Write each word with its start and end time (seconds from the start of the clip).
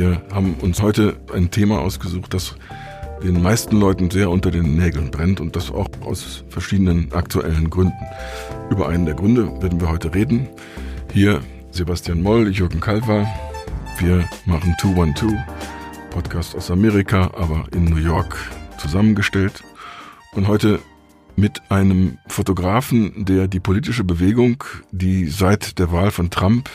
Wir 0.00 0.22
haben 0.32 0.54
uns 0.62 0.80
heute 0.80 1.20
ein 1.34 1.50
Thema 1.50 1.80
ausgesucht, 1.80 2.32
das 2.32 2.56
den 3.22 3.42
meisten 3.42 3.78
Leuten 3.78 4.10
sehr 4.10 4.30
unter 4.30 4.50
den 4.50 4.74
Nägeln 4.74 5.10
brennt 5.10 5.42
und 5.42 5.56
das 5.56 5.70
auch 5.70 5.88
aus 6.00 6.42
verschiedenen 6.48 7.12
aktuellen 7.12 7.68
Gründen. 7.68 8.06
Über 8.70 8.88
einen 8.88 9.04
der 9.04 9.14
Gründe 9.14 9.60
werden 9.60 9.78
wir 9.78 9.90
heute 9.90 10.14
reden. 10.14 10.48
Hier 11.12 11.42
Sebastian 11.70 12.22
Moll, 12.22 12.48
Jürgen 12.48 12.80
Kalver. 12.80 13.28
Wir 13.98 14.26
machen 14.46 14.74
212, 14.80 15.34
Podcast 16.08 16.56
aus 16.56 16.70
Amerika, 16.70 17.32
aber 17.36 17.66
in 17.74 17.84
New 17.84 17.96
York 17.96 18.38
zusammengestellt. 18.78 19.62
Und 20.32 20.48
heute 20.48 20.78
mit 21.36 21.60
einem 21.70 22.16
Fotografen, 22.26 23.26
der 23.26 23.48
die 23.48 23.60
politische 23.60 24.04
Bewegung, 24.04 24.64
die 24.92 25.26
seit 25.26 25.78
der 25.78 25.92
Wahl 25.92 26.10
von 26.10 26.30
Trump 26.30 26.70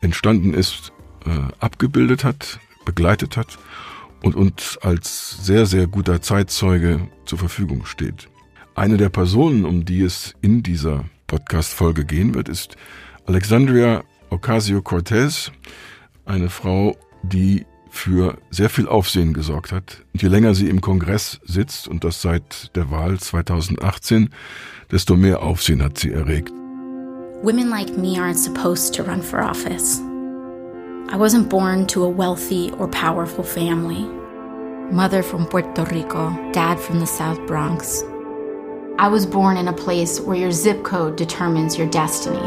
entstanden 0.00 0.54
ist, 0.54 0.94
äh, 1.26 1.52
abgebildet 1.60 2.24
hat, 2.24 2.60
begleitet 2.84 3.36
hat 3.36 3.58
und 4.22 4.34
uns 4.34 4.78
als 4.78 5.44
sehr, 5.44 5.66
sehr 5.66 5.86
guter 5.86 6.20
Zeitzeuge 6.20 7.08
zur 7.24 7.38
Verfügung 7.38 7.86
steht. 7.86 8.28
Eine 8.74 8.96
der 8.96 9.08
Personen, 9.08 9.64
um 9.64 9.84
die 9.84 10.02
es 10.02 10.34
in 10.40 10.62
dieser 10.62 11.04
Podcast-Folge 11.26 12.04
gehen 12.04 12.34
wird, 12.34 12.48
ist 12.48 12.76
Alexandria 13.26 14.04
Ocasio-Cortez, 14.30 15.52
eine 16.24 16.48
Frau, 16.48 16.96
die 17.22 17.66
für 17.90 18.38
sehr 18.50 18.70
viel 18.70 18.86
Aufsehen 18.86 19.32
gesorgt 19.32 19.72
hat. 19.72 20.04
Und 20.12 20.22
je 20.22 20.28
länger 20.28 20.54
sie 20.54 20.68
im 20.68 20.80
Kongress 20.80 21.40
sitzt, 21.44 21.88
und 21.88 22.04
das 22.04 22.22
seit 22.22 22.74
der 22.76 22.90
Wahl 22.90 23.18
2018, 23.18 24.30
desto 24.90 25.16
mehr 25.16 25.42
Aufsehen 25.42 25.82
hat 25.82 25.98
sie 25.98 26.12
erregt. 26.12 26.52
Women 27.42 27.68
like 27.70 27.96
me 27.96 28.18
aren't 28.18 28.36
supposed 28.36 28.94
to 28.94 29.02
run 29.02 29.22
for 29.22 29.40
office. 29.40 30.00
I 31.10 31.16
wasn't 31.16 31.48
born 31.48 31.86
to 31.86 32.04
a 32.04 32.08
wealthy 32.08 32.70
or 32.72 32.86
powerful 32.86 33.42
family. 33.42 34.04
Mother 34.92 35.22
from 35.22 35.46
Puerto 35.46 35.84
Rico, 35.84 36.28
dad 36.52 36.78
from 36.78 37.00
the 37.00 37.06
South 37.06 37.38
Bronx. 37.46 38.02
I 38.98 39.08
was 39.08 39.24
born 39.24 39.56
in 39.56 39.68
a 39.68 39.72
place 39.72 40.20
where 40.20 40.36
your 40.36 40.52
zip 40.52 40.84
code 40.84 41.16
determines 41.16 41.78
your 41.78 41.88
destiny. 41.88 42.46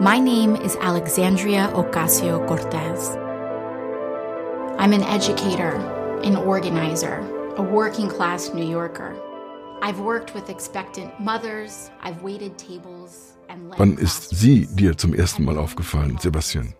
My 0.00 0.18
name 0.18 0.56
is 0.56 0.74
Alexandria 0.80 1.70
Ocasio 1.74 2.44
Cortez. 2.48 3.10
I'm 4.80 4.92
an 4.92 5.04
educator, 5.04 5.76
an 6.24 6.34
organizer, 6.34 7.20
a 7.56 7.62
working 7.62 8.08
class 8.08 8.52
New 8.52 8.66
Yorker. 8.66 9.16
I've 9.82 10.00
worked 10.00 10.34
with 10.34 10.50
expectant 10.50 11.20
mothers, 11.20 11.92
I've 12.00 12.22
waited 12.22 12.58
tables 12.58 13.34
and 13.48 13.72
Wann 13.78 13.98
ist 13.98 14.30
sie 14.30 14.66
dir 14.66 14.96
zum 14.96 15.14
ersten 15.14 15.44
Mal 15.44 15.58
aufgefallen, 15.58 16.18
Sebastian? 16.18 16.74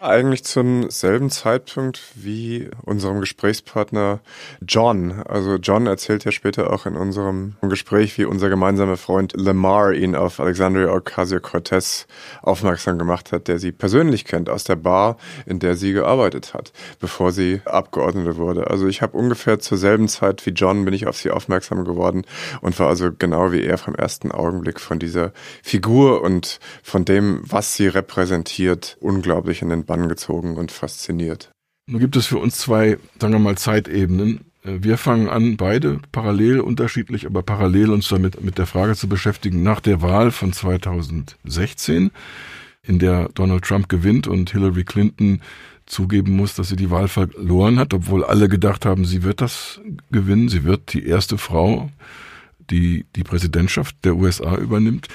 Eigentlich 0.00 0.44
zum 0.44 0.90
selben 0.90 1.28
Zeitpunkt 1.28 2.00
wie 2.14 2.70
unserem 2.84 3.18
Gesprächspartner 3.18 4.20
John. 4.60 5.22
Also 5.26 5.56
John 5.56 5.88
erzählt 5.88 6.24
ja 6.24 6.30
später 6.30 6.72
auch 6.72 6.86
in 6.86 6.94
unserem 6.94 7.56
Gespräch, 7.62 8.16
wie 8.16 8.24
unser 8.24 8.48
gemeinsamer 8.48 8.96
Freund 8.96 9.32
Lamar 9.36 9.92
ihn 9.92 10.14
auf 10.14 10.38
Alexandria 10.38 10.92
Ocasio-Cortez 10.92 12.06
aufmerksam 12.42 12.98
gemacht 12.98 13.32
hat, 13.32 13.48
der 13.48 13.58
sie 13.58 13.72
persönlich 13.72 14.24
kennt 14.24 14.48
aus 14.48 14.62
der 14.62 14.76
Bar, 14.76 15.16
in 15.46 15.58
der 15.58 15.74
sie 15.74 15.92
gearbeitet 15.92 16.54
hat, 16.54 16.72
bevor 17.00 17.32
sie 17.32 17.60
Abgeordnete 17.64 18.36
wurde. 18.36 18.70
Also 18.70 18.86
ich 18.86 19.02
habe 19.02 19.18
ungefähr 19.18 19.58
zur 19.58 19.78
selben 19.78 20.06
Zeit 20.06 20.46
wie 20.46 20.50
John 20.50 20.84
bin 20.84 20.94
ich 20.94 21.08
auf 21.08 21.16
sie 21.16 21.32
aufmerksam 21.32 21.84
geworden 21.84 22.24
und 22.60 22.78
war 22.78 22.86
also 22.86 23.10
genau 23.18 23.50
wie 23.50 23.64
er 23.64 23.78
vom 23.78 23.96
ersten 23.96 24.30
Augenblick 24.30 24.78
von 24.78 25.00
dieser 25.00 25.32
Figur 25.62 26.22
und 26.22 26.60
von 26.84 27.04
dem, 27.04 27.40
was 27.42 27.74
sie 27.74 27.88
repräsentiert, 27.88 28.96
unglaublich 29.00 29.60
in 29.60 29.70
den 29.70 29.87
Bann 29.88 30.08
gezogen 30.08 30.56
und 30.56 30.70
fasziniert. 30.70 31.50
Nun 31.90 31.98
gibt 31.98 32.14
es 32.14 32.26
für 32.26 32.38
uns 32.38 32.58
zwei, 32.58 32.98
sagen 33.18 33.32
wir 33.32 33.40
mal, 33.40 33.58
Zeitebenen. 33.58 34.42
Äh, 34.62 34.78
wir 34.82 34.98
fangen 34.98 35.28
an, 35.28 35.56
beide 35.56 35.98
parallel, 36.12 36.60
unterschiedlich, 36.60 37.26
aber 37.26 37.42
parallel 37.42 37.90
uns 37.90 38.08
damit 38.08 38.44
mit 38.44 38.58
der 38.58 38.66
Frage 38.66 38.94
zu 38.94 39.08
beschäftigen 39.08 39.64
nach 39.64 39.80
der 39.80 40.00
Wahl 40.02 40.30
von 40.30 40.52
2016, 40.52 42.12
in 42.82 42.98
der 42.98 43.30
Donald 43.30 43.64
Trump 43.64 43.88
gewinnt 43.88 44.28
und 44.28 44.50
Hillary 44.50 44.84
Clinton 44.84 45.40
zugeben 45.86 46.36
muss, 46.36 46.54
dass 46.54 46.68
sie 46.68 46.76
die 46.76 46.90
Wahl 46.90 47.08
verloren 47.08 47.78
hat, 47.78 47.94
obwohl 47.94 48.22
alle 48.22 48.48
gedacht 48.48 48.84
haben, 48.84 49.04
sie 49.04 49.22
wird 49.22 49.40
das 49.40 49.80
gewinnen. 50.10 50.48
Sie 50.48 50.64
wird 50.64 50.92
die 50.92 51.06
erste 51.06 51.38
Frau, 51.38 51.90
die 52.70 53.06
die 53.16 53.24
Präsidentschaft 53.24 53.96
der 54.04 54.16
USA 54.16 54.56
übernimmt. 54.56 55.08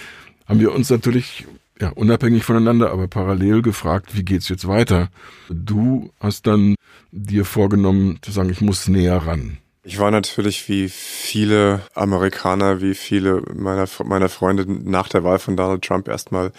Haben 0.47 0.59
wir 0.59 0.73
uns 0.73 0.89
natürlich 0.89 1.45
ja, 1.79 1.89
unabhängig 1.89 2.43
voneinander, 2.43 2.91
aber 2.91 3.07
parallel 3.07 3.61
gefragt, 3.61 4.15
wie 4.15 4.23
geht's 4.23 4.49
jetzt 4.49 4.67
weiter? 4.67 5.09
Du 5.49 6.11
hast 6.19 6.47
dann 6.47 6.75
dir 7.11 7.45
vorgenommen 7.45 8.19
zu 8.21 8.31
sagen, 8.31 8.49
ich 8.49 8.61
muss 8.61 8.87
näher 8.87 9.17
ran. 9.17 9.57
Ich 9.85 9.99
war 9.99 10.11
natürlich 10.11 10.69
wie 10.69 10.87
viele 10.87 11.81
Amerikaner, 11.93 12.79
wie 12.81 12.95
viele 12.95 13.43
meiner, 13.53 13.85
meiner 14.05 14.29
Freunde 14.29 14.65
nach 14.67 15.09
der 15.09 15.25
Wahl 15.25 15.39
von 15.39 15.57
Donald 15.57 15.83
Trump 15.83 16.07
erstmal 16.07 16.53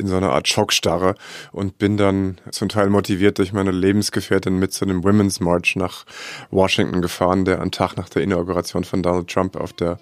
in 0.00 0.08
so 0.08 0.16
einer 0.16 0.32
Art 0.32 0.48
Schockstarre 0.48 1.14
und 1.52 1.78
bin 1.78 1.96
dann 1.96 2.38
zum 2.50 2.68
Teil 2.68 2.88
motiviert 2.90 3.38
durch 3.38 3.52
meine 3.52 3.70
Lebensgefährtin 3.70 4.58
mit 4.58 4.72
zu 4.72 4.84
einem 4.84 5.04
Women's 5.04 5.40
March 5.40 5.76
nach 5.76 6.04
Washington 6.50 7.02
gefahren, 7.02 7.44
der 7.44 7.60
am 7.60 7.70
Tag 7.70 7.96
nach 7.96 8.08
der 8.08 8.22
Inauguration 8.22 8.82
von 8.82 9.02
Donald 9.02 9.28
Trump 9.28 9.56
auf 9.56 9.72
der 9.72 9.98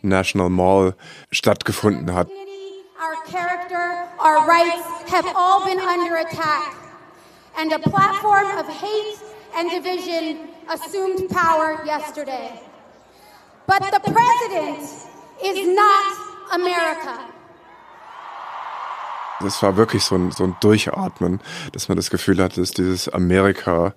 National 0.00 0.48
Mall 0.48 0.96
stattgefunden 1.30 2.14
hat. 2.14 2.28
Character, 3.26 4.08
our 4.18 4.46
rights 4.46 5.10
have 5.10 5.26
all 5.34 5.64
been 5.64 5.78
under 5.78 6.16
attack. 6.16 6.76
And 7.56 7.72
a 7.72 7.78
platform 7.78 8.46
of 8.58 8.66
hate 8.68 9.18
and 9.56 9.70
division 9.70 10.48
assumed 10.70 11.28
power 11.30 11.82
yesterday. 11.84 12.60
But 13.66 13.82
the 13.82 14.00
president 14.00 14.82
is 15.44 15.68
not 15.68 16.16
America. 16.52 17.18
Das 19.40 19.60
war 19.62 19.76
wirklich 19.76 20.04
so 20.04 20.14
ein, 20.14 20.30
so 20.30 20.44
ein 20.44 20.56
Durchatmen, 20.60 21.40
dass 21.72 21.88
man 21.88 21.96
das 21.96 22.10
Gefühl 22.10 22.40
hatte, 22.40 22.60
dass 22.60 22.70
dieses 22.70 23.08
Amerika, 23.08 23.92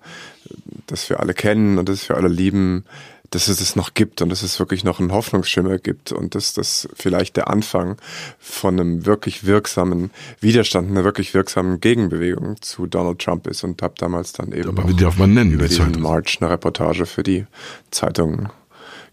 das 0.86 1.08
wir 1.08 1.20
alle 1.20 1.34
kennen 1.34 1.78
und 1.78 1.88
das 1.88 2.08
wir 2.08 2.16
alle 2.16 2.28
lieben, 2.28 2.84
dass 3.30 3.48
es 3.48 3.60
es 3.60 3.76
noch 3.76 3.94
gibt 3.94 4.22
und 4.22 4.28
dass 4.28 4.42
es 4.42 4.58
wirklich 4.58 4.84
noch 4.84 5.00
einen 5.00 5.12
Hoffnungsschimmer 5.12 5.78
gibt 5.78 6.12
und 6.12 6.34
dass 6.34 6.52
das 6.52 6.88
vielleicht 6.94 7.36
der 7.36 7.48
Anfang 7.48 7.96
von 8.38 8.78
einem 8.78 9.06
wirklich 9.06 9.44
wirksamen 9.44 10.10
Widerstand, 10.40 10.90
einer 10.90 11.04
wirklich 11.04 11.34
wirksamen 11.34 11.80
Gegenbewegung 11.80 12.60
zu 12.60 12.86
Donald 12.86 13.18
Trump 13.18 13.46
ist 13.46 13.64
und 13.64 13.82
habe 13.82 13.94
damals 13.98 14.32
dann 14.32 14.52
eben 14.52 14.68
Aber 14.68 14.88
wie 14.88 14.94
darf 14.94 15.18
man 15.18 15.34
nennen, 15.34 15.52
über 15.52 15.68
diesen 15.68 16.00
March 16.00 16.38
eine 16.40 16.50
Reportage 16.50 17.06
für 17.06 17.22
die 17.22 17.46
Zeitung 17.90 18.48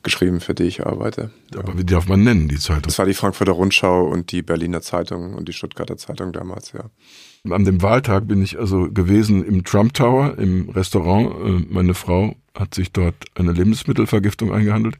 geschrieben, 0.03 0.41
für 0.41 0.53
die 0.53 0.63
ich 0.63 0.85
arbeite. 0.85 1.31
Aber 1.56 1.78
wie 1.78 1.85
darf 1.85 2.07
man 2.07 2.23
nennen, 2.23 2.50
die 2.50 2.59
Zeitung? 2.59 2.84
Das 2.84 3.00
war 3.00 3.06
die 3.06 3.13
Frankfurter 3.13 3.53
Rundschau 3.53 4.06
und 4.06 4.31
die 4.31 4.41
Berliner 4.41 4.81
Zeitung 4.81 5.34
und 5.34 5.47
die 5.47 5.53
Stuttgarter 5.53 5.97
Zeitung 5.97 6.34
damals, 6.34 6.73
ja. 6.73 6.90
An 7.49 7.65
dem 7.65 7.81
Wahltag 7.81 8.29
bin 8.29 8.41
ich 8.41 8.57
also 8.57 8.89
gewesen 8.89 9.43
im 9.43 9.65
Trump 9.65 9.93
Tower, 9.93 10.37
im 10.37 10.69
Restaurant. 10.69 11.33
Äh, 11.45 11.73
meine 11.73 11.93
Frau 11.93 12.37
hat 12.57 12.73
sich 12.73 12.93
dort 12.93 13.15
eine 13.35 13.51
Lebensmittelvergiftung 13.51 14.53
eingehandelt. 14.53 14.95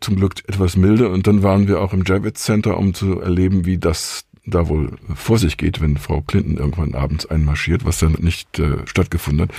Zum 0.00 0.16
Glück 0.16 0.36
etwas 0.46 0.76
milde. 0.76 1.10
Und 1.10 1.26
dann 1.26 1.42
waren 1.42 1.68
wir 1.68 1.82
auch 1.82 1.92
im 1.92 2.02
Javits 2.06 2.44
Center, 2.44 2.78
um 2.78 2.94
zu 2.94 3.20
erleben, 3.20 3.66
wie 3.66 3.76
das 3.76 4.24
da 4.46 4.68
wohl 4.68 4.96
vor 5.14 5.38
sich 5.38 5.58
geht, 5.58 5.82
wenn 5.82 5.98
Frau 5.98 6.22
Clinton 6.22 6.56
irgendwann 6.56 6.94
abends 6.94 7.26
einmarschiert, 7.26 7.84
was 7.84 7.98
dann 7.98 8.12
nicht 8.20 8.58
äh, 8.58 8.78
stattgefunden 8.86 9.48
hat. 9.48 9.56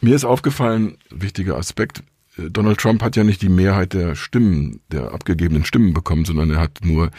Mir 0.00 0.14
ist 0.14 0.24
aufgefallen, 0.24 0.96
wichtiger 1.10 1.58
Aspekt, 1.58 2.02
äh, 2.38 2.48
Donald 2.48 2.78
Trump 2.78 3.02
hat 3.02 3.16
ja 3.16 3.24
nicht 3.24 3.42
die 3.42 3.50
Mehrheit 3.50 3.92
der 3.92 4.14
Stimmen, 4.14 4.80
der 4.92 5.12
abgegebenen 5.12 5.66
Stimmen 5.66 5.92
bekommen, 5.92 6.24
sondern 6.24 6.50
er 6.52 6.60
hat 6.60 6.78
nur 6.82 7.10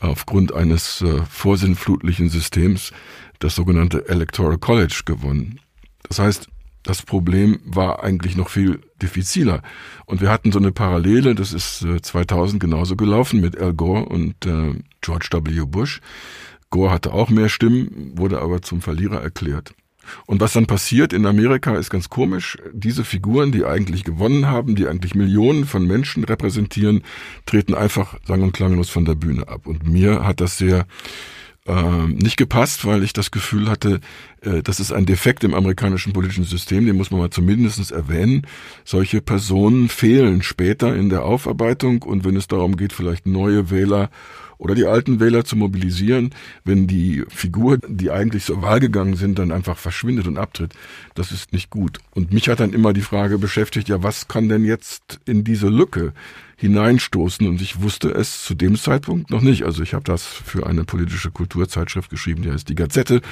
aufgrund 0.00 0.52
eines 0.52 1.02
äh, 1.02 1.22
vorsinnflutlichen 1.30 2.28
Systems 2.28 2.92
das 3.40 3.56
sogenannte 3.56 4.08
Electoral 4.08 4.58
College 4.58 5.02
gewonnen. 5.04 5.58
Das 6.08 6.20
heißt, 6.20 6.48
das 6.82 7.02
Problem 7.02 7.60
war 7.64 8.02
eigentlich 8.02 8.36
noch 8.36 8.48
viel 8.48 8.80
diffiziler. 9.02 9.62
Und 10.06 10.20
wir 10.20 10.30
hatten 10.30 10.52
so 10.52 10.58
eine 10.58 10.72
Parallele, 10.72 11.34
das 11.34 11.52
ist 11.52 11.86
2000 12.02 12.62
äh, 12.62 12.66
genauso 12.66 12.96
gelaufen 12.96 13.40
mit 13.40 13.58
Al 13.58 13.74
Gore 13.74 14.06
und 14.06 14.46
äh, 14.46 14.74
George 15.00 15.28
W. 15.32 15.64
Bush. 15.66 16.00
Gore 16.70 16.90
hatte 16.90 17.12
auch 17.12 17.28
mehr 17.28 17.48
Stimmen, 17.48 18.12
wurde 18.16 18.40
aber 18.40 18.62
zum 18.62 18.80
Verlierer 18.80 19.20
erklärt. 19.20 19.74
Und 20.26 20.40
was 20.40 20.54
dann 20.54 20.66
passiert 20.66 21.12
in 21.12 21.26
Amerika 21.26 21.76
ist 21.76 21.90
ganz 21.90 22.08
komisch. 22.08 22.58
Diese 22.72 23.04
Figuren, 23.04 23.52
die 23.52 23.64
eigentlich 23.64 24.04
gewonnen 24.04 24.46
haben, 24.46 24.74
die 24.74 24.88
eigentlich 24.88 25.14
Millionen 25.14 25.66
von 25.66 25.86
Menschen 25.86 26.24
repräsentieren, 26.24 27.02
treten 27.46 27.74
einfach 27.74 28.16
sang- 28.26 28.42
und 28.42 28.52
klanglos 28.52 28.90
von 28.90 29.04
der 29.04 29.14
Bühne 29.14 29.46
ab. 29.48 29.66
Und 29.66 29.86
mir 29.86 30.24
hat 30.24 30.40
das 30.40 30.58
sehr 30.58 30.86
äh, 31.66 32.06
nicht 32.06 32.36
gepasst, 32.36 32.84
weil 32.84 33.02
ich 33.02 33.12
das 33.12 33.30
Gefühl 33.30 33.68
hatte, 33.68 34.00
das 34.42 34.80
ist 34.80 34.92
ein 34.92 35.06
Defekt 35.06 35.44
im 35.44 35.54
amerikanischen 35.54 36.12
politischen 36.12 36.44
System, 36.44 36.86
den 36.86 36.96
muss 36.96 37.10
man 37.10 37.20
mal 37.20 37.30
zumindest 37.30 37.92
erwähnen. 37.92 38.46
Solche 38.84 39.20
Personen 39.20 39.88
fehlen 39.88 40.42
später 40.42 40.94
in 40.94 41.10
der 41.10 41.24
Aufarbeitung 41.24 42.02
und 42.02 42.24
wenn 42.24 42.36
es 42.36 42.48
darum 42.48 42.76
geht, 42.76 42.92
vielleicht 42.92 43.26
neue 43.26 43.70
Wähler 43.70 44.10
oder 44.60 44.74
die 44.74 44.84
alten 44.84 45.20
Wähler 45.20 45.44
zu 45.44 45.56
mobilisieren, 45.56 46.34
wenn 46.64 46.86
die 46.86 47.24
Figur, 47.28 47.78
die 47.88 48.10
eigentlich 48.10 48.44
zur 48.44 48.60
Wahl 48.60 48.78
gegangen 48.78 49.16
sind, 49.16 49.38
dann 49.38 49.52
einfach 49.52 49.78
verschwindet 49.78 50.26
und 50.26 50.36
abtritt. 50.36 50.74
Das 51.14 51.32
ist 51.32 51.54
nicht 51.54 51.70
gut. 51.70 51.98
Und 52.14 52.32
mich 52.32 52.50
hat 52.50 52.60
dann 52.60 52.74
immer 52.74 52.92
die 52.92 53.00
Frage 53.00 53.38
beschäftigt, 53.38 53.88
ja, 53.88 54.02
was 54.02 54.28
kann 54.28 54.50
denn 54.50 54.66
jetzt 54.66 55.18
in 55.24 55.44
diese 55.44 55.68
Lücke 55.68 56.12
hineinstoßen? 56.56 57.48
Und 57.48 57.62
ich 57.62 57.80
wusste 57.80 58.10
es 58.10 58.44
zu 58.44 58.54
dem 58.54 58.76
Zeitpunkt 58.76 59.30
noch 59.30 59.40
nicht. 59.40 59.64
Also 59.64 59.82
ich 59.82 59.94
habe 59.94 60.04
das 60.04 60.26
für 60.26 60.66
eine 60.66 60.84
politische 60.84 61.30
Kulturzeitschrift 61.30 62.10
geschrieben, 62.10 62.42
die 62.42 62.52
heißt 62.52 62.68
die 62.68 62.74
Gazette. 62.74 63.22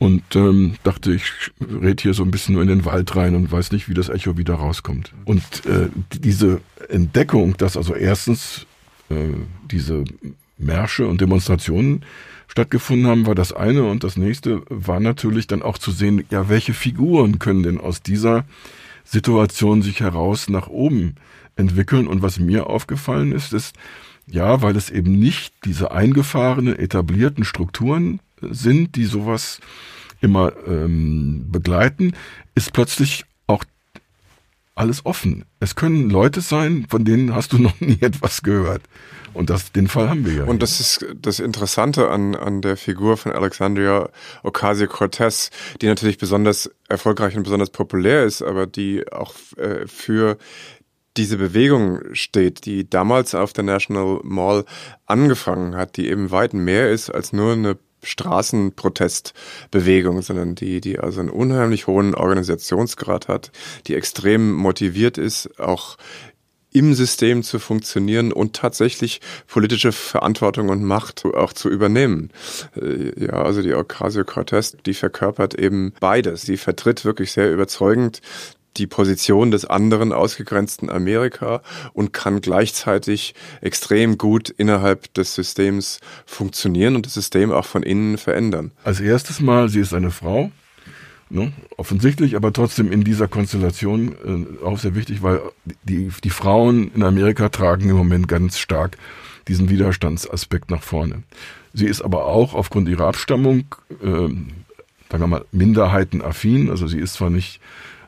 Und 0.00 0.34
ähm, 0.34 0.76
dachte, 0.82 1.12
ich 1.12 1.30
red 1.60 2.00
hier 2.00 2.14
so 2.14 2.22
ein 2.22 2.30
bisschen 2.30 2.54
nur 2.54 2.62
in 2.62 2.70
den 2.70 2.86
Wald 2.86 3.14
rein 3.16 3.34
und 3.34 3.52
weiß 3.52 3.70
nicht, 3.70 3.86
wie 3.90 3.94
das 3.94 4.08
Echo 4.08 4.38
wieder 4.38 4.54
rauskommt. 4.54 5.12
Und 5.26 5.42
äh, 5.66 5.90
diese 6.10 6.62
Entdeckung, 6.88 7.54
dass 7.58 7.76
also 7.76 7.94
erstens 7.94 8.66
äh, 9.10 9.34
diese 9.70 10.04
Märsche 10.56 11.06
und 11.06 11.20
Demonstrationen 11.20 12.06
stattgefunden 12.48 13.08
haben, 13.08 13.26
war 13.26 13.34
das 13.34 13.52
eine. 13.52 13.84
Und 13.84 14.02
das 14.02 14.16
nächste 14.16 14.62
war 14.70 15.00
natürlich 15.00 15.46
dann 15.46 15.60
auch 15.60 15.76
zu 15.76 15.90
sehen, 15.90 16.24
ja, 16.30 16.48
welche 16.48 16.72
Figuren 16.72 17.38
können 17.38 17.62
denn 17.62 17.78
aus 17.78 18.02
dieser 18.02 18.46
Situation 19.04 19.82
sich 19.82 20.00
heraus 20.00 20.48
nach 20.48 20.68
oben 20.68 21.16
entwickeln. 21.56 22.06
Und 22.06 22.22
was 22.22 22.40
mir 22.40 22.68
aufgefallen 22.68 23.32
ist, 23.32 23.52
ist, 23.52 23.76
ja, 24.26 24.62
weil 24.62 24.76
es 24.76 24.88
eben 24.88 25.12
nicht 25.12 25.52
diese 25.66 25.90
eingefahrenen, 25.90 26.78
etablierten 26.78 27.44
Strukturen 27.44 28.20
sind, 28.42 28.96
die 28.96 29.04
sowas 29.04 29.60
immer 30.20 30.52
ähm, 30.66 31.46
begleiten, 31.50 32.12
ist 32.54 32.72
plötzlich 32.72 33.24
auch 33.46 33.64
alles 34.74 35.04
offen. 35.06 35.44
Es 35.60 35.74
können 35.74 36.10
Leute 36.10 36.40
sein, 36.40 36.86
von 36.88 37.04
denen 37.04 37.34
hast 37.34 37.52
du 37.52 37.58
noch 37.58 37.80
nie 37.80 37.98
etwas 38.00 38.42
gehört. 38.42 38.82
Und 39.32 39.48
das, 39.48 39.70
den 39.70 39.86
Fall 39.86 40.08
haben 40.08 40.26
wir 40.26 40.32
ja. 40.32 40.44
Und 40.44 40.60
das 40.60 40.80
ist 40.80 41.06
das 41.14 41.38
Interessante 41.38 42.10
an, 42.10 42.34
an 42.34 42.62
der 42.62 42.76
Figur 42.76 43.16
von 43.16 43.30
Alexandria 43.32 44.08
Ocasio-Cortez, 44.42 45.50
die 45.80 45.86
natürlich 45.86 46.18
besonders 46.18 46.70
erfolgreich 46.88 47.36
und 47.36 47.44
besonders 47.44 47.70
populär 47.70 48.24
ist, 48.24 48.42
aber 48.42 48.66
die 48.66 49.04
auch 49.12 49.34
äh, 49.56 49.86
für 49.86 50.36
diese 51.16 51.36
Bewegung 51.36 52.00
steht, 52.12 52.66
die 52.66 52.88
damals 52.88 53.34
auf 53.34 53.52
der 53.52 53.64
National 53.64 54.20
Mall 54.22 54.64
angefangen 55.06 55.76
hat, 55.76 55.96
die 55.96 56.08
eben 56.08 56.30
weit 56.30 56.54
mehr 56.54 56.90
ist 56.90 57.10
als 57.10 57.32
nur 57.32 57.52
eine 57.52 57.76
Straßenprotestbewegung, 58.02 60.22
sondern 60.22 60.54
die, 60.54 60.80
die 60.80 60.98
also 60.98 61.20
einen 61.20 61.30
unheimlich 61.30 61.86
hohen 61.86 62.14
Organisationsgrad 62.14 63.28
hat, 63.28 63.52
die 63.86 63.94
extrem 63.94 64.52
motiviert 64.52 65.18
ist, 65.18 65.58
auch 65.58 65.96
im 66.72 66.94
System 66.94 67.42
zu 67.42 67.58
funktionieren 67.58 68.32
und 68.32 68.54
tatsächlich 68.54 69.20
politische 69.48 69.92
Verantwortung 69.92 70.68
und 70.68 70.84
Macht 70.84 71.24
auch 71.24 71.52
zu 71.52 71.68
übernehmen. 71.68 72.30
Äh, 72.80 73.24
ja, 73.24 73.32
also 73.32 73.62
die 73.62 73.74
Ocasio-Cortez, 73.74 74.76
die 74.86 74.94
verkörpert 74.94 75.54
eben 75.54 75.92
beides. 76.00 76.42
Sie 76.42 76.56
vertritt 76.56 77.04
wirklich 77.04 77.32
sehr 77.32 77.52
überzeugend 77.52 78.20
die 78.80 78.86
Position 78.86 79.50
des 79.50 79.64
anderen 79.64 80.12
ausgegrenzten 80.12 80.90
Amerika 80.90 81.62
und 81.92 82.12
kann 82.12 82.40
gleichzeitig 82.40 83.34
extrem 83.60 84.18
gut 84.18 84.48
innerhalb 84.48 85.12
des 85.14 85.34
Systems 85.34 86.00
funktionieren 86.26 86.96
und 86.96 87.06
das 87.06 87.14
System 87.14 87.52
auch 87.52 87.66
von 87.66 87.82
innen 87.82 88.18
verändern. 88.18 88.72
Als 88.82 89.00
erstes 89.00 89.40
Mal, 89.40 89.68
sie 89.68 89.80
ist 89.80 89.94
eine 89.94 90.10
Frau, 90.10 90.50
Ne? 91.32 91.52
Offensichtlich, 91.76 92.34
aber 92.34 92.52
trotzdem 92.52 92.90
in 92.90 93.04
dieser 93.04 93.28
Konstellation 93.28 94.16
äh, 94.60 94.64
auch 94.64 94.78
sehr 94.78 94.96
wichtig, 94.96 95.22
weil 95.22 95.40
die, 95.84 96.10
die 96.24 96.30
Frauen 96.30 96.90
in 96.92 97.04
Amerika 97.04 97.48
tragen 97.50 97.88
im 97.88 97.96
Moment 97.96 98.26
ganz 98.26 98.58
stark 98.58 98.98
diesen 99.46 99.70
Widerstandsaspekt 99.70 100.72
nach 100.72 100.82
vorne. 100.82 101.22
Sie 101.72 101.86
ist 101.86 102.02
aber 102.02 102.26
auch 102.26 102.54
aufgrund 102.54 102.88
ihrer 102.88 103.06
Abstammung, 103.06 103.76
äh, 104.02 104.06
sagen 104.06 104.42
wir 105.08 105.26
mal, 105.28 105.44
minderheitenaffin. 105.52 106.68
Also 106.68 106.88
sie 106.88 106.98
ist 106.98 107.14
zwar 107.14 107.30
nicht 107.30 107.60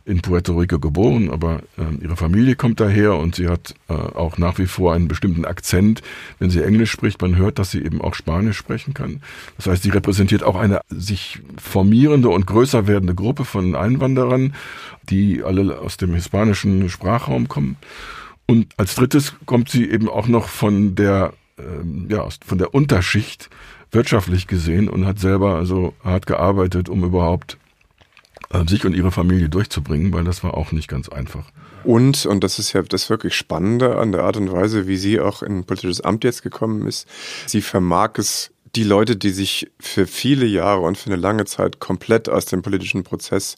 in 0.04 0.20
Puerto 0.20 0.56
Rico 0.58 0.78
geboren, 0.78 1.30
aber 1.30 1.60
äh, 1.78 2.02
ihre 2.02 2.16
Familie 2.16 2.56
kommt 2.56 2.80
daher 2.80 3.14
und 3.16 3.36
sie 3.36 3.48
hat 3.48 3.74
äh, 3.88 3.92
auch 3.92 4.36
nach 4.36 4.58
wie 4.58 4.66
vor 4.66 4.94
einen 4.94 5.08
bestimmten 5.08 5.44
Akzent. 5.44 6.02
Wenn 6.38 6.50
sie 6.50 6.62
Englisch 6.62 6.90
spricht, 6.90 7.22
man 7.22 7.36
hört, 7.36 7.58
dass 7.58 7.70
sie 7.70 7.84
eben 7.84 8.00
auch 8.00 8.14
Spanisch 8.14 8.56
sprechen 8.56 8.94
kann. 8.94 9.22
Das 9.56 9.66
heißt, 9.66 9.82
sie 9.84 9.90
repräsentiert 9.90 10.42
auch 10.42 10.56
eine 10.56 10.80
sich 10.88 11.40
formierende 11.56 12.28
und 12.30 12.46
größer 12.46 12.86
werdende 12.86 13.14
Gruppe 13.14 13.44
von 13.44 13.76
Einwanderern, 13.76 14.54
die 15.08 15.42
alle 15.42 15.78
aus 15.78 15.96
dem 15.96 16.14
hispanischen 16.14 16.88
Sprachraum 16.88 17.48
kommen. 17.48 17.76
Und 18.46 18.72
als 18.76 18.96
drittes 18.96 19.34
kommt 19.46 19.68
sie 19.68 19.88
eben 19.88 20.08
auch 20.08 20.26
noch 20.26 20.48
von 20.48 20.94
der, 20.96 21.32
äh, 21.58 22.12
ja, 22.12 22.26
von 22.44 22.58
der 22.58 22.74
Unterschicht 22.74 23.50
wirtschaftlich 23.92 24.46
gesehen 24.46 24.88
und 24.88 25.06
hat 25.06 25.20
selber 25.20 25.54
also 25.54 25.94
hart 26.02 26.26
gearbeitet, 26.26 26.88
um 26.88 27.04
überhaupt 27.04 27.58
sich 28.66 28.84
und 28.84 28.94
ihre 28.94 29.12
Familie 29.12 29.48
durchzubringen, 29.48 30.12
weil 30.12 30.24
das 30.24 30.44
war 30.44 30.54
auch 30.54 30.72
nicht 30.72 30.88
ganz 30.88 31.08
einfach. 31.08 31.50
Und, 31.84 32.26
und 32.26 32.44
das 32.44 32.58
ist 32.58 32.72
ja 32.72 32.82
das 32.82 33.10
wirklich 33.10 33.34
Spannende 33.34 33.98
an 33.98 34.12
der 34.12 34.22
Art 34.22 34.36
und 34.36 34.52
Weise, 34.52 34.86
wie 34.86 34.96
sie 34.96 35.20
auch 35.20 35.42
in 35.42 35.58
ein 35.58 35.64
politisches 35.64 36.00
Amt 36.00 36.24
jetzt 36.24 36.42
gekommen 36.42 36.86
ist, 36.86 37.08
sie 37.46 37.62
vermag 37.62 38.12
es, 38.18 38.50
die 38.74 38.84
Leute, 38.84 39.16
die 39.16 39.30
sich 39.30 39.70
für 39.78 40.06
viele 40.06 40.46
Jahre 40.46 40.80
und 40.80 40.96
für 40.96 41.10
eine 41.10 41.20
lange 41.20 41.44
Zeit 41.44 41.78
komplett 41.78 42.28
aus 42.28 42.46
dem 42.46 42.62
politischen 42.62 43.04
Prozess 43.04 43.56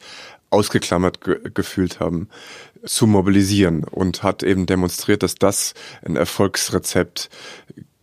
ausgeklammert 0.51 1.21
ge 1.21 1.39
gefühlt 1.53 2.01
haben, 2.01 2.29
zu 2.85 3.07
mobilisieren 3.07 3.85
und 3.85 4.23
hat 4.23 4.43
eben 4.43 4.67
demonstriert, 4.67 5.23
dass 5.23 5.35
das 5.35 5.75
ein 6.05 6.17
Erfolgsrezept 6.17 7.31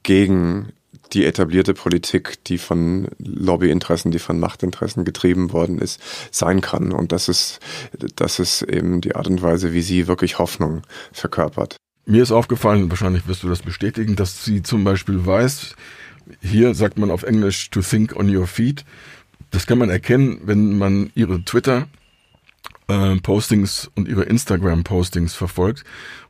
gegen 0.03 0.73
die 1.13 1.25
etablierte 1.25 1.73
Politik, 1.73 2.43
die 2.45 2.57
von 2.57 3.07
Lobbyinteressen, 3.19 4.11
die 4.11 4.19
von 4.19 4.39
Machtinteressen 4.39 5.05
getrieben 5.05 5.51
worden 5.51 5.79
ist, 5.79 6.01
sein 6.31 6.61
kann. 6.61 6.91
Und 6.91 7.11
das 7.11 7.27
ist, 7.27 7.59
das 8.15 8.39
ist 8.39 8.61
eben 8.63 9.01
die 9.01 9.15
Art 9.15 9.27
und 9.27 9.41
Weise, 9.41 9.73
wie 9.73 9.81
sie 9.81 10.07
wirklich 10.07 10.39
Hoffnung 10.39 10.83
verkörpert. 11.11 11.77
Mir 12.05 12.23
ist 12.23 12.31
aufgefallen, 12.31 12.89
wahrscheinlich 12.89 13.27
wirst 13.27 13.43
du 13.43 13.49
das 13.49 13.61
bestätigen, 13.61 14.15
dass 14.15 14.43
sie 14.43 14.63
zum 14.63 14.83
Beispiel 14.83 15.25
weiß, 15.25 15.75
hier 16.41 16.73
sagt 16.73 16.97
man 16.97 17.11
auf 17.11 17.23
Englisch 17.23 17.69
to 17.69 17.81
think 17.81 18.15
on 18.15 18.33
your 18.33 18.47
feet. 18.47 18.85
Das 19.51 19.67
kann 19.67 19.77
man 19.77 19.89
erkennen, 19.89 20.39
wenn 20.43 20.77
man 20.77 21.11
ihre 21.13 21.43
Twitter 21.43 21.87
äh, 22.91 23.15
Postings 23.21 23.89
und 23.95 24.07
ihre 24.07 24.23
Instagram-Postings 24.23 25.33
verfolgt, 25.33 25.83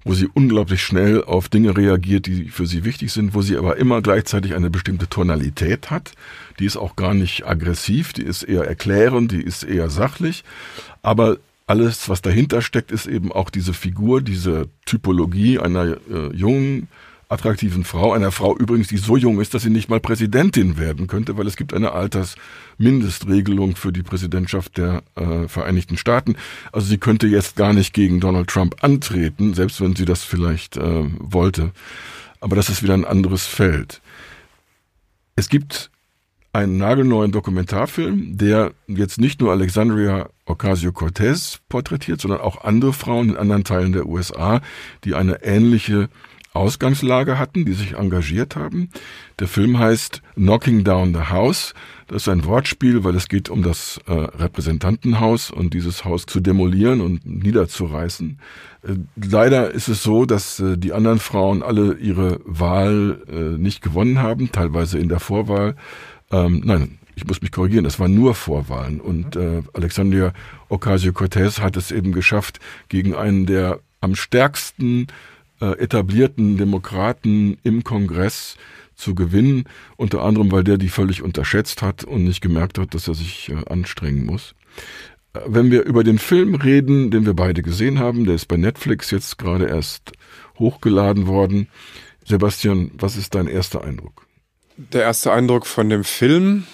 wo 0.04 0.14
sie 0.14 0.30
unglaublich 0.32 0.84
schnell 0.84 1.24
auf 1.24 1.50
Dinge 1.50 1.76
reagiert, 1.76 2.28
die 2.28 2.46
für 2.50 2.68
sie 2.68 2.86
wichtig 2.86 3.12
sind, 3.12 3.34
wo 3.34 3.42
sie 3.42 3.58
aber 3.58 3.78
immer 3.78 4.02
gleichzeitig 4.02 4.54
eine 4.54 4.70
bestimmte 4.70 5.08
Tonalität 5.08 5.90
hat. 5.90 6.12
Die 6.60 6.66
ist 6.66 6.78
auch 6.78 6.96
gar 6.96 7.14
nicht 7.14 7.48
aggressiv, 7.48 8.14
die 8.14 8.24
ist 8.24 8.44
eher 8.44 8.66
erklärend, 8.66 9.32
die 9.32 9.42
ist 9.42 9.64
eher 9.64 9.90
sachlich, 9.90 10.44
aber 11.02 11.38
alles, 11.66 12.10
was 12.10 12.22
dahinter 12.22 12.62
steckt, 12.62 12.92
ist 12.92 13.08
eben 13.08 13.32
auch 13.32 13.50
diese 13.50 13.74
Figur, 13.74 14.22
diese 14.22 14.68
Typologie 14.86 15.58
einer 15.58 15.98
äh, 16.12 16.36
jungen, 16.36 16.90
attraktiven 17.32 17.86
Frau, 17.86 18.12
einer 18.12 18.32
Frau 18.32 18.58
übrigens, 18.58 18.90
die 18.90 18.98
so 18.98 19.16
jung 19.16 19.40
ist, 19.40 19.54
dass 19.54 19.64
sie 19.64 19.70
nicht 19.70 19.90
mal 19.90 20.02
Präsidentin 20.02 20.78
werden 20.78 21.08
könnte, 21.08 21.38
weil 21.38 21.48
es 21.48 21.56
gibt 21.56 21.74
eine 21.74 21.94
Altersmindestregelung 21.94 23.78
für 23.78 23.94
die 23.94 24.04
Präsidentschaft 24.04 24.78
der 24.78 25.04
äh, 25.16 25.48
Vereinigten 25.48 25.98
Staaten. 25.98 26.36
Also 26.74 26.88
sie 26.88 26.98
könnte 26.98 27.28
jetzt 27.28 27.56
gar 27.56 27.74
nicht 27.74 27.94
gegen 27.94 28.20
Donald 28.20 28.50
Trump 28.50 28.84
antreten, 28.84 29.54
selbst 29.54 29.80
wenn 29.80 29.96
sie 29.96 30.06
das 30.06 30.24
vielleicht 30.24 30.76
äh, 30.76 31.06
wollte. 31.20 31.72
Aber 32.42 32.58
das 32.58 32.70
ist 32.70 32.84
wieder 32.84 32.96
ein 32.96 33.06
anderes 33.06 33.46
Feld. 33.46 34.02
Es 35.38 35.48
gibt 35.48 35.90
einen 36.54 36.78
nagelneuen 36.78 37.32
Dokumentarfilm, 37.32 38.38
der 38.38 38.74
jetzt 38.88 39.22
nicht 39.22 39.40
nur 39.40 39.52
Alexandria 39.52 40.30
Ocasio-Cortez 40.46 41.62
porträtiert, 41.70 42.20
sondern 42.20 42.42
auch 42.42 42.66
andere 42.66 42.92
Frauen 42.92 43.30
in 43.30 43.38
anderen 43.38 43.64
Teilen 43.64 43.94
der 43.94 44.06
USA, 44.06 44.60
die 45.06 45.16
eine 45.16 45.44
ähnliche 45.44 46.10
Ausgangslage 46.54 47.40
hatten, 47.40 47.66
die 47.66 47.74
sich 47.74 47.94
engagiert 47.94 48.56
haben. 48.56 48.90
Der 49.40 49.48
Film 49.48 49.80
heißt 49.80 50.22
Knocking 50.36 50.84
Down 50.84 51.14
the 51.14 51.30
House. 51.30 51.74
Das 52.08 52.24
ist 52.24 52.28
ein 52.28 52.44
Wortspiel, 52.46 53.06
weil 53.06 53.16
es 53.16 53.30
geht 53.30 53.50
um 53.50 53.64
das 53.64 54.02
äh, 54.06 54.12
Repräsentantenhaus 54.12 55.50
und 55.50 55.74
dieses 55.74 56.04
Haus 56.04 56.26
zu 56.26 56.42
demolieren 56.42 57.00
und 57.00 57.26
niederzureißen. 57.26 58.40
Äh, 58.84 58.96
leider 59.16 59.72
ist 59.72 59.88
es 59.88 60.04
so, 60.04 60.26
dass 60.26 60.60
äh, 60.60 60.78
die 60.78 60.92
anderen 60.92 61.20
Frauen 61.20 61.64
alle 61.64 61.94
ihre 61.94 62.42
Wahl 62.44 63.22
äh, 63.30 63.58
nicht 63.58 63.82
gewonnen 63.82 64.20
haben, 64.20 64.52
teilweise 64.52 65.00
in 65.00 65.08
der 65.08 65.22
Vorwahl. 65.22 65.76
Ähm, 66.32 66.62
nein, 66.66 67.00
ich 67.16 67.26
muss 67.26 67.42
mich 67.42 67.52
korrigieren, 67.52 67.86
das 67.86 68.00
waren 68.00 68.14
nur 68.14 68.36
Vorwahlen. 68.36 69.00
Und 69.00 69.38
äh, 69.38 69.64
Alexandria 69.74 70.34
Ocasio-Cortez 70.70 71.62
hat 71.62 71.78
es 71.78 71.92
eben 71.92 72.12
geschafft, 72.12 72.60
gegen 72.90 73.16
einen 73.16 73.46
der 73.46 73.80
am 74.02 74.16
stärksten 74.16 75.08
äh, 75.62 75.78
etablierten 75.78 76.58
Demokraten 76.58 77.58
im 77.64 77.84
Kongress 77.84 78.58
zu 78.96 79.16
gewinnen, 79.16 79.66
unter 79.98 80.22
anderem, 80.22 80.52
weil 80.52 80.64
der 80.64 80.78
die 80.78 80.90
völlig 80.90 81.22
unterschätzt 81.22 81.82
hat 81.82 82.04
und 82.04 82.24
nicht 82.24 82.42
gemerkt 82.42 82.78
hat, 82.78 82.94
dass 82.94 83.08
er 83.08 83.16
sich 83.16 83.50
äh, 83.50 83.72
anstrengen 83.72 84.26
muss. 84.26 84.56
Äh, 85.34 85.40
wenn 85.48 85.72
wir 85.72 85.84
über 85.84 86.04
den 86.04 86.20
Film 86.20 86.56
reden, 86.56 87.12
den 87.12 87.26
wir 87.26 87.34
beide 87.34 87.62
gesehen 87.62 88.00
haben, 88.00 88.26
der 88.26 88.36
ist 88.36 88.48
bei 88.48 88.58
Netflix 88.58 89.12
jetzt 89.12 89.38
gerade 89.38 89.66
erst 89.68 90.12
hochgeladen 90.60 91.28
worden. 91.28 91.68
Sebastian, 92.26 92.92
was 92.94 93.18
ist 93.18 93.36
dein 93.36 93.48
erster 93.48 93.84
Eindruck? 93.84 94.26
Der 94.78 95.04
erste 95.04 95.32
Eindruck 95.32 95.66
von 95.66 95.90
dem 95.90 96.04
Film, 96.04 96.66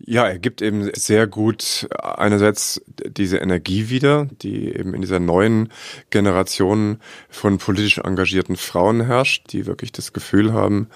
ja, 0.00 0.28
er 0.28 0.38
gibt 0.38 0.62
eben 0.62 0.90
sehr 0.94 1.26
gut 1.26 1.88
einerseits 2.00 2.80
diese 3.04 3.38
Energie 3.38 3.90
wieder, 3.90 4.26
die 4.42 4.74
eben 4.74 4.94
in 4.94 5.00
dieser 5.00 5.20
neuen 5.20 5.70
Generation 6.10 7.00
von 7.28 7.58
politisch 7.58 7.98
engagierten 7.98 8.56
Frauen 8.56 9.04
herrscht, 9.04 9.52
die 9.52 9.66
wirklich 9.66 9.92
das 9.92 10.12
Gefühl 10.12 10.52
haben, 10.52 10.88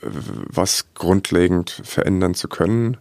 was 0.00 0.94
grundlegend 0.94 1.70
verändern 1.84 2.34
zu 2.34 2.48
können. 2.48 2.98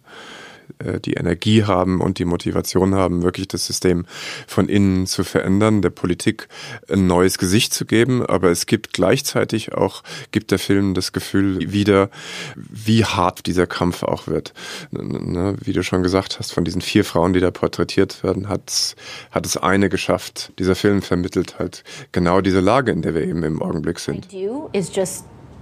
Äh, 0.79 0.99
die 0.99 1.13
Energie 1.13 1.63
haben 1.63 2.01
und 2.01 2.19
die 2.19 2.25
Motivation 2.25 2.95
haben, 2.95 3.23
wirklich 3.23 3.47
das 3.47 3.65
System 3.65 4.05
von 4.47 4.69
innen 4.69 5.07
zu 5.07 5.23
verändern, 5.23 5.81
der 5.81 5.89
Politik 5.89 6.47
ein 6.89 7.07
neues 7.07 7.37
Gesicht 7.37 7.73
zu 7.73 7.85
geben. 7.85 8.25
Aber 8.25 8.49
es 8.51 8.65
gibt 8.65 8.93
gleichzeitig 8.93 9.73
auch, 9.73 10.03
gibt 10.31 10.51
der 10.51 10.59
Film 10.59 10.93
das 10.93 11.13
Gefühl 11.13 11.71
wieder, 11.71 12.09
wie 12.55 13.05
hart 13.05 13.45
dieser 13.45 13.67
Kampf 13.67 14.03
auch 14.03 14.27
wird. 14.27 14.53
Ne, 14.91 15.55
wie 15.61 15.73
du 15.73 15.83
schon 15.83 16.03
gesagt 16.03 16.39
hast, 16.39 16.53
von 16.53 16.65
diesen 16.65 16.81
vier 16.81 17.05
Frauen, 17.05 17.33
die 17.33 17.39
da 17.39 17.51
porträtiert 17.51 18.23
werden, 18.23 18.49
hat, 18.49 18.95
hat 19.31 19.45
es 19.45 19.57
eine 19.57 19.89
geschafft. 19.89 20.51
Dieser 20.59 20.75
Film 20.75 21.01
vermittelt 21.01 21.59
halt 21.59 21.83
genau 22.11 22.41
diese 22.41 22.59
Lage, 22.59 22.91
in 22.91 23.01
der 23.01 23.13
wir 23.13 23.23
eben 23.23 23.43
im 23.43 23.61
Augenblick 23.61 23.99
sind. 23.99 24.31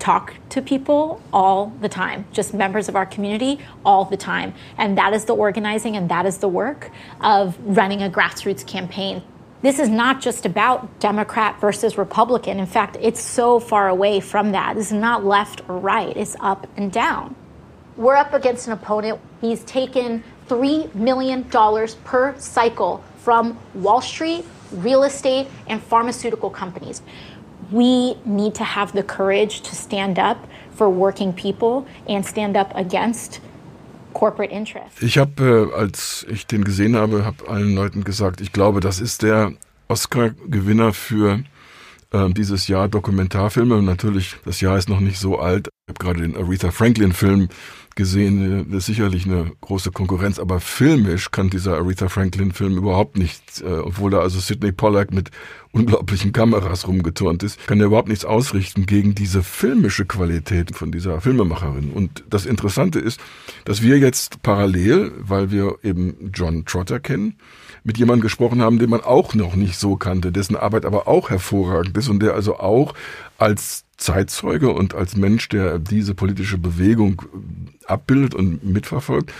Talk 0.03 0.33
to 0.49 0.61
people 0.61 1.21
all 1.31 1.67
the 1.79 1.87
time, 1.87 2.25
just 2.33 2.53
members 2.53 2.89
of 2.89 2.95
our 2.95 3.05
community 3.05 3.57
all 3.85 4.03
the 4.03 4.17
time. 4.17 4.53
And 4.77 4.97
that 4.97 5.13
is 5.13 5.23
the 5.23 5.33
organizing 5.33 5.95
and 5.95 6.09
that 6.09 6.25
is 6.25 6.39
the 6.39 6.49
work 6.49 6.91
of 7.21 7.57
running 7.63 8.03
a 8.03 8.09
grassroots 8.09 8.67
campaign. 8.67 9.23
This 9.61 9.79
is 9.79 9.87
not 9.87 10.19
just 10.19 10.45
about 10.45 10.99
Democrat 10.99 11.61
versus 11.61 11.97
Republican. 11.97 12.59
In 12.59 12.65
fact, 12.65 12.97
it's 12.99 13.21
so 13.21 13.61
far 13.61 13.87
away 13.87 14.19
from 14.19 14.51
that. 14.51 14.75
This 14.75 14.87
is 14.87 14.93
not 14.93 15.23
left 15.23 15.61
or 15.69 15.77
right, 15.77 16.15
it's 16.17 16.35
up 16.41 16.67
and 16.75 16.91
down. 16.91 17.33
We're 17.95 18.17
up 18.17 18.33
against 18.33 18.67
an 18.67 18.73
opponent. 18.73 19.21
He's 19.39 19.63
taken 19.63 20.21
$3 20.49 20.93
million 20.95 21.45
per 21.45 22.35
cycle 22.37 23.01
from 23.19 23.57
Wall 23.73 24.01
Street, 24.01 24.43
real 24.73 25.03
estate, 25.03 25.47
and 25.67 25.81
pharmaceutical 25.81 26.49
companies. 26.49 27.01
We 27.73 28.15
need 28.25 28.53
to 28.55 28.63
have 28.63 28.93
the 28.93 29.03
courage 29.03 29.61
to 29.61 29.75
stand 29.75 30.19
up 30.19 30.37
for 30.75 30.89
working 30.89 31.33
people 31.33 31.85
and 32.07 32.25
stand 32.25 32.55
up 32.55 32.71
against 32.75 33.41
corporate 34.13 34.51
interests. 34.51 35.01
Ich 35.01 35.17
habe, 35.17 35.71
äh, 35.73 35.75
als 35.75 36.25
ich 36.29 36.45
den 36.45 36.63
gesehen 36.63 36.95
habe, 36.95 37.25
habe 37.25 37.47
allen 37.49 37.75
Leuten 37.75 38.03
gesagt, 38.03 38.41
ich 38.41 38.53
glaube, 38.53 38.79
das 38.79 39.01
ist 39.01 39.23
der 39.23 39.53
Oscar-Gewinner 39.87 40.93
für 40.93 41.43
äh, 42.11 42.29
dieses 42.29 42.67
Jahr 42.67 42.87
Dokumentarfilme. 42.87 43.81
Natürlich, 43.81 44.35
das 44.45 44.61
Jahr 44.61 44.77
ist 44.77 44.87
noch 44.87 44.99
nicht 44.99 45.19
so 45.19 45.39
alt. 45.39 45.69
Ich 45.87 45.95
habe 45.95 45.99
gerade 45.99 46.21
den 46.21 46.37
Aretha 46.37 46.71
Franklin-Film 46.71 47.49
gesehen, 47.95 48.67
das 48.69 48.79
ist 48.79 48.85
sicherlich 48.87 49.25
eine 49.25 49.51
große 49.61 49.91
Konkurrenz, 49.91 50.39
aber 50.39 50.59
filmisch 50.59 51.31
kann 51.31 51.49
dieser 51.49 51.77
Aretha 51.77 52.09
Franklin-Film 52.09 52.77
überhaupt 52.77 53.17
nicht, 53.17 53.61
äh, 53.61 53.65
obwohl 53.65 54.11
da 54.11 54.19
also 54.19 54.39
Sidney 54.39 54.71
Pollack 54.71 55.11
mit 55.11 55.31
unglaublichen 55.71 56.31
Kameras 56.33 56.87
rumgeturnt 56.87 57.43
ist, 57.43 57.65
kann 57.67 57.79
er 57.79 57.87
überhaupt 57.87 58.07
nichts 58.07 58.25
ausrichten 58.25 58.85
gegen 58.85 59.15
diese 59.15 59.43
filmische 59.43 60.05
Qualität 60.05 60.75
von 60.75 60.91
dieser 60.91 61.19
Filmemacherin. 61.19 61.91
Und 61.91 62.23
das 62.29 62.45
Interessante 62.45 62.99
ist, 62.99 63.19
dass 63.65 63.81
wir 63.81 63.97
jetzt 63.97 64.43
parallel, 64.43 65.11
weil 65.17 65.51
wir 65.51 65.77
eben 65.83 66.31
John 66.33 66.65
Trotter 66.65 66.99
kennen, 66.99 67.35
mit 67.83 67.97
jemandem 67.97 68.21
gesprochen 68.21 68.61
haben, 68.61 68.79
den 68.79 68.89
man 68.89 69.01
auch 69.01 69.33
noch 69.33 69.55
nicht 69.55 69.77
so 69.77 69.95
kannte, 69.97 70.31
dessen 70.31 70.55
Arbeit 70.55 70.85
aber 70.85 71.07
auch 71.07 71.29
hervorragend 71.29 71.97
ist 71.97 72.07
und 72.07 72.21
der 72.21 72.33
also 72.33 72.57
auch 72.57 72.93
als 73.43 73.83
Zeitzeuge 73.97 74.69
und 74.71 74.95
als 74.95 75.17
Mensch, 75.17 75.49
der 75.49 75.77
diese 75.77 76.15
politische 76.15 76.57
Bewegung 76.57 77.21
abbildet 77.85 78.33
und 78.33 78.63
mitverfolgt, 78.63 79.33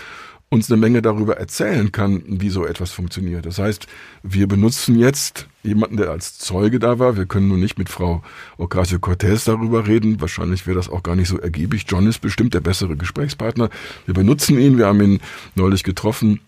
uns 0.50 0.70
eine 0.70 0.78
Menge 0.78 1.00
darüber 1.00 1.38
erzählen 1.38 1.90
kann, 1.90 2.22
wie 2.26 2.50
so 2.50 2.66
etwas 2.66 2.92
funktioniert. 2.92 3.46
Das 3.46 3.58
heißt, 3.58 3.86
wir 4.22 4.46
benutzen 4.46 4.98
jetzt 4.98 5.48
jemanden, 5.62 5.96
der 5.96 6.10
als 6.10 6.38
Zeuge 6.38 6.78
da 6.78 6.98
war. 6.98 7.16
Wir 7.16 7.24
können 7.24 7.48
nun 7.48 7.60
nicht 7.60 7.78
mit 7.78 7.88
Frau 7.88 8.22
Ocasio-Cortez 8.58 9.44
darüber 9.44 9.86
reden. 9.86 10.20
Wahrscheinlich 10.20 10.66
wäre 10.66 10.76
das 10.76 10.90
auch 10.90 11.02
gar 11.02 11.16
nicht 11.16 11.28
so 11.28 11.38
ergiebig. 11.38 11.86
John 11.88 12.06
ist 12.06 12.18
bestimmt 12.18 12.52
der 12.52 12.60
bessere 12.60 12.96
Gesprächspartner. 12.96 13.70
Wir 14.04 14.14
benutzen 14.14 14.58
ihn. 14.58 14.76
Wir 14.76 14.86
haben 14.86 15.00
ihn 15.00 15.20
neulich 15.54 15.82
getroffen 15.82 16.40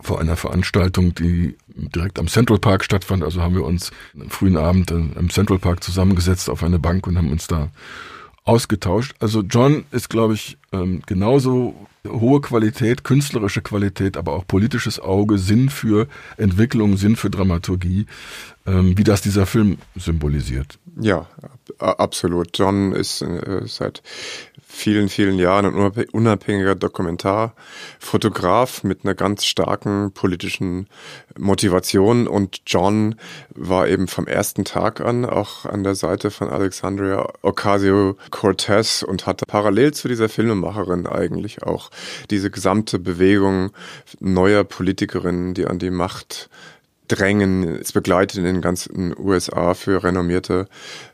vor 0.00 0.20
einer 0.20 0.36
Veranstaltung, 0.36 1.14
die 1.14 1.56
direkt 1.78 2.18
am 2.18 2.28
Central 2.28 2.58
Park 2.58 2.84
stattfand. 2.84 3.22
Also 3.22 3.42
haben 3.42 3.54
wir 3.54 3.64
uns 3.64 3.90
am 4.18 4.30
frühen 4.30 4.56
Abend 4.56 4.90
im 4.90 5.30
Central 5.30 5.58
Park 5.58 5.82
zusammengesetzt 5.82 6.50
auf 6.50 6.62
eine 6.62 6.78
Bank 6.78 7.06
und 7.06 7.16
haben 7.16 7.30
uns 7.30 7.46
da 7.46 7.70
ausgetauscht. 8.44 9.14
Also 9.20 9.42
John 9.42 9.84
ist, 9.90 10.08
glaube 10.08 10.34
ich, 10.34 10.56
ähm, 10.72 11.02
genauso 11.06 11.74
hohe 12.06 12.40
Qualität, 12.40 13.04
künstlerische 13.04 13.60
Qualität, 13.60 14.16
aber 14.16 14.32
auch 14.32 14.46
politisches 14.46 14.98
Auge, 14.98 15.38
Sinn 15.38 15.68
für 15.68 16.08
Entwicklung, 16.38 16.96
Sinn 16.96 17.16
für 17.16 17.28
Dramaturgie, 17.28 18.06
ähm, 18.66 18.96
wie 18.96 19.04
das 19.04 19.20
dieser 19.20 19.46
Film 19.46 19.78
symbolisiert. 19.96 20.78
Ja, 21.00 21.26
absolut. 21.78 22.58
John 22.58 22.92
ist 22.92 23.22
äh, 23.22 23.62
seit 23.66 24.02
vielen, 24.78 25.08
vielen 25.08 25.38
Jahren 25.38 25.64
ein 25.64 26.06
unabhängiger 26.12 26.74
Dokumentarfotograf 26.74 28.84
mit 28.84 29.04
einer 29.04 29.14
ganz 29.14 29.44
starken 29.44 30.12
politischen 30.12 30.88
Motivation. 31.38 32.28
Und 32.28 32.60
John 32.66 33.14
war 33.54 33.88
eben 33.88 34.08
vom 34.08 34.26
ersten 34.26 34.64
Tag 34.64 35.00
an 35.00 35.24
auch 35.24 35.64
an 35.64 35.84
der 35.84 35.94
Seite 35.94 36.30
von 36.30 36.50
Alexandria 36.50 37.26
Ocasio-Cortez 37.42 39.02
und 39.02 39.26
hatte 39.26 39.46
parallel 39.46 39.94
zu 39.94 40.06
dieser 40.06 40.28
Filmemacherin 40.28 41.06
eigentlich 41.06 41.62
auch 41.62 41.90
diese 42.30 42.50
gesamte 42.50 42.98
Bewegung 42.98 43.70
neuer 44.20 44.64
Politikerinnen, 44.64 45.54
die 45.54 45.66
an 45.66 45.78
die 45.78 45.90
Macht 45.90 46.50
drängen. 47.08 47.64
Es 47.64 47.92
begleitet 47.92 48.38
in 48.38 48.44
den 48.44 48.60
ganzen 48.60 49.14
USA 49.18 49.74
für 49.74 50.02
renommierte 50.04 50.68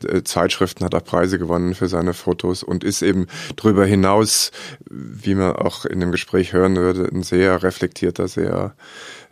äh, 0.07 0.23
Zeitschriften, 0.23 0.85
hat 0.85 0.95
auch 0.95 1.03
Preise 1.03 1.39
gewonnen 1.39 1.75
für 1.75 1.87
seine 1.87 2.13
Fotos 2.13 2.63
und 2.63 2.83
ist 2.83 3.01
eben 3.01 3.27
darüber 3.55 3.85
hinaus, 3.85 4.51
wie 4.89 5.35
man 5.35 5.55
auch 5.55 5.85
in 5.85 5.99
dem 5.99 6.11
Gespräch 6.11 6.53
hören 6.53 6.75
würde, 6.75 7.09
ein 7.11 7.23
sehr 7.23 7.63
reflektierter, 7.63 8.27
sehr 8.27 8.75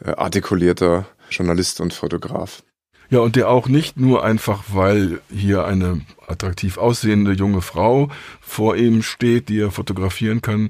äh, 0.04 0.12
artikulierter 0.12 1.06
Journalist 1.30 1.82
und 1.82 1.94
Fotograf. 1.94 2.64
Ja, 3.10 3.20
und 3.20 3.36
der 3.36 3.50
auch 3.50 3.68
nicht 3.68 3.98
nur 3.98 4.24
einfach, 4.24 4.64
weil 4.70 5.22
hier 5.30 5.66
eine 5.66 6.02
attraktiv 6.28 6.78
aussehende 6.78 7.34
junge 7.34 7.62
Frau 7.62 8.10
vor 8.42 8.76
ihm 8.76 9.04
steht, 9.04 9.50
die 9.50 9.60
er 9.60 9.72
fotografieren 9.72 10.42
kann, 10.42 10.70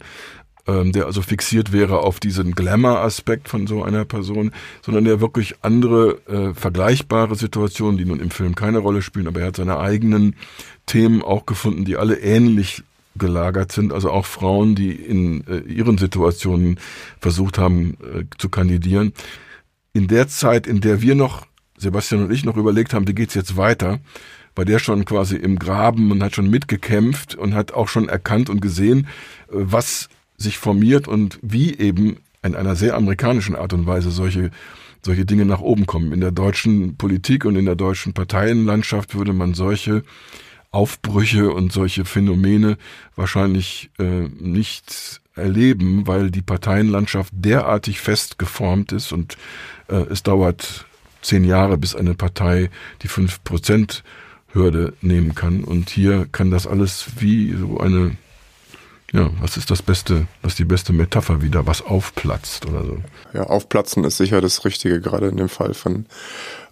ähm, 0.68 0.92
der 0.92 1.06
also 1.06 1.22
fixiert 1.22 1.72
wäre 1.72 2.00
auf 2.00 2.20
diesen 2.20 2.56
Glamour-Aspekt 2.56 3.50
von 3.50 3.68
so 3.68 3.84
einer 3.84 4.06
Person, 4.06 4.52
sondern 4.82 5.06
der 5.06 5.22
wirklich 5.22 5.56
andere 5.62 6.20
äh, 6.28 6.54
vergleichbare 6.54 7.36
Situationen, 7.36 7.98
die 7.98 8.06
nun 8.06 8.20
im 8.20 8.32
Film 8.32 8.56
keine 8.56 8.80
Rolle 8.80 9.02
spielen, 9.02 9.28
aber 9.28 9.42
er 9.42 9.48
hat 9.48 9.58
seine 9.58 9.80
eigenen 9.80 10.36
Themen 10.86 11.22
auch 11.22 11.46
gefunden, 11.46 11.86
die 11.86 11.98
alle 11.98 12.20
ähnlich 12.20 12.84
gelagert 13.16 13.72
sind, 13.72 13.94
also 13.94 14.10
auch 14.10 14.26
Frauen, 14.26 14.76
die 14.76 14.92
in 14.92 15.46
äh, 15.48 15.60
ihren 15.60 15.98
Situationen 15.98 16.80
versucht 17.20 17.58
haben 17.58 17.98
äh, 18.02 18.24
zu 18.38 18.50
kandidieren. 18.50 19.14
In 19.94 20.08
der 20.08 20.28
Zeit, 20.28 20.66
in 20.66 20.82
der 20.82 21.02
wir 21.02 21.16
noch, 21.16 21.46
Sebastian 21.78 22.24
und 22.24 22.32
ich 22.32 22.46
noch 22.46 22.58
überlegt 22.58 22.94
haben, 22.94 23.08
wie 23.08 23.14
geht's 23.14 23.36
jetzt 23.36 23.58
weiter, 23.58 24.00
war 24.56 24.66
der 24.66 24.80
schon 24.80 25.06
quasi 25.06 25.36
im 25.36 25.60
Graben 25.60 26.12
und 26.12 26.24
hat 26.24 26.36
schon 26.36 26.50
mitgekämpft 26.50 27.36
und 27.36 27.54
hat 27.54 27.74
auch 27.74 27.88
schon 27.88 28.10
erkannt 28.10 28.50
und 28.50 28.62
gesehen, 28.62 29.08
äh, 29.50 29.56
was 29.56 30.10
sich 30.44 30.58
formiert 30.58 31.08
und 31.08 31.40
wie 31.42 31.76
eben 31.78 32.18
in 32.44 32.56
einer 32.56 32.76
sehr 32.76 32.96
amerikanischen 32.96 33.56
Art 33.56 33.74
und 33.74 33.88
Weise 33.88 34.12
solche 34.12 34.52
solche 35.06 35.26
Dinge 35.26 35.46
nach 35.46 35.60
oben 35.60 35.86
kommen. 35.86 36.14
In 36.14 36.22
der 36.22 36.32
deutschen 36.32 36.96
Politik 36.96 37.44
und 37.44 37.58
in 37.58 37.66
der 37.66 37.76
deutschen 37.76 38.14
Parteienlandschaft 38.14 39.16
würde 39.16 39.34
man 39.34 39.54
solche 39.54 40.04
Aufbrüche 40.72 41.52
und 41.52 41.72
solche 41.72 42.06
Phänomene 42.06 42.78
wahrscheinlich 43.16 43.92
äh, 44.00 44.30
nicht 44.40 45.22
erleben, 45.36 46.08
weil 46.08 46.32
die 46.32 46.42
Parteienlandschaft 46.42 47.34
derartig 47.36 48.00
fest 48.00 48.40
geformt 48.40 48.92
ist 48.92 49.12
und 49.12 49.38
äh, 49.88 49.96
es 50.10 50.24
dauert 50.24 50.86
zehn 51.22 51.44
Jahre, 51.44 51.78
bis 51.78 51.96
eine 51.96 52.16
Partei 52.16 52.70
die 53.02 53.08
fünf 53.08 53.44
Prozent 53.44 54.04
Hürde 54.52 54.94
nehmen 55.02 55.36
kann. 55.36 55.64
Und 55.64 55.90
hier 55.90 56.28
kann 56.32 56.52
das 56.52 56.68
alles 56.68 57.06
wie 57.20 57.54
so 57.54 57.80
eine 57.80 58.16
ja, 59.14 59.30
was 59.40 59.58
ist 59.58 59.70
das 59.72 59.82
beste, 59.82 60.28
was 60.42 60.56
die 60.56 60.66
beste 60.66 60.92
Metapher 60.92 61.42
wieder, 61.42 61.66
was 61.68 61.82
aufplatzt 61.84 62.66
oder 62.66 62.84
so? 62.84 62.98
Ja, 63.34 63.44
aufplatzen 63.44 64.04
ist 64.04 64.18
sicher 64.18 64.42
das 64.42 64.66
Richtige, 64.66 65.00
gerade 65.00 65.28
in 65.28 65.38
dem 65.38 65.50
Fall 65.50 65.76
von 65.76 66.08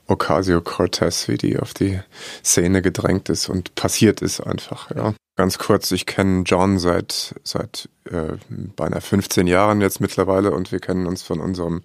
Ocasio-Cortez, 0.08 1.28
wie 1.28 1.38
die 1.38 1.60
auf 1.60 1.74
die 1.74 2.00
Szene 2.44 2.82
gedrängt 2.82 3.30
ist 3.30 3.48
und 3.48 3.76
passiert 3.76 4.22
ist 4.22 4.42
einfach, 4.42 4.90
ja. 4.96 5.14
Ganz 5.42 5.58
kurz, 5.58 5.92
ich 5.92 6.06
kenne 6.06 6.44
John 6.46 6.78
seit 6.78 7.34
seit 7.44 7.90
äh, 8.06 8.38
beinahe 8.76 9.02
15 9.02 9.48
Jahren 9.48 9.82
jetzt 9.82 10.00
mittlerweile 10.00 10.52
und 10.52 10.72
wir 10.72 10.80
kennen 10.80 11.08
uns 11.08 11.24
von 11.24 11.40
unserem 11.40 11.82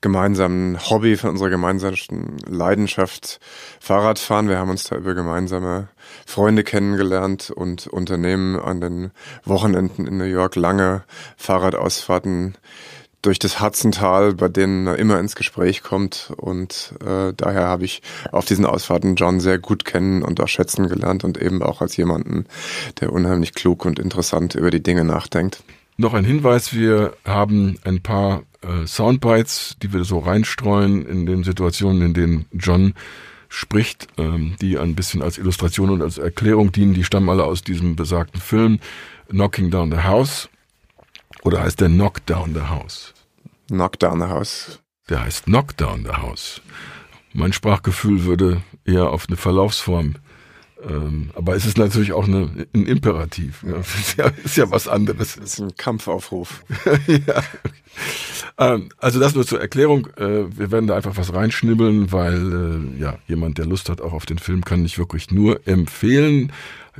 gemeinsamen 0.00 0.78
Hobby, 0.78 1.16
von 1.16 1.30
unserer 1.30 1.50
gemeinsamen 1.50 2.38
Leidenschaft 2.46 3.40
Fahrradfahren. 3.80 4.48
Wir 4.48 4.58
haben 4.58 4.70
uns 4.70 4.84
da 4.84 4.94
über 4.94 5.14
gemeinsame 5.14 5.88
Freunde 6.24 6.62
kennengelernt 6.62 7.50
und 7.50 7.88
unternehmen 7.88 8.60
an 8.60 8.80
den 8.80 9.10
Wochenenden 9.44 10.06
in 10.06 10.16
New 10.16 10.22
York 10.22 10.54
lange 10.54 11.02
Fahrradausfahrten 11.36 12.54
durch 13.24 13.38
das 13.38 13.60
Hudsontal, 13.60 14.34
bei 14.34 14.48
denen 14.48 14.86
er 14.86 14.98
immer 14.98 15.18
ins 15.18 15.34
Gespräch 15.34 15.82
kommt. 15.82 16.32
Und 16.36 16.94
äh, 17.04 17.32
daher 17.36 17.66
habe 17.66 17.84
ich 17.84 18.02
auf 18.30 18.44
diesen 18.44 18.66
Ausfahrten 18.66 19.16
John 19.16 19.40
sehr 19.40 19.58
gut 19.58 19.84
kennen 19.84 20.22
und 20.22 20.40
auch 20.40 20.48
schätzen 20.48 20.88
gelernt 20.88 21.24
und 21.24 21.40
eben 21.40 21.62
auch 21.62 21.80
als 21.80 21.96
jemanden, 21.96 22.46
der 23.00 23.12
unheimlich 23.12 23.54
klug 23.54 23.84
und 23.84 23.98
interessant 23.98 24.54
über 24.54 24.70
die 24.70 24.82
Dinge 24.82 25.04
nachdenkt. 25.04 25.62
Noch 25.96 26.12
ein 26.12 26.24
Hinweis, 26.24 26.74
wir 26.74 27.14
haben 27.24 27.78
ein 27.84 28.02
paar 28.02 28.42
äh, 28.62 28.86
Soundbites, 28.86 29.76
die 29.82 29.92
wir 29.92 30.04
so 30.04 30.18
reinstreuen 30.18 31.06
in 31.06 31.24
den 31.24 31.44
Situationen, 31.44 32.02
in 32.02 32.14
denen 32.14 32.46
John 32.52 32.94
spricht, 33.48 34.08
ähm, 34.18 34.56
die 34.60 34.78
ein 34.78 34.96
bisschen 34.96 35.22
als 35.22 35.38
Illustration 35.38 35.90
und 35.90 36.02
als 36.02 36.18
Erklärung 36.18 36.72
dienen. 36.72 36.94
Die 36.94 37.04
stammen 37.04 37.30
alle 37.30 37.44
aus 37.44 37.62
diesem 37.62 37.94
besagten 37.96 38.40
Film 38.40 38.80
Knocking 39.28 39.70
Down 39.70 39.92
the 39.92 39.98
House. 39.98 40.48
Oder 41.42 41.62
heißt 41.62 41.80
der 41.80 41.88
Knock 41.88 42.26
Down 42.26 42.54
the 42.54 42.62
House? 42.62 43.13
Knock 43.68 43.98
Down 43.98 44.20
the 44.20 44.26
House. 44.26 44.80
Der 45.08 45.24
heißt 45.24 45.44
Knock 45.44 45.76
Down 45.76 46.04
the 46.04 46.12
House. 46.12 46.60
Mein 47.32 47.52
Sprachgefühl 47.52 48.24
würde 48.24 48.62
eher 48.84 49.10
auf 49.10 49.26
eine 49.28 49.36
Verlaufsform 49.36 50.14
ähm, 50.88 51.30
aber 51.34 51.54
es 51.54 51.66
ist 51.66 51.78
natürlich 51.78 52.12
auch 52.12 52.26
eine, 52.26 52.66
ein 52.74 52.86
Imperativ. 52.86 53.64
Ja. 53.66 53.78
Ist, 53.78 54.16
ja, 54.16 54.30
ist 54.44 54.56
ja 54.56 54.70
was 54.70 54.88
anderes. 54.88 55.36
Das 55.36 55.44
ist 55.44 55.60
ein 55.60 55.76
Kampfaufruf. 55.76 56.64
ja. 57.06 57.42
Ähm, 58.58 58.88
also 58.98 59.18
das 59.20 59.34
nur 59.34 59.46
zur 59.46 59.60
Erklärung. 59.60 60.08
Äh, 60.16 60.56
wir 60.56 60.70
werden 60.70 60.86
da 60.86 60.96
einfach 60.96 61.16
was 61.16 61.32
reinschnibbeln, 61.32 62.12
weil 62.12 62.94
äh, 62.96 63.00
ja 63.00 63.18
jemand, 63.26 63.58
der 63.58 63.66
Lust 63.66 63.88
hat 63.88 64.00
auch 64.00 64.12
auf 64.12 64.26
den 64.26 64.38
Film, 64.38 64.64
kann 64.64 64.84
ich 64.84 64.98
wirklich 64.98 65.30
nur 65.30 65.66
empfehlen. 65.66 66.52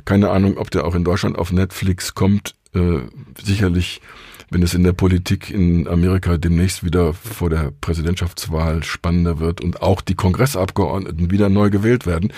Keine 0.03 0.29
Ahnung, 0.29 0.57
ob 0.57 0.71
der 0.71 0.85
auch 0.85 0.95
in 0.95 1.03
Deutschland 1.03 1.37
auf 1.37 1.51
Netflix 1.51 2.15
kommt. 2.15 2.55
Äh, 2.73 2.99
sicherlich 3.41 4.01
wenn 4.49 4.63
es 4.63 4.73
in 4.73 4.83
der 4.83 4.93
Politik 4.93 5.49
in 5.49 5.87
Amerika 5.87 6.37
demnächst 6.37 6.83
wieder 6.83 7.13
vor 7.13 7.49
der 7.49 7.71
Präsidentschaftswahl 7.81 8.83
spannender 8.83 9.39
wird 9.39 9.61
und 9.61 9.81
auch 9.81 10.01
die 10.01 10.15
Kongressabgeordneten 10.15 11.31
wieder 11.31 11.49
neu 11.49 11.69
gewählt 11.69 12.05
werden 12.05 12.31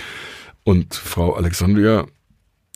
und 0.63 0.95
Frau 0.95 1.33
Alexandria 1.35 2.05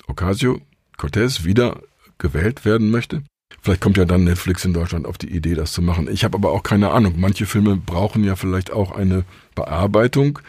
Ocasio-Cortez 0.08 1.44
wieder 1.44 1.82
gewählt 2.18 2.66
werden 2.66 2.92
möchte. 2.92 3.24
Vielleicht 3.62 3.82
kommt 3.82 3.98
ja 3.98 4.06
dann 4.06 4.24
Netflix 4.24 4.66
in 4.66 4.74
Deutschland 4.74 5.06
auf 5.06 5.18
die 5.18 5.30
Idee, 5.30 5.56
das 5.56 5.74
zu 5.74 5.82
machen. 5.82 6.10
Ich 6.12 6.24
habe 6.24 6.38
aber 6.38 6.52
auch 6.52 6.64
keine 6.64 6.92
Ahnung. 6.92 7.16
Manche 7.18 7.46
Filme 7.46 7.76
brauchen 7.76 8.24
ja 8.24 8.36
vielleicht 8.36 8.72
auch 8.72 8.92
eine 8.92 9.24
Bearbeitung. 9.56 10.40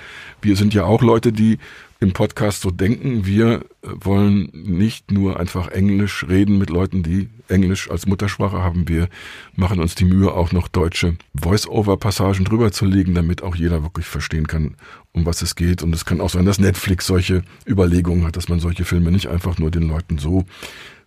Wir 0.41 0.57
sind 0.57 0.73
ja 0.73 0.85
auch 0.85 1.03
Leute, 1.03 1.33
die 1.33 1.59
im 2.02 2.12
Podcast 2.12 2.62
so 2.62 2.73
denken. 2.73 3.25
Wir 3.26 3.64
äh, 3.82 3.88
wollen 4.00 4.50
nicht 4.52 5.12
nur 5.12 5.38
einfach 5.38 5.68
Englisch 5.68 6.26
reden 6.28 6.59
mit 6.59 6.68
Leuten, 6.68 7.04
die 7.04 7.30
Englisch 7.47 7.90
als 7.90 8.06
Muttersprache 8.06 8.59
haben. 8.59 8.88
Wir 8.88 9.09
machen 9.54 9.78
uns 9.78 9.94
die 9.94 10.04
Mühe, 10.04 10.32
auch 10.32 10.50
noch 10.50 10.66
deutsche 10.66 11.16
Voice-Over-Passagen 11.40 12.44
drüber 12.44 12.73
zu 12.73 12.87
legen, 12.87 13.14
damit 13.14 13.42
auch 13.42 13.54
jeder 13.54 13.85
wirklich 13.85 14.06
verstehen 14.06 14.49
kann, 14.49 14.75
um 15.12 15.25
was 15.25 15.42
es 15.42 15.54
geht. 15.54 15.85
Und 15.85 15.94
es 15.94 16.04
kann 16.04 16.21
auch 16.21 16.30
sein, 16.30 16.44
dass 16.44 16.59
Netflix 16.59 17.06
solche 17.06 17.44
Überlegungen 17.66 18.26
hat, 18.26 18.37
dass 18.37 18.49
man 18.49 18.59
solche 18.59 18.85
Filme 18.85 19.12
nicht 19.12 19.28
einfach 19.28 19.59
nur 19.59 19.71
den 19.71 19.85
Leuten 19.88 20.18
so 20.18 20.44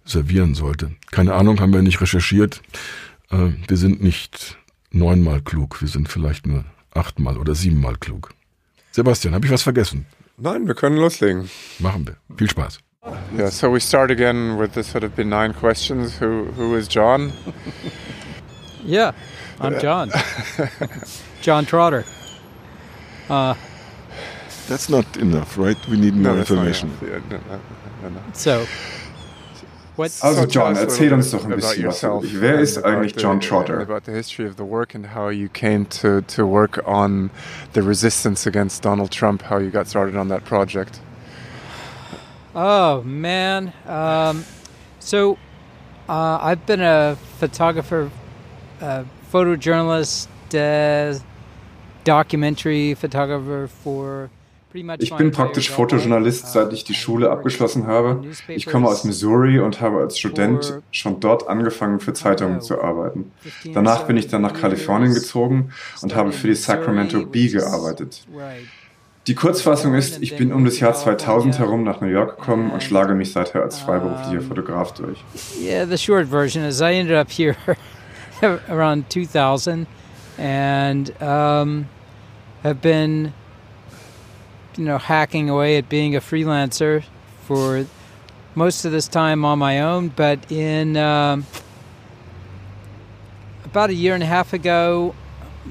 servieren 0.05 0.55
sollte. 0.55 0.91
Keine 1.11 1.33
Ahnung, 1.33 1.59
haben 1.59 1.73
wir 1.73 1.81
nicht 1.81 1.99
recherchiert. 1.99 2.61
Äh, 3.31 3.49
wir 3.67 3.77
sind 3.77 4.01
nicht 4.01 4.57
neunmal 4.91 5.41
klug, 5.41 5.81
wir 5.81 5.89
sind 5.89 6.07
vielleicht 6.07 6.47
nur 6.47 6.63
achtmal 6.91 7.37
oder 7.37 7.53
siebenmal 7.53 7.97
klug. 7.97 8.29
Sebastian, 8.91 9.33
habe 9.33 9.45
ich 9.45 9.51
was 9.51 9.63
vergessen? 9.63 10.05
Nein, 10.37 10.67
wir 10.67 10.75
können 10.75 10.97
loslegen. 10.97 11.49
Machen 11.79 12.07
wir. 12.07 12.17
Viel 12.37 12.49
Spaß. 12.49 12.79
Yeah, 13.37 13.51
so 13.51 13.71
we 13.71 13.79
start 13.79 14.09
again 14.09 14.57
with 14.57 14.73
the 14.73 14.83
sort 14.83 15.03
of 15.03 15.15
benign 15.15 15.53
questions. 15.53 16.17
Who 16.19 16.45
who 16.57 16.75
is 16.75 16.87
John? 16.87 17.31
yeah, 18.83 19.11
I'm 19.59 19.79
John. 19.79 20.11
John 21.41 21.65
Trotter. 21.65 22.03
Uh, 23.29 23.53
that's 24.67 24.89
not 24.89 25.05
enough, 25.17 25.57
right? 25.57 25.77
We 25.87 25.97
need 25.97 26.15
more 26.15 26.33
no, 26.33 26.39
information. 26.39 26.91
Yeah, 27.01 27.19
no, 27.29 28.09
no, 28.09 28.19
so 28.33 28.65
Also 29.97 30.45
John, 30.45 30.75
erzähl 30.75 31.13
uns 31.13 31.31
doch 31.31 31.43
ein 31.43 31.51
bisschen 31.55 31.87
was 31.87 32.03
über 32.03 32.21
dich. 32.21 32.41
Wer 32.41 32.59
ist 32.59 32.83
eigentlich 32.83 33.15
John 33.15 33.39
Trotter? 33.39 33.79
About 33.79 34.01
the 34.05 34.11
history 34.11 34.47
of 34.47 34.55
the 34.57 34.63
work 34.63 34.93
and 34.93 35.15
how 35.15 35.29
you 35.29 35.47
came 35.47 35.85
to 36.01 36.21
to 36.21 36.45
work 36.45 36.81
on 36.85 37.29
the 37.73 37.81
resistance 37.81 38.45
against 38.47 38.83
Donald 38.83 39.11
Trump, 39.11 39.43
how 39.43 39.57
you 39.57 39.69
got 39.69 39.87
started 39.87 40.15
on 40.15 40.29
that 40.29 40.43
project. 40.43 40.99
Oh 42.53 43.01
man, 43.03 43.73
um, 43.85 44.45
so 44.99 45.37
uh, 46.07 46.39
I've 46.41 46.65
been 46.65 46.81
a 46.81 47.17
photographer, 47.39 48.09
uh, 48.81 49.03
photojournalist, 49.31 50.27
uh, 50.53 51.19
documentary 52.05 52.93
photographer 52.93 53.67
for 53.67 54.29
Ich 54.99 55.15
bin 55.15 55.31
praktisch 55.31 55.71
Fotojournalist, 55.71 56.51
seit 56.51 56.73
ich 56.73 56.83
die 56.83 56.93
Schule 56.93 57.31
abgeschlossen 57.31 57.87
habe. 57.87 58.23
Ich 58.47 58.65
komme 58.65 58.87
aus 58.87 59.03
Missouri 59.03 59.59
und 59.59 59.79
habe 59.81 59.99
als 59.99 60.17
Student 60.17 60.81
schon 60.91 61.19
dort 61.19 61.47
angefangen, 61.47 61.99
für 61.99 62.13
Zeitungen 62.13 62.61
zu 62.61 62.81
arbeiten. 62.81 63.31
Danach 63.73 64.03
bin 64.03 64.17
ich 64.17 64.27
dann 64.27 64.41
nach 64.41 64.53
Kalifornien 64.53 65.13
gezogen 65.13 65.71
und 66.01 66.15
habe 66.15 66.31
für 66.31 66.47
die 66.47 66.55
Sacramento 66.55 67.25
Bee 67.25 67.47
gearbeitet. 67.47 68.25
Die 69.27 69.33
Kurzfassung 69.33 69.95
ist, 69.95 70.21
ich 70.21 70.37
bin 70.37 70.53
um 70.53 70.65
das 70.65 70.79
Jahr 70.79 70.93
2000 70.93 71.57
herum 71.57 71.83
nach 71.83 71.99
New 71.99 72.07
York 72.07 72.37
gekommen 72.37 72.69
und 72.69 72.83
schlage 72.83 73.15
mich 73.15 73.31
seither 73.31 73.63
als 73.63 73.79
freiberuflicher 73.79 74.41
Fotograf 74.41 74.93
durch. 74.93 75.17
Yeah, 75.59 75.87
the 75.87 75.97
short 75.97 76.27
version 76.27 76.63
is 76.63 76.79
I 76.79 76.93
ended 76.93 77.15
up 77.15 77.31
here 77.31 77.55
around 78.69 79.09
2000 79.09 79.87
and 80.37 81.09
um, 81.21 81.87
have 82.63 82.81
been 82.81 83.33
you 84.77 84.83
know, 84.83 84.97
hacking 84.97 85.49
away 85.49 85.77
at 85.77 85.89
being 85.89 86.15
a 86.15 86.21
freelancer 86.21 87.03
for 87.43 87.85
most 88.55 88.85
of 88.85 88.91
this 88.91 89.07
time 89.07 89.45
on 89.45 89.59
my 89.59 89.81
own. 89.81 90.09
But 90.09 90.51
in 90.51 90.97
um, 90.97 91.45
about 93.63 93.89
a 93.89 93.93
year 93.93 94.13
and 94.13 94.23
a 94.23 94.27
half 94.27 94.53
ago, 94.53 95.15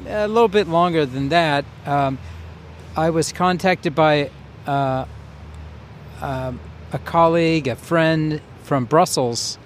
a 0.06 0.28
little 0.28 0.48
bit 0.48 0.68
longer 0.68 1.06
than 1.06 1.28
that, 1.30 1.64
um, 1.86 2.18
I 2.96 3.10
was 3.10 3.32
contacted 3.32 3.94
by 3.94 4.30
uh, 4.66 5.06
uh, 6.20 6.52
a 6.92 6.98
colleague, 7.00 7.66
a 7.68 7.76
friend 7.76 8.40
from 8.62 8.84
Brussels, 8.84 9.58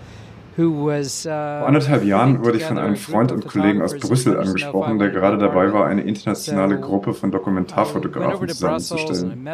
Vor 0.58 1.68
anderthalb 1.68 2.02
Jahren 2.02 2.44
wurde 2.44 2.56
ich 2.56 2.64
von 2.64 2.78
einem 2.78 2.96
Freund 2.96 3.30
und 3.30 3.46
Kollegen 3.46 3.80
aus 3.80 3.96
Brüssel 3.96 4.36
angesprochen, 4.40 4.98
der 4.98 5.10
gerade 5.10 5.38
dabei 5.38 5.72
war, 5.72 5.86
eine 5.86 6.02
internationale 6.02 6.80
Gruppe 6.80 7.14
von 7.14 7.30
Dokumentarfotografen 7.30 8.48
zusammenzustellen. 8.48 9.50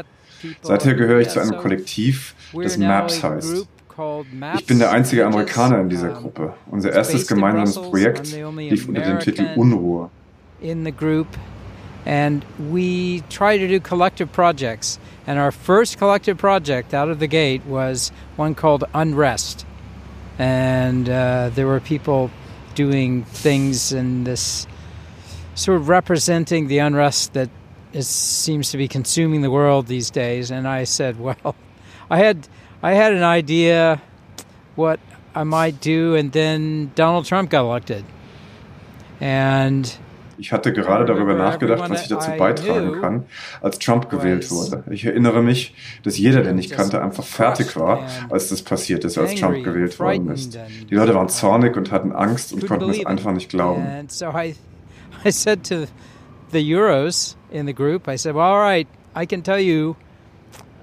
Seither 0.62 0.94
gehöre 0.94 1.20
ich 1.20 1.28
zu 1.28 1.40
einem 1.40 1.58
Kollektiv, 1.58 2.34
das 2.54 2.78
MAPS 2.78 3.22
heißt. 3.22 3.68
Ich 4.56 4.64
bin 4.64 4.78
der 4.78 4.92
einzige 4.92 5.26
Amerikaner 5.26 5.80
in 5.80 5.90
dieser 5.90 6.08
Gruppe. 6.08 6.54
Unser 6.70 6.92
erstes 6.92 7.26
gemeinsames 7.26 7.74
Projekt 7.74 8.34
lief 8.56 8.88
unter 8.88 9.02
dem 9.02 9.18
Titel 9.20 9.46
Unruhe. 9.56 10.08
And 12.06 12.44
we 12.58 13.22
try 13.28 13.58
to 13.58 13.66
do 13.66 13.78
collective 13.78 14.32
projects. 14.32 14.98
And 15.26 15.38
our 15.38 15.52
first 15.52 15.98
collective 15.98 16.38
project 16.38 16.94
out 16.94 17.10
of 17.10 17.18
the 17.18 17.28
gate 17.28 17.62
was 17.66 18.10
one 18.36 18.54
called 18.54 18.84
Unrest. 18.94 19.66
And 20.38 21.08
uh, 21.08 21.50
there 21.54 21.66
were 21.66 21.80
people 21.80 22.30
doing 22.74 23.24
things 23.24 23.92
in 23.92 24.24
this 24.24 24.66
sort 25.54 25.76
of 25.80 25.88
representing 25.88 26.66
the 26.66 26.78
unrest 26.78 27.32
that 27.34 27.48
is, 27.92 28.08
seems 28.08 28.70
to 28.70 28.76
be 28.76 28.88
consuming 28.88 29.42
the 29.42 29.50
world 29.50 29.86
these 29.86 30.10
days. 30.10 30.50
And 30.50 30.66
I 30.66 30.84
said, 30.84 31.18
well, 31.20 31.54
I 32.10 32.18
had 32.18 32.48
I 32.82 32.92
had 32.92 33.14
an 33.14 33.22
idea 33.22 34.02
what 34.74 35.00
I 35.34 35.44
might 35.44 35.80
do, 35.80 36.14
and 36.14 36.32
then 36.32 36.92
Donald 36.94 37.24
Trump 37.24 37.50
got 37.50 37.60
elected, 37.60 38.04
and 39.20 39.96
Ich 40.38 40.52
hatte 40.52 40.72
gerade 40.72 41.04
darüber 41.04 41.34
nachgedacht, 41.34 41.88
was 41.90 42.02
ich 42.02 42.08
dazu 42.08 42.30
beitragen 42.32 43.00
kann, 43.00 43.24
als 43.60 43.78
Trump 43.78 44.10
gewählt 44.10 44.50
wurde. 44.50 44.84
Ich 44.90 45.04
erinnere 45.04 45.42
mich, 45.42 45.74
dass 46.02 46.18
jeder, 46.18 46.42
den 46.42 46.58
ich 46.58 46.70
kannte, 46.70 47.02
einfach 47.02 47.24
fertig 47.24 47.76
war, 47.76 48.06
als 48.30 48.48
das 48.48 48.62
passiert 48.62 49.04
ist, 49.04 49.18
als 49.18 49.34
Trump 49.34 49.62
gewählt 49.64 49.98
worden 49.98 50.30
ist. 50.30 50.58
Die 50.90 50.94
Leute 50.94 51.14
waren 51.14 51.28
zornig 51.28 51.76
und 51.76 51.90
hatten 51.90 52.12
Angst 52.12 52.52
und 52.52 52.66
konnten 52.66 52.90
es 52.90 53.04
einfach 53.06 53.32
nicht 53.32 53.50
glauben. 53.50 53.84
I 55.26 55.30
said 55.30 55.64
to 55.64 55.86
the 56.50 56.60
Euros 56.60 57.34
in 57.50 57.66
the 57.66 57.72
group, 57.72 58.08
I 58.08 58.16
said, 58.16 58.34
well, 58.34 58.44
all 58.44 58.60
right, 58.60 58.86
I 59.14 59.24
can 59.24 59.42
tell 59.42 59.58
you 59.58 59.96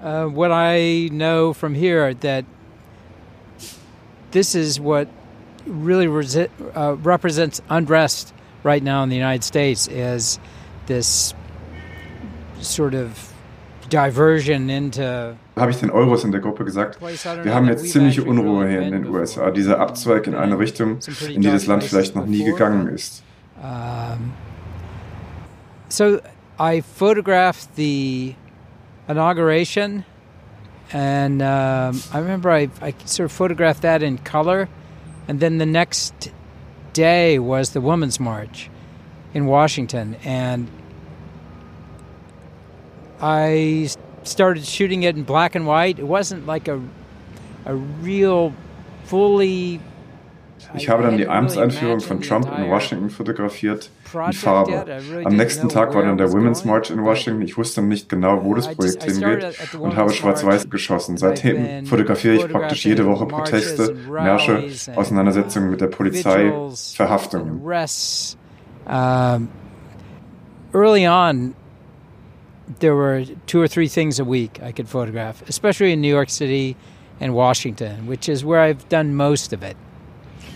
uh, 0.02 0.26
what 0.26 0.50
I 0.50 1.08
know 1.12 1.52
from 1.52 1.74
here 1.74 2.12
that 2.12 2.44
this 4.32 4.54
is 4.54 4.80
what 4.80 5.08
really 5.66 6.08
uh, 6.08 6.96
represents 7.02 7.60
unrest 7.68 8.32
right 8.64 8.82
now 8.82 9.02
in 9.02 9.08
the 9.08 9.16
United 9.16 9.44
States 9.44 9.88
is 9.88 10.38
this 10.86 11.34
sort 12.60 12.94
of 12.94 13.32
diversion 13.88 14.70
into 14.70 15.36
habe 15.56 15.70
ich 15.70 15.78
den 15.78 15.90
Euros 15.90 16.24
in 16.24 16.32
der 16.32 16.40
Gruppe 16.40 16.64
gesagt, 16.64 16.98
wir 17.00 17.54
haben 17.54 17.68
jetzt 17.68 17.90
ziemliche 17.90 18.22
Unruhe 18.24 18.66
hier 18.66 18.80
in 18.80 18.92
den 18.92 19.06
USA, 19.06 19.50
dieser 19.50 19.80
Abzweig 19.80 20.26
in 20.26 20.34
eine 20.34 20.58
Richtung, 20.58 20.98
in 21.28 21.42
die 21.42 21.50
das 21.50 21.66
Land 21.66 21.84
vielleicht 21.84 22.16
noch 22.16 22.24
nie 22.24 22.44
gegangen 22.44 22.88
ist. 22.88 23.22
Um, 23.62 24.32
so 25.88 26.20
I 26.58 26.80
photographed 26.80 27.76
the 27.76 28.34
inauguration, 29.08 30.04
and 30.92 31.42
um, 31.42 32.02
I 32.12 32.18
remember 32.18 32.50
I, 32.50 32.70
I 32.80 32.94
sort 33.04 33.26
of 33.26 33.32
photographed 33.32 33.82
that 33.82 34.02
in 34.02 34.18
color, 34.18 34.68
and 35.28 35.38
then 35.38 35.58
the 35.58 35.66
next 35.66 36.32
day 36.92 37.38
was 37.38 37.70
the 37.70 37.80
Women's 37.80 38.20
March 38.20 38.70
in 39.34 39.46
Washington, 39.46 40.16
and 40.24 40.68
I 43.20 43.88
started 44.24 44.64
shooting 44.64 45.02
it 45.02 45.16
in 45.16 45.22
black 45.22 45.54
and 45.54 45.66
white. 45.66 45.98
It 45.98 46.06
wasn't 46.06 46.46
like 46.46 46.68
a 46.68 46.80
a 47.64 47.74
real 47.74 48.52
fully 49.04 49.80
Ich 50.74 50.88
habe 50.88 51.02
dann 51.02 51.16
die 51.16 51.28
Amtseinführung 51.28 52.00
von 52.00 52.20
Trump 52.20 52.46
in 52.56 52.70
Washington 52.70 53.10
fotografiert 53.10 53.90
in 54.14 54.32
Farbe. 54.32 55.00
Am 55.24 55.36
nächsten 55.36 55.68
Tag 55.68 55.94
war 55.94 56.02
dann 56.02 56.16
der 56.18 56.32
Women's 56.32 56.64
March 56.64 56.90
in 56.90 57.02
Washington. 57.02 57.42
Ich 57.42 57.56
wusste 57.56 57.82
nicht 57.82 58.08
genau, 58.08 58.44
wo 58.44 58.54
das 58.54 58.74
Projekt 58.74 59.02
hingeht 59.04 59.46
und 59.78 59.96
habe 59.96 60.12
schwarz-weiß 60.12 60.70
geschossen. 60.70 61.16
Seitdem 61.16 61.86
fotografiere 61.86 62.34
ich 62.34 62.48
praktisch 62.48 62.84
jede 62.84 63.06
Woche 63.06 63.26
Proteste, 63.26 63.94
Märsche, 64.08 64.64
Auseinandersetzungen 64.94 65.70
mit 65.70 65.80
der 65.80 65.88
Polizei, 65.88 66.52
Verhaftungen. 66.94 67.60
Early 70.74 71.06
on, 71.06 71.54
there 72.78 72.96
were 72.96 73.26
two 73.46 73.60
or 73.60 73.68
three 73.68 73.88
things 73.88 74.18
a 74.18 74.24
week 74.24 74.58
I 74.62 74.72
could 74.72 74.88
photograph, 74.88 75.42
especially 75.46 75.92
in 75.92 76.00
New 76.00 76.08
York 76.08 76.30
City 76.30 76.76
and 77.20 77.34
Washington, 77.34 78.06
which 78.06 78.26
is 78.26 78.42
where 78.42 78.60
I've 78.60 78.88
done 78.88 79.14
most 79.14 79.52
of 79.52 79.62
it. 79.62 79.76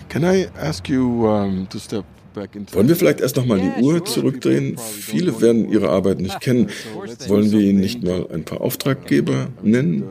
Can 0.08 0.24
I 0.24 0.48
ask 0.58 0.88
you 0.88 1.28
um, 1.28 1.66
to 1.66 1.78
step 1.78 2.06
wollen 2.36 2.88
wir 2.88 2.96
vielleicht 2.96 3.20
erst 3.20 3.36
nochmal 3.36 3.60
die 3.60 3.82
Uhr 3.82 4.04
zurückdrehen? 4.04 4.76
Viele 4.78 5.40
werden 5.40 5.70
Ihre 5.70 5.88
Arbeit 5.88 6.20
nicht 6.20 6.40
kennen. 6.40 6.68
Wollen 7.28 7.50
wir 7.50 7.60
Ihnen 7.60 7.80
nicht 7.80 8.02
mal 8.04 8.26
ein 8.32 8.44
paar 8.44 8.60
Auftraggeber 8.60 9.48
nennen? 9.62 10.04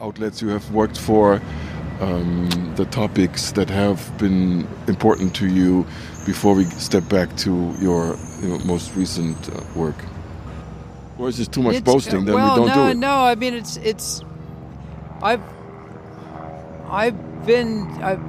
Outlets 0.00 0.40
you 0.40 0.50
have 0.50 0.72
worked 0.72 0.98
for, 0.98 1.40
um, 2.00 2.48
the 2.76 2.84
topics 2.86 3.52
that 3.52 3.70
have 3.70 3.98
been 4.18 4.66
important 4.88 5.32
to 5.34 5.46
you 5.46 5.84
before 6.26 6.56
we 6.56 6.64
step 6.78 7.08
back 7.08 7.34
to 7.36 7.72
your 7.80 8.16
you 8.42 8.48
know, 8.48 8.58
most 8.64 8.90
recent 8.96 9.36
uh, 9.48 9.78
work. 9.78 9.94
Or 11.18 11.28
is 11.28 11.36
this 11.36 11.48
too 11.48 11.62
much 11.62 11.76
It's- 11.76 11.84
boasting? 11.92 12.24
Then 12.24 12.34
well, 12.34 12.54
we 12.54 12.66
don't 12.66 12.76
no, 12.76 12.84
do 12.86 12.90
it. 12.90 12.96
no. 12.96 13.24
I 13.24 13.34
mean, 13.36 13.54
it's 13.54 13.76
it's. 13.76 14.22
I've 15.22 15.40
I've 16.90 17.46
been 17.46 17.86
I've 18.02 18.20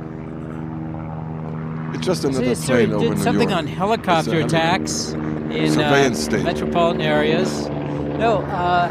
It's 1.96 2.06
just 2.06 2.26
another 2.26 2.56
plane 2.56 2.92
over 2.92 3.06
did 3.06 3.18
New 3.18 3.24
something 3.24 3.50
York. 3.50 3.58
on 3.60 3.68
helicopter 3.68 4.36
It's 4.40 4.54
attacks 4.54 5.12
in 5.14 5.80
uh, 5.80 6.14
state. 6.14 6.44
metropolitan 6.44 7.02
areas. 7.02 7.68
No, 7.70 8.40
uh, 8.42 8.90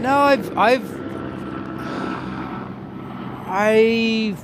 no. 0.00 0.16
I've 0.16 0.56
I've 0.56 1.00
I 3.46 4.36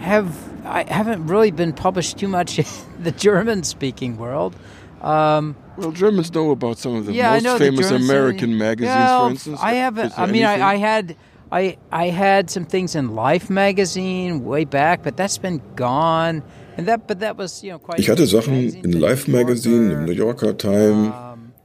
have 0.00 0.66
I 0.66 0.84
haven't 0.92 1.26
really 1.26 1.50
been 1.50 1.72
published 1.72 2.18
too 2.18 2.28
much 2.28 2.58
in 2.58 2.66
the 3.02 3.12
German-speaking 3.12 4.18
world. 4.18 4.54
Um, 5.00 5.56
Well, 5.78 5.92
Germans 5.92 6.34
know 6.34 6.50
about 6.50 6.76
some 6.78 6.96
of 6.96 7.06
the 7.06 7.12
yeah, 7.14 7.38
most 7.42 7.58
famous 7.58 7.90
American 7.90 8.58
magazines, 8.58 8.94
Well, 8.94 9.24
for 9.26 9.30
instance. 9.30 9.60
I 9.62 9.74
haven't. 9.74 10.18
I 10.18 10.26
mean. 10.26 10.44
I, 10.44 10.72
I 10.72 10.76
had, 10.76 11.16
I 11.50 11.78
I 11.90 12.10
had 12.10 12.50
some 12.50 12.66
things 12.66 12.94
in 12.94 13.14
Life 13.14 13.50
magazine 13.50 14.44
way 14.44 14.64
back, 14.64 15.02
but 15.02 15.16
that's 15.16 15.38
been 15.38 15.60
gone. 15.76 16.42
And 16.76 16.86
that, 16.86 17.08
but 17.08 17.20
that 17.20 17.36
was 17.36 17.62
you 17.62 17.70
know 17.70 17.78
quite. 17.78 17.98
Ich 17.98 18.08
hatte 18.08 18.26
Sachen 18.26 18.54
in 18.54 18.92
Life 18.92 19.30
Magazine, 19.30 19.90
im 19.92 20.04
New 20.04 20.12
Yorker 20.12 20.56
Time, 20.56 21.12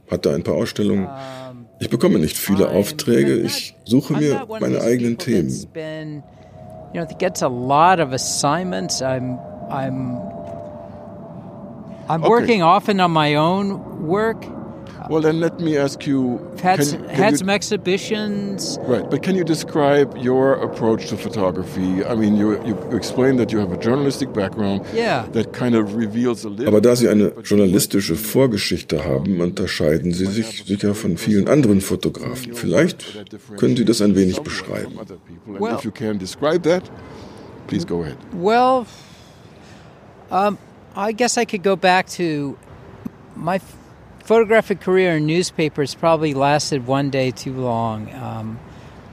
hatte 0.09 0.33
ein 0.33 0.43
paar 0.43 0.55
Ausstellungen. 0.55 1.07
Ich 1.79 1.89
bekomme 1.89 2.17
nicht 2.17 2.37
viele 2.37 2.69
Aufträge, 2.69 3.35
ich 3.41 3.75
suche 3.83 4.13
mir 4.13 4.47
meine 4.59 4.81
eigenen 4.81 5.17
Themen. 5.17 5.49
You 6.93 7.01
know, 7.01 7.17
gets 7.17 7.41
a 7.41 7.47
lot 7.47 7.99
of 7.99 8.13
assignments. 8.13 9.01
I'm 9.01 9.39
I'm 9.69 10.21
I'm 12.07 12.21
working 12.21 12.61
often 12.61 12.99
on 12.99 13.11
my 13.11 13.35
own 13.35 14.07
work. 14.07 14.45
Well, 15.09 15.21
then 15.21 15.39
let 15.39 15.59
me 15.59 15.77
ask 15.77 16.05
you. 16.07 16.39
Had, 16.61 16.79
can- 16.79 16.87
s- 16.87 16.91
can 16.91 17.09
had 17.09 17.31
you- 17.31 17.37
some 17.37 17.49
exhibitions. 17.49 18.79
Right, 18.87 19.09
but 19.09 19.21
can 19.21 19.35
you 19.35 19.43
describe 19.43 20.15
your 20.17 20.53
approach 20.63 21.07
to 21.09 21.17
photography? 21.17 22.03
I 22.05 22.15
mean, 22.15 22.35
you, 22.37 22.53
you 22.65 22.75
explained 22.95 23.37
that 23.39 23.51
you 23.51 23.59
have 23.59 23.71
a 23.73 23.77
journalistic 23.77 24.31
background 24.33 24.81
Yeah. 24.93 25.25
that 25.33 25.51
kind 25.53 25.75
of 25.75 25.95
reveals 25.95 26.45
a 26.45 26.49
little. 26.49 26.67
Aber 26.67 26.81
da 26.81 26.95
Sie 26.95 27.09
eine 27.09 27.33
journalistische 27.43 28.15
Vorgeschichte 28.15 29.03
haben, 29.03 29.41
unterscheiden 29.41 30.13
Sie 30.13 30.25
sich 30.25 30.63
sicher 30.65 30.93
von 30.95 31.17
vielen 31.17 31.47
anderen 31.47 31.81
Fotografen. 31.81 32.53
Vielleicht 32.53 33.03
können 33.57 33.75
Sie 33.75 33.85
das 33.85 34.01
ein 34.01 34.15
wenig 34.15 34.39
beschreiben. 34.41 34.93
Well- 35.45 35.75
if 35.75 35.83
you 35.83 35.91
can 35.91 36.17
describe 36.17 36.61
that, 36.69 36.83
please 37.67 37.85
go 37.85 38.01
ahead. 38.03 38.17
Well, 38.33 38.85
um, 40.31 40.57
I 40.95 41.11
guess 41.13 41.37
I 41.37 41.45
could 41.45 41.63
go 41.63 41.75
back 41.75 42.07
to 42.17 42.55
my 43.35 43.59
photographic 44.23 44.81
career 44.81 45.17
in 45.17 45.25
newspapers. 45.25 45.93
Probably 45.95 46.33
lasted 46.33 46.87
one 46.87 47.09
day 47.09 47.31
too 47.31 47.53
long. 47.53 48.11
Um, 48.13 48.59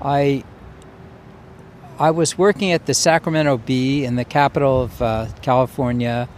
I 0.00 0.44
I 1.98 2.12
was 2.12 2.38
working 2.38 2.72
at 2.72 2.86
the 2.86 2.94
Sacramento 2.94 3.58
Bee 3.58 4.04
in 4.04 4.16
the 4.16 4.24
capital 4.24 4.82
of 4.82 5.02
uh, 5.02 5.26
California. 5.42 6.28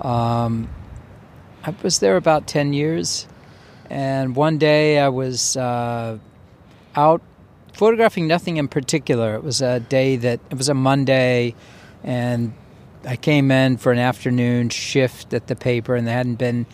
Um, 0.00 0.68
I 1.64 1.74
was 1.82 2.00
there 2.00 2.16
about 2.16 2.46
ten 2.46 2.72
years, 2.72 3.26
and 3.88 4.36
one 4.36 4.58
day 4.58 4.98
I 4.98 5.08
was 5.08 5.56
uh, 5.56 6.18
out 6.94 7.22
photographing 7.72 8.26
nothing 8.26 8.58
in 8.58 8.68
particular. 8.68 9.34
It 9.34 9.42
was 9.42 9.62
a 9.62 9.80
day 9.80 10.16
that 10.16 10.40
it 10.50 10.58
was 10.58 10.68
a 10.68 10.74
Monday, 10.74 11.54
and 12.04 12.52
I 13.06 13.16
came 13.16 13.50
in 13.50 13.78
for 13.78 13.92
an 13.92 13.98
afternoon 13.98 14.68
shift 14.68 15.32
at 15.32 15.46
the 15.46 15.56
paper, 15.56 15.94
and 15.94 16.06
there 16.06 16.14
hadn't 16.14 16.36
been, 16.36 16.66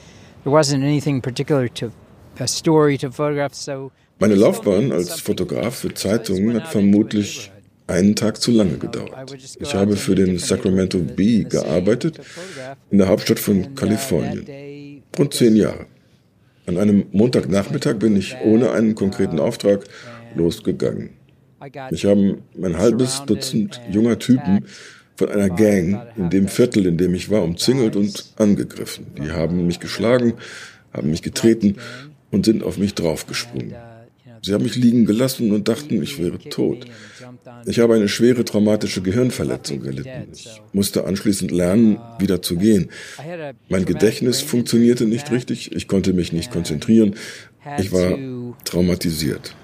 Meine 4.20 4.35
Laufbahn 4.35 4.92
als 4.92 5.20
Fotograf 5.20 5.77
für 5.77 5.92
Zeitungen 5.94 6.55
hat 6.55 6.68
vermutlich 6.68 7.51
einen 7.87 8.14
Tag 8.14 8.40
zu 8.40 8.51
lange 8.51 8.79
gedauert. 8.79 9.37
Ich 9.59 9.74
habe 9.74 9.96
für 9.96 10.14
den 10.14 10.38
Sacramento 10.38 10.98
Bee 10.98 11.44
gearbeitet, 11.44 12.20
in 12.90 12.98
der 12.98 13.09
Hauptstadt 13.09 13.38
von 13.38 13.74
Kalifornien. 13.74 15.03
Rund 15.18 15.35
zehn 15.35 15.57
Jahre. 15.57 15.87
An 16.66 16.77
einem 16.77 17.07
Montagnachmittag 17.12 17.98
bin 17.98 18.16
ich 18.16 18.37
ohne 18.44 18.72
einen 18.72 18.94
konkreten 18.94 19.40
Auftrag 19.40 19.85
losgegangen. 20.35 21.11
Mich 21.90 22.05
haben 22.05 22.42
ein 22.62 22.77
halbes 22.77 23.24
Dutzend 23.27 23.81
junger 23.90 24.18
Typen 24.18 24.66
von 25.18 25.28
einer 25.31 25.50
Gang 25.50 26.00
in 26.16 26.31
dem 26.31 26.46
Viertel, 26.46 26.87
in 26.87 26.96
dem 26.96 27.12
ich 27.12 27.28
war, 27.28 27.42
umzingelt 27.42 27.96
und 27.96 28.24
angegriffen. 28.37 29.07
Die 29.20 29.33
haben 29.33 29.66
mich 29.66 29.81
geschlagen, 29.81 30.35
haben 30.92 31.11
mich 31.11 31.22
getreten 31.22 31.76
und 32.31 32.44
sind 32.44 32.62
auf 32.62 32.78
mich 32.78 32.94
draufgesprungen. 32.94 33.74
Sie 34.42 34.54
haben 34.54 34.62
mich 34.62 34.76
liegen 34.76 35.07
gelassen 35.07 35.50
und 35.50 35.66
dachten, 35.66 36.00
ich 36.00 36.20
wäre 36.20 36.38
tot. 36.38 36.85
Ich 37.66 37.81
habe 37.81 37.94
eine 37.94 38.07
schwere 38.09 38.44
traumatische 38.44 39.02
Gehirnverletzung 39.02 39.81
gelitten. 39.81 40.28
Ich 40.33 40.62
musste 40.72 41.04
anschließend 41.04 41.50
lernen, 41.50 41.98
wieder 42.20 42.40
zu 42.40 42.57
gehen. 42.57 42.88
Mein 43.68 43.85
Gedächtnis 43.85 44.40
funktionierte 44.40 45.07
nicht 45.07 45.33
richtig, 45.33 45.74
ich 45.74 45.88
konnte 45.88 46.12
mich 46.12 46.33
nicht 46.33 46.52
konzentrieren. 46.52 47.16
Ich 47.81 47.90
war 47.90 48.16
traumatisiert. 48.64 49.57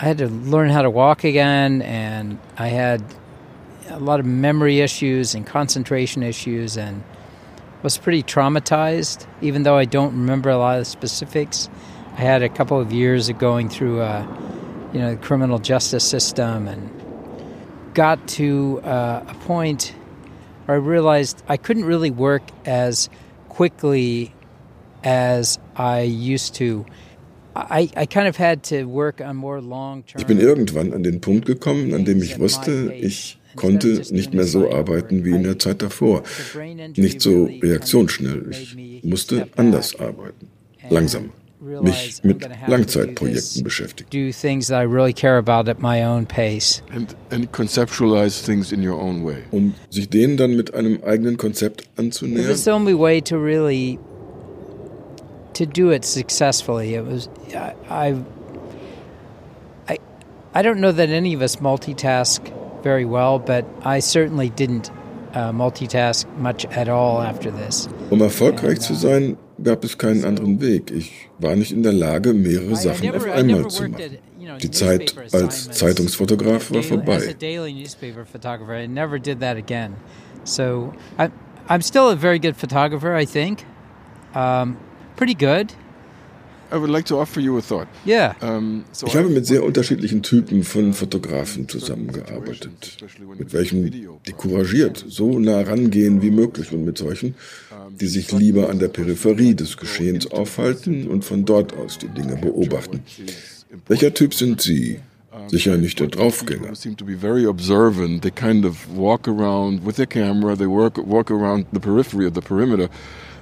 I 0.00 0.04
had 0.04 0.18
to 0.18 0.28
learn 0.48 0.72
how 0.72 0.82
to 0.82 0.94
walk 0.94 1.24
again, 1.24 1.82
and 1.82 2.38
I 2.58 2.68
had 2.68 3.00
a 3.88 3.98
lot 3.98 4.20
of 4.20 4.26
memory 4.26 4.80
issues 4.80 5.34
and 5.34 5.46
concentration 5.46 6.22
issues, 6.22 6.76
and 6.76 7.02
was 7.82 7.98
pretty 7.98 8.22
traumatized. 8.22 9.26
Even 9.40 9.62
though 9.62 9.76
I 9.76 9.84
don't 9.84 10.12
remember 10.12 10.50
a 10.50 10.58
lot 10.58 10.78
of 10.78 10.80
the 10.80 10.90
specifics, 10.90 11.68
I 12.16 12.20
had 12.20 12.42
a 12.42 12.48
couple 12.48 12.80
of 12.80 12.92
years 12.92 13.28
of 13.28 13.38
going 13.38 13.68
through, 13.68 14.00
uh, 14.00 14.26
you 14.92 15.00
know, 15.00 15.10
the 15.10 15.20
criminal 15.20 15.58
justice 15.58 16.04
system, 16.04 16.68
and 16.68 16.90
got 17.94 18.26
to 18.28 18.80
uh, 18.82 19.24
a 19.26 19.34
point 19.46 19.94
where 20.66 20.76
I 20.76 20.80
realized 20.80 21.42
I 21.48 21.56
couldn't 21.56 21.84
really 21.84 22.10
work 22.10 22.42
as 22.64 23.08
quickly 23.48 24.34
as 25.04 25.58
I 25.76 26.00
used 26.02 26.54
to. 26.56 26.84
Ich 27.78 27.94
bin 30.26 30.40
irgendwann 30.40 30.92
an 30.92 31.02
den 31.02 31.20
Punkt 31.22 31.46
gekommen, 31.46 31.94
an 31.94 32.04
dem 32.04 32.22
ich 32.22 32.38
wusste, 32.38 32.92
ich 32.92 33.38
konnte 33.56 34.02
nicht 34.10 34.34
mehr 34.34 34.44
so 34.44 34.70
arbeiten 34.70 35.24
wie 35.24 35.30
in 35.30 35.42
der 35.42 35.58
Zeit 35.58 35.82
davor. 35.82 36.22
Nicht 36.96 37.20
so 37.20 37.44
reaktionsschnell. 37.44 38.50
Ich 38.50 38.76
musste 39.02 39.48
anders 39.56 39.98
arbeiten. 39.98 40.48
Langsam. 40.90 41.30
Mich 41.82 42.22
mit 42.22 42.46
Langzeitprojekten 42.68 43.64
beschäftigen. 43.64 44.10
Do 44.10 44.30
things 44.30 44.68
that 44.68 44.82
I 44.82 44.84
really 44.84 45.12
care 45.12 45.38
about 45.38 45.68
at 45.70 45.80
my 45.80 46.04
own 46.04 46.26
pace. 46.26 46.82
And, 46.94 47.16
and 47.30 47.50
conceptualize 47.50 48.44
things 48.44 48.72
in 48.72 48.86
your 48.86 49.00
own 49.00 49.24
way. 49.24 49.38
Um 49.50 49.74
sich 49.90 50.08
denen 50.08 50.36
dann 50.36 50.54
mit 50.54 50.74
einem 50.74 51.02
eigenen 51.02 51.38
Konzept 51.38 51.88
anzunähern. 51.96 52.50
It's 52.50 52.64
the 52.64 52.72
only 52.72 52.94
way 52.96 53.20
to 53.22 53.36
really 53.36 53.98
to 55.54 55.64
do 55.64 55.90
it 55.90 56.04
successfully. 56.04 56.94
It 56.94 57.04
was 57.06 57.28
I 57.88 58.16
I 59.88 59.98
I 60.54 60.62
don't 60.62 60.80
know 60.80 60.92
that 60.92 61.08
any 61.08 61.34
of 61.34 61.40
us 61.40 61.56
multitask 61.60 62.42
very 62.86 63.04
well, 63.04 63.38
but 63.38 63.64
I 63.84 64.00
certainly 64.00 64.48
didn't 64.50 64.86
uh, 65.34 65.52
multitask 65.52 66.26
much 66.38 66.64
at 66.66 66.88
all 66.88 67.20
after 67.20 67.50
this. 67.50 67.88
Um 68.10 68.20
erfolgreich 68.20 68.80
zu 68.80 68.94
sein, 68.94 69.36
gab 69.62 69.84
es 69.84 69.98
keinen 69.98 70.24
anderen 70.24 70.60
Weg. 70.60 70.90
Ich 70.90 71.28
war 71.38 71.56
nicht 71.56 71.72
in 71.72 71.82
der 71.82 71.92
Lage, 71.92 72.32
mehrere 72.32 72.76
Sachen 72.76 73.14
auf 73.14 73.24
einmal 73.24 73.66
zu 73.68 73.88
machen. 73.88 74.18
Die 74.62 74.70
Zeit 74.70 75.14
als 75.32 75.70
Zeitungsfotograf 75.70 76.70
war 76.70 76.82
vorbei. 76.82 77.34
So 80.44 80.94
I'm 81.68 81.82
still 81.82 82.10
a 82.10 82.16
very 82.16 82.38
good 82.38 82.56
photographer, 82.56 83.12
I 83.22 83.24
think. 83.26 83.64
Um, 84.34 84.76
pretty 85.16 85.34
good. 85.34 85.74
I 86.72 86.76
would 86.76 86.90
like 86.90 87.06
to 87.06 87.18
offer 87.18 87.40
you 87.40 87.56
a 87.58 87.62
thought. 87.62 87.86
Yeah. 88.04 88.34
Um, 88.40 88.84
so 88.92 89.06
ich 89.06 89.16
habe 89.16 89.28
mit 89.28 89.46
sehr 89.46 89.62
unterschiedlichen 89.62 90.22
Typen 90.22 90.64
von 90.64 90.92
Fotografen 90.92 91.68
zusammengearbeitet, 91.68 92.96
mit 93.38 93.52
welchen 93.52 93.90
die 93.90 94.32
couragiert 94.32 95.04
so 95.08 95.38
nah 95.38 95.60
rangehen 95.60 96.22
wie 96.22 96.30
möglich 96.30 96.72
und 96.72 96.84
mit 96.84 96.98
solchen, 96.98 97.34
die 98.00 98.06
sich 98.06 98.32
lieber 98.32 98.68
an 98.68 98.78
der 98.78 98.88
Peripherie 98.88 99.54
des 99.54 99.76
Geschehens 99.76 100.30
aufhalten 100.30 101.06
und 101.08 101.24
von 101.24 101.44
dort 101.44 101.76
aus 101.76 101.98
die 101.98 102.08
Dinge 102.08 102.36
beobachten. 102.36 103.02
Welcher 103.86 104.12
Typ 104.12 104.34
sind 104.34 104.60
Sie? 104.60 105.00
Sicher 105.48 105.76
nicht 105.76 106.00
der 106.00 106.08
Draufgänger. 106.08 106.74
seem 106.74 106.96
to 106.96 107.04
be 107.04 107.16
very 107.16 107.46
observant. 107.46 108.22
They 108.22 108.30
kind 108.30 108.64
of 108.64 108.88
walk 108.96 109.28
around 109.28 109.86
with 109.86 109.96
their 109.96 110.06
camera. 110.06 110.56
They 110.56 110.66
work 110.66 110.98
walk 110.98 111.30
around 111.30 111.66
the 111.72 111.78
periphery 111.78 112.26
of 112.26 112.34
the 112.34 112.40
perimeter 112.40 112.88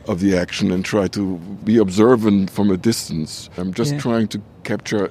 of 0.07 0.21
the 0.21 0.37
action 0.37 0.71
and 0.73 0.85
try 0.85 1.09
to 1.09 1.39
be 1.65 1.79
observant 1.79 2.51
from 2.51 2.71
a 2.71 2.77
distance. 2.77 3.49
I'm 3.57 3.73
just 3.73 3.93
Yeah. 3.93 4.01
trying 4.01 4.29
to 4.29 4.39
capture 4.63 5.11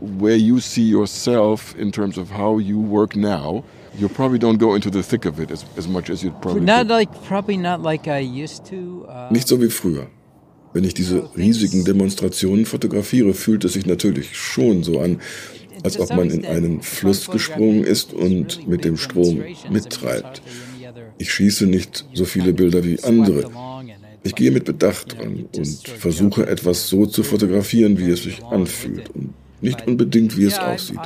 where 0.00 0.36
you 0.36 0.60
see 0.60 0.82
yourself 0.82 1.74
in 1.78 1.90
terms 1.92 2.18
of 2.18 2.30
how 2.30 2.58
you 2.58 2.78
work 2.78 3.14
now. 3.16 3.62
You 3.98 4.08
probably 4.08 4.38
don't 4.38 4.58
go 4.58 4.74
into 4.74 4.90
the 4.90 5.02
thick 5.02 5.26
of 5.26 5.38
it 5.38 5.50
as, 5.50 5.64
as 5.76 5.86
much 5.86 6.08
as 6.10 6.22
you'd 6.22 6.40
probably 6.40 6.62
Not 6.64 6.88
like 6.88 7.10
probably 7.28 7.56
not 7.56 7.82
like 7.82 8.08
I 8.08 8.20
used 8.20 8.64
to. 8.70 9.06
Uh, 9.08 9.30
Nicht 9.32 9.46
so 9.48 9.60
wie 9.60 9.68
früher. 9.70 10.06
Wenn 10.72 10.84
ich 10.84 10.94
diese 10.94 11.28
riesigen 11.36 11.84
Demonstrationen 11.84 12.64
fotografiere, 12.64 13.34
fühlt 13.34 13.64
es 13.64 13.74
sich 13.74 13.84
natürlich 13.84 14.34
schon 14.34 14.82
so 14.82 15.00
an, 15.00 15.20
als 15.84 16.00
ob 16.00 16.08
man 16.16 16.30
in 16.30 16.46
einen 16.46 16.80
Fluss 16.80 17.28
gesprungen 17.30 17.84
ist 17.84 18.14
und 18.14 18.66
mit 18.66 18.82
dem 18.84 18.96
Strom 18.96 19.42
mittreibt. 19.70 20.40
Ich 21.18 21.30
schieße 21.30 21.66
nicht 21.66 22.06
so 22.14 22.24
viele 22.24 22.54
Bilder 22.54 22.82
wie 22.84 22.98
andere. 23.04 23.50
Ich 24.24 24.34
gehe 24.34 24.50
mit 24.50 24.64
Bedacht 24.64 25.18
dran 25.18 25.46
und 25.56 25.88
versuche 25.88 26.46
etwas 26.46 26.88
so 26.88 27.06
zu 27.06 27.22
fotografieren, 27.22 27.98
wie 27.98 28.10
es 28.10 28.22
sich 28.22 28.42
anfühlt 28.44 29.10
und 29.10 29.34
nicht 29.60 29.86
unbedingt, 29.86 30.36
wie 30.36 30.44
es 30.44 30.58
aussieht. 30.58 30.98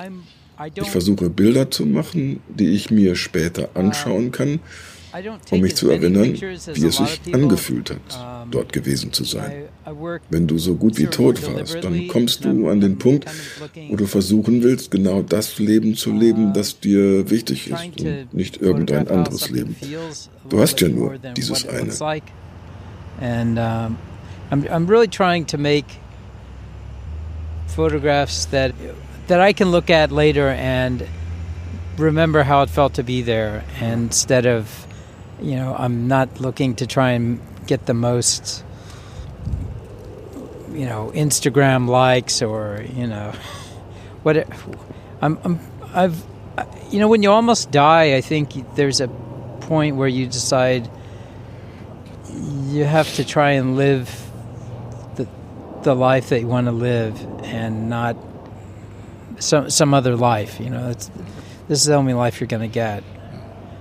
Ich 0.75 0.89
versuche 0.89 1.29
Bilder 1.29 1.71
zu 1.71 1.85
machen, 1.85 2.41
die 2.49 2.71
ich 2.71 2.91
mir 2.91 3.15
später 3.15 3.69
anschauen 3.75 4.33
kann, 4.33 4.61
um 5.51 5.61
mich 5.61 5.77
zu 5.77 5.91
erinnern, 5.91 6.35
wie 6.35 6.87
es 6.87 6.97
sich 6.97 7.21
angefühlt 7.33 7.91
hat, 7.91 8.49
dort 8.51 8.73
gewesen 8.73 9.13
zu 9.13 9.25
sein. 9.25 9.65
Wenn 10.31 10.47
du 10.47 10.59
so 10.59 10.75
gut 10.75 10.99
wie 10.99 11.07
tot 11.07 11.41
warst, 11.47 11.83
dann 11.83 12.09
kommst 12.09 12.45
du 12.45 12.69
an 12.69 12.81
den 12.81 12.99
Punkt, 12.99 13.27
wo 13.89 13.97
du 13.97 14.07
versuchen 14.07 14.63
willst, 14.63 14.91
genau 14.91 15.23
das 15.23 15.59
Leben 15.59 15.95
zu 15.95 16.13
leben, 16.13 16.53
das 16.53 16.81
dir 16.81 17.31
wichtig 17.31 17.71
ist 17.71 18.01
und 18.01 18.35
nicht 18.35 18.61
irgendein 18.61 19.09
anderes 19.09 19.51
Leben. 19.51 19.77
Du 20.49 20.61
hast 20.61 20.81
ja 20.81 20.89
nur 20.89 21.19
dieses 21.37 21.67
eine. 21.69 21.93
And 23.21 23.59
um, 23.59 23.99
I'm, 24.51 24.67
I'm 24.69 24.87
really 24.87 25.09
trying 25.09 25.47
to 25.47 25.59
make 25.59 25.87
photographs 27.69 28.47
that 28.47 28.75
that 29.27 29.41
I 29.41 29.53
can 29.53 29.71
look 29.71 29.91
at 29.91 30.13
later 30.13 30.49
and 30.49 31.07
remember 31.99 32.43
how 32.43 32.63
it 32.63 32.71
felt 32.71 32.95
to 32.95 33.03
be 33.03 33.23
there 33.23 33.65
instead 33.81 34.47
of 34.47 34.87
you 35.41 35.57
know 35.57 35.75
I'm 35.79 36.09
not 36.09 36.41
looking 36.41 36.77
to 36.77 36.87
try 36.87 37.11
and 37.11 37.41
get 37.67 37.87
the 37.87 37.95
most 37.95 38.65
you 40.71 40.87
know 40.87 41.11
Instagram 41.15 41.89
likes 41.89 42.41
or 42.41 42.85
you 42.95 43.07
know 43.07 43.33
what 44.23 44.37
it, 44.39 44.49
I'm, 45.21 45.39
I'm 45.45 45.61
I've 45.93 46.25
you 46.91 46.99
know 46.99 47.09
when 47.09 47.23
you 47.23 47.31
almost 47.31 47.71
die 47.71 48.15
I 48.15 48.21
think 48.21 48.75
there's 48.77 49.01
a 49.01 49.09
point 49.61 49.97
where 49.97 50.09
you 50.09 50.27
decide 50.27 50.89
you 52.37 52.85
have 52.85 53.13
to 53.15 53.25
try 53.25 53.53
and 53.53 53.77
live 53.77 54.31
the 55.17 55.27
the 55.83 55.95
life 55.95 56.29
that 56.29 56.41
you 56.41 56.47
want 56.47 56.67
to 56.67 56.73
live 56.73 57.21
and 57.45 57.89
not 57.89 58.17
some 59.39 59.71
some 59.71 59.95
other 59.95 60.17
life 60.17 60.61
you 60.61 60.71
know 60.71 60.89
it's, 60.91 61.11
this 61.69 61.81
is 61.81 61.87
the 61.87 61.95
only 61.95 62.15
life 62.15 62.41
you're 62.41 62.49
going 62.49 62.63
to 62.63 62.69
get 62.69 63.03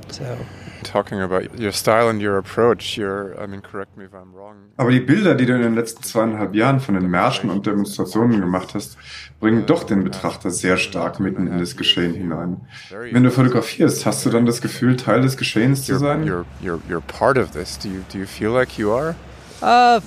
so 0.10 0.38
Talking 0.86 1.20
about 1.20 1.58
your 1.58 1.72
style 1.72 2.10
and 2.10 2.22
your 2.22 2.38
approach, 2.38 2.96
your, 2.96 3.42
I 3.42 3.48
mean, 3.48 3.62
correct 3.62 3.98
me 3.98 4.06
if 4.06 4.14
I'm 4.14 4.34
wrong. 4.36 4.56
Aber 4.78 4.92
die 4.92 5.00
Bilder, 5.00 5.34
die 5.34 5.46
du 5.46 5.56
in 5.56 5.64
den 5.64 5.74
letzten 5.74 6.04
zweieinhalb 6.04 6.54
Jahren 6.54 6.80
von 6.80 6.94
den 6.94 7.10
Märschen 7.10 7.50
und 7.50 7.66
Demonstrationen 7.66 8.40
gemacht 8.40 8.76
hast, 8.76 8.96
bringen 9.46 9.68
doch 9.68 9.84
den 9.84 10.04
Betrachter 10.04 10.50
sehr 10.50 10.76
stark 10.76 11.20
mitten 11.20 11.46
in 11.46 11.60
das 11.60 11.78
Geschehen 11.78 12.16
hinein. 12.16 12.62
Wenn 12.90 13.22
du 13.22 13.30
fotografierst, 13.30 14.04
hast 14.04 14.26
du 14.26 14.32
dann 14.32 14.48
das 14.48 14.60
Gefühl, 14.60 14.98
Teil 14.98 15.22
des 15.22 15.38
Geschehens 15.38 15.86
zu 15.86 16.00
sein? 16.00 16.24
you're, 16.24 16.46
you're, 16.64 16.80
you're 16.90 17.00
part 17.00 17.38
of 17.38 17.52
this. 17.52 17.78
Do 17.78 17.90
you, 17.90 18.04
do 18.12 18.18
you 18.18 18.26
feel 18.26 18.50
like 18.50 18.80
you 18.80 18.92
are? 18.92 19.16
Uh, 19.62 20.02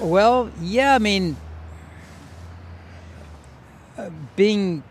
well, 0.00 0.50
yeah. 0.60 0.96
I 0.96 0.98
mean, 0.98 1.36
uh, 3.96 4.10
being 4.34 4.82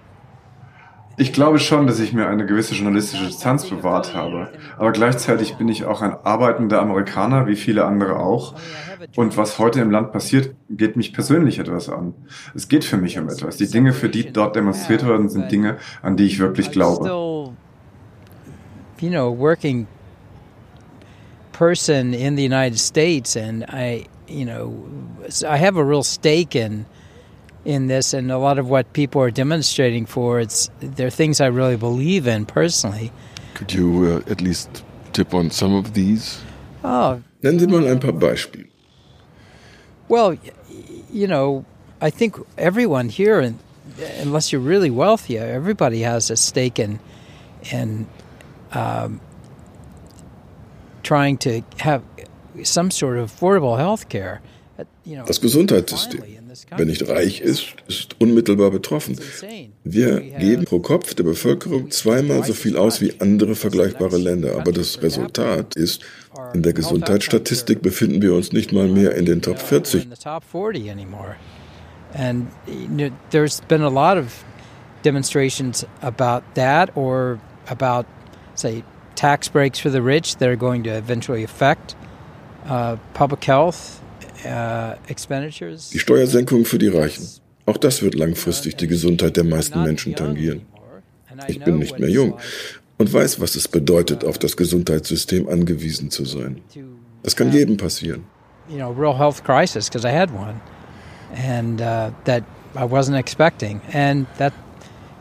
Ich 1.17 1.31
glaube 1.31 1.59
schon, 1.59 1.87
dass 1.87 1.99
ich 1.99 2.13
mir 2.13 2.27
eine 2.27 2.45
gewisse 2.45 2.75
journalistische 2.75 3.25
Distanz 3.25 3.65
bewahrt 3.65 4.13
habe. 4.13 4.49
Aber 4.77 4.91
gleichzeitig 4.91 5.55
bin 5.55 5.69
ich 5.69 5.85
auch 5.85 6.01
ein 6.01 6.13
arbeitender 6.23 6.81
Amerikaner, 6.81 7.47
wie 7.47 7.55
viele 7.55 7.85
andere 7.85 8.19
auch. 8.19 8.55
Und 9.15 9.37
was 9.37 9.59
heute 9.59 9.79
im 9.81 9.91
Land 9.91 10.11
passiert, 10.11 10.55
geht 10.69 10.97
mich 10.97 11.13
persönlich 11.13 11.59
etwas 11.59 11.89
an. 11.89 12.13
Es 12.53 12.67
geht 12.67 12.83
für 12.83 12.97
mich 12.97 13.17
um 13.17 13.29
etwas. 13.29 13.57
Die 13.57 13.67
Dinge, 13.67 13.93
für 13.93 14.09
die 14.09 14.31
dort 14.31 14.55
demonstriert 14.55 15.05
werden, 15.07 15.29
sind 15.29 15.51
Dinge, 15.51 15.77
an 16.01 16.17
die 16.17 16.25
ich 16.25 16.39
wirklich 16.39 16.71
glaube. 16.71 17.53
you 19.01 19.09
know, 19.09 19.29
working 19.29 19.87
person 21.51 22.13
in 22.13 22.35
the 22.35 22.43
United 22.43 22.79
States, 22.79 23.35
and 23.35 23.65
I, 23.69 24.07
you 24.27 24.45
know, 24.45 24.85
I 25.47 25.57
have 25.57 25.77
a 25.77 25.83
real 25.83 26.03
stake 26.03 26.55
in 26.55 26.85
in 27.65 27.87
this, 27.87 28.13
and 28.13 28.31
a 28.31 28.37
lot 28.37 28.59
of 28.59 28.69
what 28.69 28.93
people 28.93 29.21
are 29.21 29.31
demonstrating 29.31 30.05
for. 30.05 30.39
It's 30.39 30.69
they're 30.79 31.09
things 31.09 31.41
I 31.41 31.47
really 31.47 31.75
believe 31.75 32.27
in 32.27 32.45
personally. 32.45 33.11
Could 33.55 33.73
you 33.73 34.21
uh, 34.27 34.31
at 34.31 34.41
least 34.41 34.83
tip 35.11 35.33
on 35.33 35.49
some 35.49 35.73
of 35.73 35.93
these? 35.93 36.41
Oh, 36.83 37.21
Nennen 37.41 37.59
Sie 37.59 37.67
mal 37.67 37.87
ein 37.87 37.99
paar 37.99 38.11
Beispiele. 38.11 38.67
Well, 40.07 40.37
you 41.11 41.27
know, 41.27 41.65
I 42.01 42.09
think 42.09 42.37
everyone 42.57 43.09
here, 43.09 43.39
and 43.39 43.59
unless 44.19 44.51
you're 44.51 44.61
really 44.61 44.91
wealthy, 44.91 45.37
everybody 45.37 46.01
has 46.01 46.29
a 46.29 46.37
stake 46.37 46.79
in 46.79 46.99
in 47.71 48.07
um, 48.71 49.19
trying 51.03 51.37
to 51.37 51.61
have 51.79 52.03
some 52.63 52.91
sort 52.91 53.17
of 53.17 53.31
affordable 53.31 53.77
health 53.77 54.09
care. 54.09 54.41
Das 55.27 55.39
Gesundheitssystem, 55.39 56.21
wenn 56.75 56.87
nicht 56.87 57.07
reich 57.07 57.41
ist, 57.41 57.75
ist 57.87 58.15
unmittelbar 58.19 58.71
betroffen. 58.71 59.17
Wir 59.83 60.19
geben 60.19 60.65
pro 60.65 60.79
Kopf 60.79 61.13
der 61.13 61.23
Bevölkerung 61.23 61.91
zweimal 61.91 62.43
so 62.43 62.53
viel 62.53 62.77
aus 62.77 63.01
wie 63.01 63.13
andere 63.19 63.55
vergleichbare 63.55 64.17
Länder. 64.17 64.57
Aber 64.57 64.71
das 64.71 65.01
Resultat 65.01 65.75
ist, 65.75 66.01
in 66.53 66.63
der 66.63 66.73
Gesundheitsstatistik 66.73 67.81
befinden 67.81 68.21
wir 68.21 68.33
uns 68.33 68.51
nicht 68.51 68.73
mal 68.73 68.87
mehr 68.87 69.15
in 69.15 69.25
den 69.25 69.41
Top 69.41 69.59
40. 69.59 70.03
in 70.03 70.09
the 70.11 70.17
top 70.17 70.43
40 70.43 70.89
anymore. 70.89 71.35
And 72.13 72.47
there's 73.29 73.61
been 73.67 73.81
a 73.81 73.89
lot 73.89 74.17
of 74.17 74.43
demonstrations 75.03 75.85
about 76.01 76.43
that 76.55 76.95
or 76.95 77.39
about, 77.67 78.05
say, 78.55 78.83
tax 79.15 79.49
breaks 79.49 79.79
for 79.79 79.89
the 79.89 80.01
rich 80.01 80.37
that 80.37 80.49
are 80.49 80.55
going 80.55 80.83
to 80.83 80.89
eventually 80.91 81.43
affect 81.43 81.95
uh, 82.67 82.97
public 83.13 83.43
health. 83.43 84.01
Die 84.45 85.99
Steuersenkung 85.99 86.65
für 86.65 86.77
die 86.77 86.87
Reichen. 86.87 87.27
Auch 87.65 87.77
das 87.77 88.01
wird 88.01 88.15
langfristig 88.15 88.75
die 88.75 88.87
Gesundheit 88.87 89.37
der 89.37 89.43
meisten 89.43 89.81
Menschen 89.81 90.15
tangieren. 90.15 90.61
Ich 91.47 91.59
bin 91.59 91.79
nicht 91.79 91.99
mehr 91.99 92.09
jung 92.09 92.37
und 92.97 93.11
weiß, 93.11 93.39
was 93.39 93.55
es 93.55 93.67
bedeutet, 93.67 94.23
auf 94.23 94.37
das 94.37 94.55
Gesundheitssystem 94.55 95.49
angewiesen 95.49 96.11
zu 96.11 96.25
sein. 96.25 96.61
Das 97.23 97.35
kann 97.35 97.51
jedem 97.51 97.77
passieren. 97.77 98.23
Uh, 101.81 102.11
I 102.77 102.83
wasn't 102.83 103.17
expecting, 103.17 103.81
and 103.93 104.27
that 104.37 104.53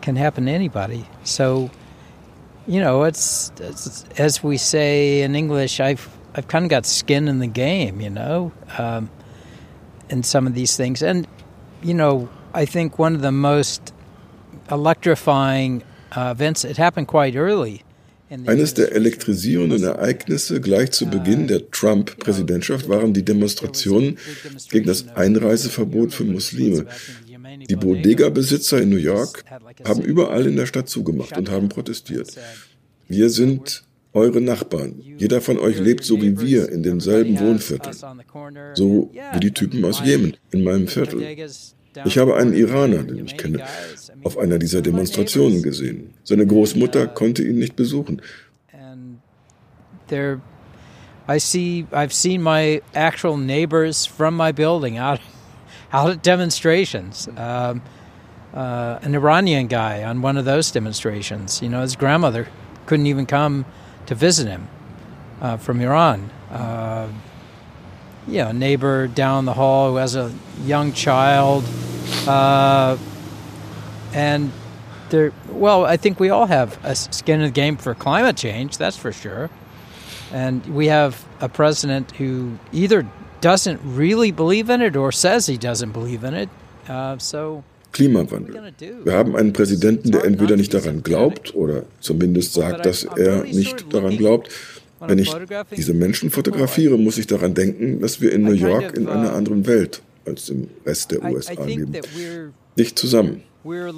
can 0.01 0.17
happen 0.17 0.47
to 0.47 0.53
anybody. 0.53 1.05
So, 1.23 1.71
you 2.67 2.81
know, 2.81 3.05
it's, 3.05 3.53
it's 3.61 4.05
as 4.19 4.43
we 4.43 4.59
say 4.59 5.23
in 5.23 5.35
English, 5.35 5.81
I've 5.81 6.09
I've 6.35 6.49
kind 6.49 6.65
of 6.65 6.71
got 6.71 6.87
skin 6.87 7.29
in 7.29 7.39
the 7.39 7.47
game, 7.47 8.01
you 8.01 8.11
know, 8.11 8.53
um, 8.79 9.09
in 10.09 10.23
some 10.23 10.47
of 10.47 10.55
these 10.55 10.77
things, 10.77 11.03
and 11.03 11.27
you 11.83 11.95
know, 11.95 12.29
I 12.53 12.67
think 12.67 12.99
one 12.99 13.15
of 13.15 13.23
the 13.23 13.33
most 13.33 13.93
electrifying 14.71 15.83
uh, 16.17 16.31
events. 16.31 16.65
It 16.65 16.77
happened 16.77 17.09
quite 17.09 17.37
early. 17.37 17.83
Eines 18.47 18.75
der 18.75 18.93
elektrisierenden 18.93 19.85
Ereignisse 19.85 20.61
gleich 20.61 20.91
zu 20.93 21.07
Beginn 21.07 21.47
der 21.47 21.71
Trump-Präsidentschaft 21.71 22.89
waren 22.89 23.13
die 23.13 23.25
Demonstrationen 23.25 24.19
gegen 24.71 24.87
das 24.87 25.07
Einreiseverbot 25.15 26.15
für 26.15 26.25
Muslime. 26.25 26.87
Die 27.69 27.77
Bodega-Besitzer 27.77 28.81
in 28.81 28.89
New 28.89 28.97
York 28.97 29.45
haben 29.85 30.03
überall 30.03 30.47
in 30.47 30.57
der 30.57 30.67
Stadt 30.67 30.89
zugemacht 30.89 31.37
und 31.37 31.51
haben 31.51 31.69
protestiert. 31.69 32.33
Wir 33.09 33.31
sind 33.31 33.84
eure 34.15 34.41
Nachbarn. 34.41 35.01
Jeder 35.19 35.41
von 35.41 35.59
euch 35.59 35.79
lebt 35.79 36.05
so 36.05 36.21
wie 36.23 36.41
wir 36.41 36.71
in 36.71 36.83
demselben 36.83 37.39
Wohnviertel. 37.39 37.93
So 38.75 39.11
wie 39.33 39.41
die 39.41 39.53
Typen 39.53 39.85
aus 39.85 40.01
Jemen 40.05 40.37
in 40.51 40.65
meinem 40.65 40.89
Viertel. 40.89 41.23
Ich 42.05 42.19
habe 42.19 42.37
einen 42.37 42.55
Iraner, 42.55 43.03
den 43.05 43.25
ich 43.25 43.37
kenne, 43.37 43.61
auf 44.25 44.39
einer 44.39 44.59
dieser 44.59 44.83
Demonstrationen 44.83 45.63
gesehen. 45.63 46.15
Seine 46.25 46.47
Großmutter 46.47 47.07
konnte 47.09 47.45
ihn 47.45 47.59
nicht 47.59 47.77
besuchen. 47.77 48.21
I 51.27 51.39
see 51.39 51.87
I've 51.91 52.13
seen 52.13 52.43
my 52.43 52.83
actual 52.95 53.39
neighbors 53.39 54.05
from 54.05 54.37
my 54.37 54.53
building 54.53 54.99
out 54.99 55.21
out 55.93 56.11
at 56.11 56.23
demonstrations. 56.23 57.29
Um, 57.29 57.81
uh, 58.53 58.99
an 59.03 59.15
Iranian 59.15 59.67
guy 59.67 60.05
on 60.05 60.23
one 60.23 60.37
of 60.37 60.45
those 60.45 60.71
demonstrations. 60.71 61.63
You 61.63 61.69
know, 61.71 61.81
his 61.81 61.97
grandmother 61.97 62.47
couldn't 62.87 63.07
even 63.07 63.27
come 63.27 63.65
to 64.07 64.15
visit 64.15 64.47
him 64.47 64.69
uh, 65.41 65.57
from 65.57 65.81
Iran. 65.81 66.31
Uh, 66.51 67.09
you 68.27 68.39
know, 68.39 68.49
a 68.49 68.53
neighbor 68.53 69.07
down 69.07 69.45
the 69.45 69.53
hall 69.53 69.91
who 69.91 69.97
has 69.97 70.17
a 70.17 70.33
young 70.63 70.93
child. 70.93 71.65
Uh, 72.27 72.97
and 74.13 74.51
there, 75.11 75.33
well, 75.49 75.85
I 75.85 75.97
think 75.97 76.19
we 76.19 76.31
all 76.31 76.47
have 76.47 76.79
a 76.85 76.95
skin 76.95 77.41
in 77.41 77.47
the 77.47 77.53
game 77.53 77.77
for 77.77 77.95
climate 77.95 78.37
change, 78.37 78.79
that's 78.79 78.97
for 78.97 79.13
sure. 79.13 79.51
And 80.33 80.65
we 80.75 80.87
have 80.87 81.27
a 81.41 81.49
president 81.49 82.13
who 82.13 82.59
either 82.73 83.07
doesn't 83.41 83.81
really 83.85 84.31
believe 84.31 84.71
in 84.71 84.81
it 84.81 84.97
or 84.97 85.13
says 85.13 85.47
he 85.47 85.59
doesn't 85.59 85.93
believe 85.93 86.25
in 86.25 86.35
it. 86.35 86.49
Uh, 86.89 87.19
so 87.19 87.63
Klimawandel. 87.95 88.73
Wir 89.05 89.13
haben 89.15 89.35
einen 89.37 89.53
Präsidenten, 89.53 90.11
der 90.11 90.25
entweder 90.25 90.57
nicht 90.57 90.75
daran 90.75 91.03
glaubt 91.03 91.55
oder 91.55 91.85
zumindest 92.01 92.53
sagt, 92.53 92.85
dass 92.85 93.05
er 93.05 93.45
nicht 93.45 93.87
daran 93.95 94.19
glaubt. 94.19 94.51
Wenn 95.01 95.19
ich 95.19 95.35
diese 95.77 95.95
Menschen 95.95 96.31
fotografiere, 96.31 96.99
muss 96.99 97.19
ich 97.19 97.27
daran 97.27 97.55
denken, 97.55 98.01
dass 98.01 98.21
wir 98.21 98.33
in 98.33 98.43
New 98.43 98.53
York 98.53 98.97
in 98.97 99.07
einer 99.09 99.33
anderen 99.33 99.67
Welt 99.67 100.03
als 100.27 100.49
im 100.49 100.69
Rest 100.85 101.13
der 101.13 101.23
USA 101.25 101.65
leben. 101.65 101.93
Nicht 102.77 102.99
zusammen, 102.99 103.43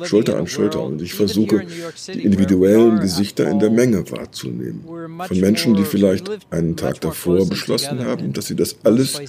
Schulter 0.05 0.37
an 0.39 0.47
Schulter. 0.47 0.83
Und 0.83 1.03
ich 1.03 1.15
versuche, 1.15 1.65
die 2.13 2.23
individuellen 2.23 3.01
Gesichter 3.01 3.49
in 3.51 3.59
der 3.59 3.71
Menge 3.71 4.11
wahrzunehmen. 4.11 4.85
Von 4.85 5.41
Menschen, 5.41 5.75
die 5.75 5.85
vielleicht 5.85 6.31
einen 6.51 6.77
Tag 6.77 7.01
davor 7.01 7.49
beschlossen 7.49 8.05
haben, 8.05 8.33
dass 8.33 8.47
sie 8.47 8.57
das 8.57 8.77
alles 8.85 9.21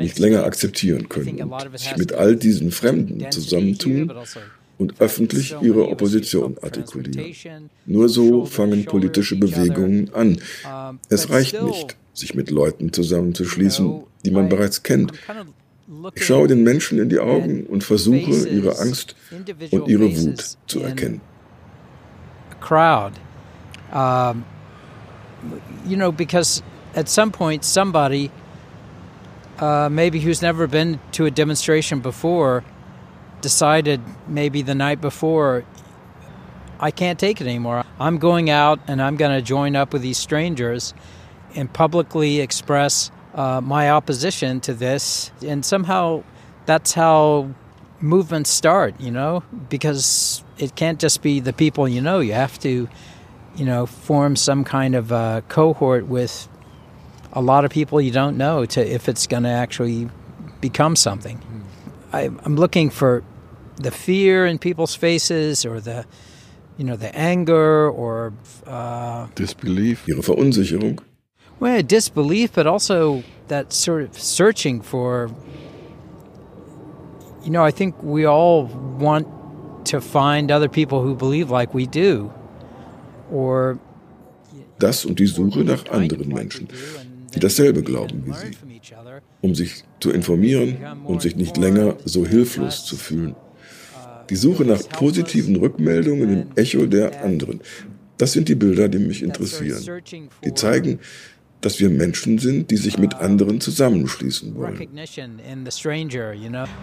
nicht 0.00 0.18
länger 0.18 0.44
akzeptieren 0.44 1.08
können 1.08 1.42
und 1.42 1.78
sich 1.78 1.96
mit 1.96 2.12
all 2.12 2.36
diesen 2.36 2.70
Fremden 2.70 3.30
zusammentun 3.30 4.12
und 4.78 5.00
öffentlich 5.00 5.54
ihre 5.60 5.88
Opposition 5.88 6.56
artikulieren. 6.62 7.70
Nur 7.84 8.08
so 8.08 8.46
fangen 8.46 8.84
politische 8.86 9.36
Bewegungen 9.36 10.12
an. 10.14 10.38
Es 11.08 11.30
reicht 11.30 11.62
nicht, 11.62 11.96
sich 12.14 12.34
mit 12.34 12.50
Leuten 12.50 12.92
zusammenzuschließen, 12.92 14.02
die 14.24 14.30
man 14.30 14.48
bereits 14.48 14.82
kennt. 14.82 15.12
Ich 16.14 16.24
schaue 16.24 16.46
den 16.46 16.62
Menschen 16.62 17.00
in 17.00 17.08
die 17.08 17.18
Augen 17.18 17.66
und 17.66 17.82
versuche, 17.82 18.48
ihre 18.48 18.78
Angst 18.78 19.16
und 19.72 19.88
ihre 19.88 20.16
Wut 20.16 20.56
zu 20.66 20.80
erkennen. 20.80 21.20
Crowd, 22.60 23.12
um, 23.92 24.44
you 25.84 25.96
know, 25.96 26.12
because 26.12 26.62
at 26.94 27.08
some 27.08 27.32
point 27.32 27.64
somebody, 27.64 28.30
uh, 29.58 29.88
maybe 29.90 30.20
who's 30.20 30.42
never 30.42 30.68
been 30.68 31.00
to 31.12 31.26
a 31.26 31.30
demonstration 31.30 32.00
before, 32.00 32.62
decided 33.40 34.00
maybe 34.28 34.62
the 34.62 34.74
night 34.74 35.00
before, 35.00 35.64
I 36.78 36.92
can't 36.92 37.18
take 37.18 37.40
it 37.40 37.46
anymore. 37.46 37.84
I'm 37.98 38.18
going 38.18 38.48
out 38.48 38.78
and 38.86 39.02
I'm 39.02 39.16
going 39.16 39.32
to 39.32 39.42
join 39.42 39.74
up 39.74 39.92
with 39.92 40.02
these 40.02 40.18
strangers 40.18 40.94
and 41.56 41.72
publicly 41.72 42.40
express 42.40 43.10
uh, 43.34 43.60
my 43.60 43.90
opposition 43.90 44.60
to 44.60 44.74
this. 44.74 45.30
And 45.46 45.64
somehow 45.64 46.22
that's 46.66 46.92
how 46.92 47.50
movements 48.00 48.50
start, 48.50 49.00
you 49.00 49.10
know, 49.10 49.42
because 49.68 50.42
it 50.58 50.74
can't 50.74 50.98
just 50.98 51.22
be 51.22 51.40
the 51.40 51.52
people 51.52 51.88
you 51.88 52.00
know. 52.00 52.20
You 52.20 52.32
have 52.32 52.58
to, 52.60 52.88
you 53.56 53.64
know, 53.64 53.86
form 53.86 54.36
some 54.36 54.64
kind 54.64 54.94
of 54.94 55.12
a 55.12 55.42
cohort 55.48 56.06
with 56.06 56.48
a 57.32 57.40
lot 57.40 57.64
of 57.64 57.70
people 57.70 58.00
you 58.00 58.10
don't 58.10 58.36
know 58.36 58.66
to 58.66 58.80
if 58.80 59.08
it's 59.08 59.26
going 59.26 59.44
to 59.44 59.50
actually 59.50 60.08
become 60.60 60.96
something. 60.96 61.40
I, 62.12 62.22
I'm 62.44 62.56
looking 62.56 62.90
for 62.90 63.22
the 63.76 63.90
fear 63.90 64.46
in 64.46 64.58
people's 64.58 64.94
faces 64.94 65.64
or 65.64 65.80
the 65.80 66.04
you 66.76 66.84
know 66.84 66.96
the 66.96 67.14
anger 67.14 67.88
or 67.88 68.32
uh, 68.66 69.26
disbelief 69.34 70.08
ihre 70.08 70.22
verunsicherung 70.22 70.98
well 71.60 71.82
disbelief 71.82 72.52
but 72.52 72.66
also 72.66 73.22
that 73.48 73.72
sort 73.72 74.02
of 74.02 74.18
searching 74.18 74.82
for 74.82 75.30
you 77.44 77.50
know 77.50 77.62
i 77.62 77.70
think 77.70 77.94
we 78.02 78.24
all 78.24 78.66
want 78.98 79.26
to 79.84 80.00
find 80.00 80.50
other 80.50 80.68
people 80.68 81.00
who 81.00 81.14
believe 81.14 81.50
like 81.50 81.72
we 81.74 81.86
do 81.86 82.32
or 83.30 83.78
das 84.80 85.04
und 85.04 85.18
die 85.18 85.26
Suche 85.26 85.60
nach 85.64 85.88
anderen 85.90 86.28
Menschen, 86.28 86.68
die 87.34 87.40
dasselbe 87.40 87.82
glauben 87.82 88.24
wie 88.26 88.32
sie, 88.32 88.56
um 89.40 89.54
sich 89.54 89.84
zu 90.00 90.10
informieren 90.10 90.76
und 91.04 91.22
sich 91.22 91.36
nicht 91.36 91.56
länger 91.56 91.96
so 92.04 92.26
hilflos 92.26 92.84
zu 92.84 92.96
fühlen. 92.96 93.36
Die 94.30 94.36
Suche 94.36 94.64
nach 94.64 94.88
positiven 94.88 95.56
Rückmeldungen 95.56 96.32
im 96.32 96.46
Echo 96.56 96.86
der 96.86 97.24
anderen. 97.24 97.60
Das 98.16 98.32
sind 98.32 98.48
die 98.48 98.54
Bilder, 98.54 98.88
die 98.88 98.98
mich 98.98 99.22
interessieren. 99.22 99.82
Die 100.44 100.54
zeigen, 100.54 101.00
dass 101.60 101.80
wir 101.80 101.90
Menschen 101.90 102.38
sind, 102.38 102.70
die 102.70 102.76
sich 102.76 102.98
mit 102.98 103.14
anderen 103.14 103.60
zusammenschließen 103.60 104.54
wollen. 104.54 104.78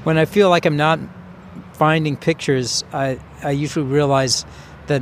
When 0.03 0.17
I 0.17 0.25
feel 0.25 0.49
like 0.49 0.65
I'm 0.65 0.75
not 0.75 0.99
finding 1.73 2.17
pictures, 2.17 2.83
I, 2.93 3.17
I 3.43 3.51
usually 3.51 3.85
realize 3.85 4.45
that 4.87 5.01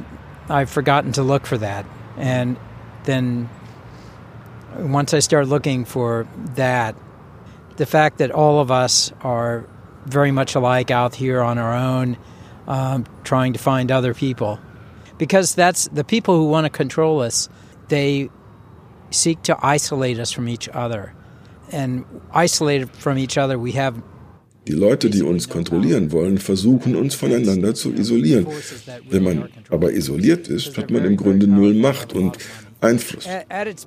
I've 0.49 0.69
forgotten 0.69 1.11
to 1.13 1.23
look 1.23 1.45
for 1.45 1.57
that. 1.57 1.85
And 2.17 2.57
then 3.05 3.49
once 4.77 5.13
I 5.13 5.19
start 5.19 5.47
looking 5.47 5.85
for 5.85 6.27
that, 6.55 6.95
the 7.77 7.85
fact 7.85 8.19
that 8.19 8.31
all 8.31 8.59
of 8.59 8.71
us 8.71 9.11
are 9.21 9.65
very 10.05 10.31
much 10.31 10.55
alike 10.55 10.91
out 10.91 11.15
here 11.15 11.41
on 11.41 11.57
our 11.57 11.73
own 11.73 12.17
um, 12.67 13.05
trying 13.23 13.53
to 13.53 13.59
find 13.59 13.91
other 13.91 14.13
people. 14.13 14.59
Because 15.17 15.55
that's 15.55 15.87
the 15.89 16.03
people 16.03 16.35
who 16.35 16.47
want 16.47 16.65
to 16.65 16.69
control 16.69 17.21
us, 17.21 17.49
they 17.87 18.29
seek 19.15 19.41
to 19.43 19.57
isolate 19.63 20.19
us 20.19 20.31
from 20.31 20.47
each 20.47 20.69
other. 20.69 21.13
And 21.71 22.05
isolated 22.33 22.89
from 22.95 23.17
each 23.17 23.37
other, 23.37 23.57
we 23.57 23.71
have 23.73 23.95
Die 24.67 24.73
Leute, 24.73 25.11
die 25.11 25.21
uns 25.21 25.47
kontrollieren 25.47 26.11
wollen, 26.11 26.39
versuchen 26.39 26.95
uns 26.95 27.13
voneinander 27.13 27.75
zu 27.75 27.93
isolieren. 27.93 28.47
Wenn 29.09 29.23
man 29.23 29.49
aber 29.69 29.91
isoliert 29.93 30.47
ist, 30.47 30.75
hat 30.75 30.89
man 30.89 31.05
im 31.05 31.17
Grunde 31.17 31.47
null 31.47 31.75
Macht 31.75 32.13
und 32.13 32.39
Einfluss. 32.81 33.27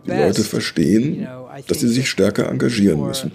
Die 0.07 0.11
Leute 0.11 0.43
verstehen, 0.43 1.26
dass 1.66 1.81
sie 1.81 1.89
sich 1.89 2.09
stärker 2.09 2.49
engagieren 2.49 3.05
müssen, 3.05 3.33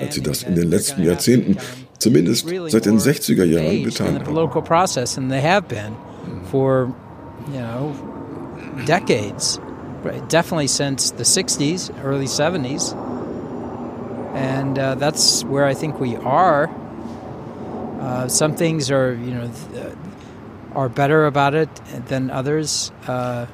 als 0.00 0.14
sie 0.14 0.22
das 0.22 0.42
in 0.42 0.54
den 0.54 0.70
letzten 0.70 1.02
Jahrzehnten, 1.04 1.58
zumindest 1.98 2.48
seit 2.68 2.86
den 2.86 2.98
60er 2.98 3.44
Jahren, 3.44 3.84
getan 3.84 4.18
haben. 4.18 4.34
Definitely 10.28 10.66
since 10.66 11.10
the 11.10 11.22
60s, 11.22 11.90
early 12.04 12.26
70s. 12.26 12.94
And 14.34 14.78
uh, 14.78 14.94
that's 14.96 15.44
where 15.44 15.64
I 15.64 15.74
think 15.74 15.98
we 15.98 16.16
are. 16.16 16.70
Uh, 18.00 18.28
some 18.28 18.54
things 18.54 18.90
are, 18.90 19.14
you 19.14 19.32
know, 19.32 19.50
th- 19.72 19.94
are 20.74 20.88
better 20.88 21.26
about 21.26 21.54
it 21.54 21.74
than 22.06 22.30
others. 22.30 22.92
Uh, 23.06 23.46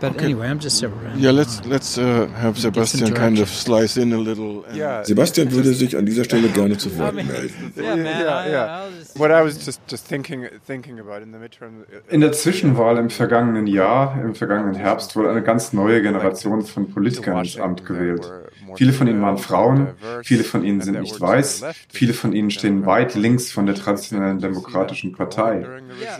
but 0.00 0.12
okay. 0.12 0.26
anyway, 0.26 0.48
I'm 0.48 0.58
just 0.58 0.82
around. 0.82 1.20
Yeah, 1.20 1.32
let's 1.32 1.64
let's 1.64 1.98
uh, 1.98 2.26
have 2.36 2.58
Sebastian 2.58 3.14
kind 3.14 3.38
of 3.38 3.48
slice 3.48 3.96
in 3.96 4.12
a 4.12 4.18
little. 4.18 4.64
Yeah, 4.72 5.04
Sebastian 5.04 5.52
würde 5.52 5.74
sich 5.74 5.96
an 5.96 6.06
dieser 6.06 6.24
Stelle 6.24 6.48
gerne 6.48 6.76
zu 6.78 6.96
Wort 6.98 7.14
melden. 7.14 7.72
Yeah, 7.76 7.96
yeah, 7.96 8.48
yeah. 8.48 8.88
What 9.16 9.30
I 9.30 9.42
was 9.42 9.64
just 9.64 9.80
just 9.90 10.06
thinking 10.06 10.48
thinking 10.66 11.00
about 11.00 11.22
in 11.22 11.32
the 11.32 11.38
midterm. 11.38 11.84
In 12.08 12.20
der 12.20 12.32
Zwischenwahl 12.32 12.98
im 12.98 13.10
vergangenen 13.10 13.66
Jahr, 13.66 14.18
im 14.22 14.34
vergangenen 14.34 14.74
Herbst, 14.74 15.16
wurde 15.16 15.30
eine 15.30 15.42
ganz 15.42 15.72
neue 15.72 16.02
Generation 16.02 16.62
von 16.62 16.90
Politikern 16.90 17.38
ins 17.38 17.58
Amt 17.58 17.84
gewählt. 17.84 18.30
Viele 18.76 18.92
von 18.92 19.06
ihnen 19.06 19.22
waren 19.22 19.38
Frauen, 19.38 19.88
viele 20.22 20.44
von 20.44 20.62
ihnen 20.64 20.80
sind 20.80 21.00
nicht 21.00 21.20
weiß, 21.20 21.64
viele 21.88 22.12
von 22.12 22.32
ihnen 22.32 22.50
stehen 22.50 22.86
weit 22.86 23.14
links 23.14 23.50
von 23.50 23.66
der 23.66 23.74
traditionellen 23.74 24.40
demokratischen 24.40 25.12
Partei. 25.12 25.66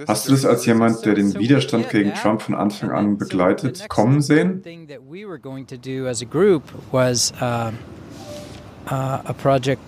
Hast 0.07 0.29
du 0.29 0.33
das 0.33 0.47
als 0.47 0.65
jemand, 0.67 1.05
der 1.05 1.15
den 1.15 1.39
Widerstand 1.39 1.91
gegen 1.91 2.15
Trump 2.15 2.43
von 2.43 2.55
Anfang 2.55 2.91
an 2.91 3.19
begleitet, 3.19 3.68
kommen 3.89 4.23
sehen? 4.23 4.63
Uh, 8.91 9.21
a 9.27 9.35
project 9.35 9.83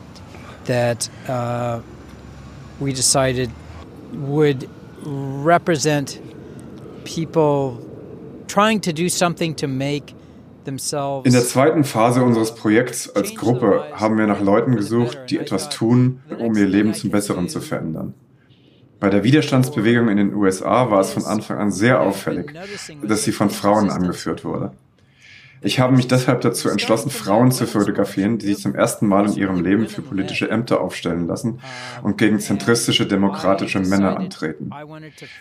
that 0.66 1.08
uh, 1.26 1.80
we 2.80 2.92
decided 2.92 3.50
would 4.12 4.68
represent 5.02 6.20
people 7.04 7.78
trying 8.46 8.78
to 8.78 8.92
do 8.92 9.08
something 9.08 9.54
to 9.56 9.66
make 9.66 10.14
in 10.66 11.32
der 11.32 11.42
zweiten 11.42 11.84
Phase 11.84 12.22
unseres 12.22 12.54
Projekts 12.54 13.08
als 13.16 13.34
Gruppe 13.34 13.82
haben 13.94 14.18
wir 14.18 14.26
nach 14.26 14.40
Leuten 14.40 14.76
gesucht, 14.76 15.18
die 15.30 15.38
etwas 15.38 15.70
tun, 15.70 16.20
um 16.38 16.54
ihr 16.54 16.66
Leben 16.66 16.92
zum 16.92 17.10
Besseren 17.10 17.48
zu 17.48 17.60
verändern. 17.60 18.14
Bei 19.00 19.08
der 19.08 19.24
Widerstandsbewegung 19.24 20.08
in 20.08 20.18
den 20.18 20.34
USA 20.34 20.90
war 20.90 21.00
es 21.00 21.12
von 21.12 21.24
Anfang 21.24 21.58
an 21.58 21.72
sehr 21.72 22.00
auffällig, 22.00 22.52
dass 23.02 23.24
sie 23.24 23.32
von 23.32 23.48
Frauen 23.48 23.90
angeführt 23.90 24.44
wurde. 24.44 24.72
Ich 25.62 25.78
habe 25.78 25.94
mich 25.94 26.08
deshalb 26.08 26.40
dazu 26.40 26.70
entschlossen, 26.70 27.10
Frauen 27.10 27.52
zu 27.52 27.66
fotografieren, 27.66 28.38
die 28.38 28.46
sich 28.46 28.58
zum 28.58 28.74
ersten 28.74 29.06
Mal 29.06 29.26
in 29.26 29.34
ihrem 29.34 29.62
Leben 29.62 29.88
für 29.88 30.00
politische 30.00 30.50
Ämter 30.50 30.80
aufstellen 30.80 31.26
lassen 31.26 31.60
und 32.02 32.16
gegen 32.16 32.40
zentristische 32.40 33.06
demokratische 33.06 33.80
Männer 33.80 34.16
antreten. 34.16 34.70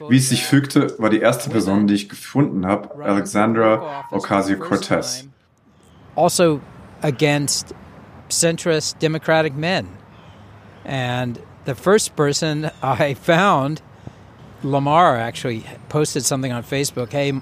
Wie 0.10 0.18
es 0.18 0.28
sich 0.30 0.46
fügte, 0.46 0.96
war 0.98 1.10
die 1.10 1.20
erste 1.20 1.50
Person, 1.50 1.88
die 1.88 1.94
ich 1.94 2.10
gefunden 2.10 2.66
habe, 2.66 3.02
Alexandra 3.02 4.06
Ocasio-Cortez. 4.12 5.28
Also 6.16 6.60
against 7.02 7.74
centrist 8.30 9.02
democratic 9.02 9.56
men. 9.56 9.88
And 10.86 11.40
the 11.70 11.76
first 11.76 12.16
person 12.16 12.72
I 12.82 13.14
found, 13.14 13.82
Lamar 14.64 15.16
actually 15.16 15.64
posted 15.88 16.26
something 16.26 16.52
on 16.52 16.64
Facebook. 16.64 17.12
Hey, 17.12 17.40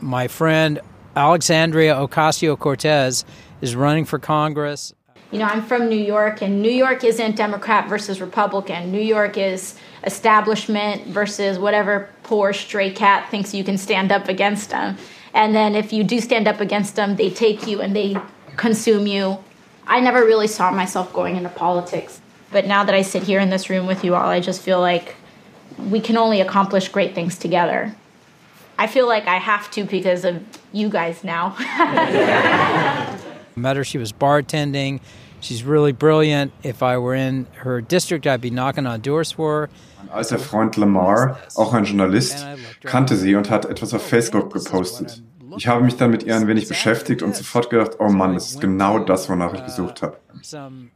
my 0.00 0.28
friend 0.28 0.80
Alexandria 1.14 1.94
Ocasio 1.94 2.58
Cortez 2.58 3.24
is 3.60 3.76
running 3.76 4.04
for 4.04 4.18
Congress. 4.18 4.94
You 5.30 5.38
know, 5.38 5.44
I'm 5.44 5.62
from 5.62 5.88
New 5.88 6.00
York, 6.00 6.42
and 6.42 6.60
New 6.60 6.72
York 6.72 7.04
isn't 7.04 7.36
Democrat 7.36 7.88
versus 7.88 8.20
Republican. 8.20 8.90
New 8.90 9.00
York 9.00 9.36
is 9.36 9.76
establishment 10.02 11.06
versus 11.06 11.56
whatever 11.56 12.08
poor 12.24 12.52
stray 12.52 12.90
cat 12.90 13.30
thinks 13.30 13.54
you 13.54 13.62
can 13.62 13.78
stand 13.78 14.10
up 14.10 14.28
against 14.28 14.70
them. 14.70 14.96
And 15.32 15.54
then 15.54 15.76
if 15.76 15.92
you 15.92 16.02
do 16.02 16.20
stand 16.20 16.48
up 16.48 16.60
against 16.60 16.96
them, 16.96 17.14
they 17.14 17.30
take 17.30 17.66
you 17.68 17.80
and 17.80 17.94
they 17.94 18.16
consume 18.56 19.06
you. 19.06 19.38
I 19.86 20.00
never 20.00 20.24
really 20.24 20.48
saw 20.48 20.72
myself 20.72 21.12
going 21.12 21.36
into 21.36 21.50
politics. 21.50 22.20
But 22.52 22.66
now 22.66 22.84
that 22.84 22.94
I 22.94 23.02
sit 23.02 23.22
here 23.22 23.40
in 23.40 23.50
this 23.50 23.70
room 23.70 23.86
with 23.86 24.04
you 24.04 24.14
all, 24.14 24.28
I 24.28 24.40
just 24.40 24.60
feel 24.60 24.80
like 24.80 25.14
we 25.78 26.00
can 26.00 26.16
only 26.16 26.40
accomplish 26.40 26.88
great 26.88 27.14
things 27.14 27.38
together. 27.38 27.94
I 28.78 28.86
feel 28.86 29.06
like 29.06 29.26
I 29.26 29.36
have 29.36 29.70
to 29.72 29.84
because 29.84 30.24
of 30.24 30.42
you 30.72 30.88
guys 30.88 31.22
now. 31.22 31.54
Met 33.56 33.76
her, 33.76 33.84
she 33.84 33.98
was 33.98 34.12
bartending. 34.12 35.00
She's 35.40 35.64
really 35.64 35.92
brilliant. 35.92 36.52
If 36.62 36.82
I 36.82 36.98
were 36.98 37.14
in 37.14 37.46
her 37.56 37.80
district, 37.80 38.26
I'd 38.26 38.40
be 38.40 38.50
knocking 38.50 38.86
on 38.86 39.00
doors 39.00 39.32
for 39.32 39.68
her. 39.68 39.70
Als 40.12 40.32
Freund 40.32 40.76
Lamar, 40.76 41.38
auch 41.56 41.74
ein 41.74 41.84
Journalist, 41.84 42.44
kannte 42.84 43.16
sie 43.16 43.34
und 43.34 43.48
hat 43.50 43.64
etwas 43.66 43.94
auf 43.94 44.02
oh, 44.04 44.08
Facebook 44.08 44.52
gepostet. 44.52 45.22
Ich 45.56 45.68
habe 45.68 45.84
mich 45.84 45.96
dann 45.96 46.10
mit 46.10 46.22
ihr 46.22 46.36
ein 46.36 46.46
wenig 46.46 46.68
beschäftigt 46.68 47.22
und 47.22 47.34
sofort 47.34 47.70
gedacht, 47.70 47.92
oh 47.98 48.08
Mann, 48.08 48.34
das 48.34 48.50
ist 48.50 48.60
genau 48.60 48.98
das, 48.98 49.28
wonach 49.28 49.54
ich 49.54 49.64
gesucht 49.64 50.02
habe. 50.02 50.16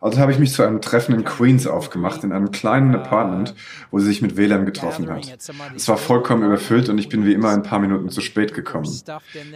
Also 0.00 0.18
habe 0.18 0.32
ich 0.32 0.38
mich 0.38 0.52
zu 0.52 0.62
einem 0.62 0.80
Treffen 0.80 1.14
in 1.14 1.24
Queens 1.24 1.66
aufgemacht, 1.66 2.24
in 2.24 2.32
einem 2.32 2.50
kleinen 2.50 2.94
Apartment, 2.94 3.55
wo 3.90 3.98
sie 3.98 4.07
sich 4.07 4.22
mit 4.22 4.36
WLAN 4.36 4.64
getroffen 4.64 5.11
hat. 5.11 5.36
Es 5.74 5.88
war 5.88 5.96
vollkommen 5.96 6.44
überfüllt 6.44 6.88
und 6.88 6.98
ich 6.98 7.09
bin 7.09 7.26
wie 7.26 7.32
immer 7.32 7.50
ein 7.50 7.62
paar 7.62 7.78
Minuten 7.78 8.11
zu 8.11 8.20
spät 8.20 8.55
gekommen. 8.55 8.88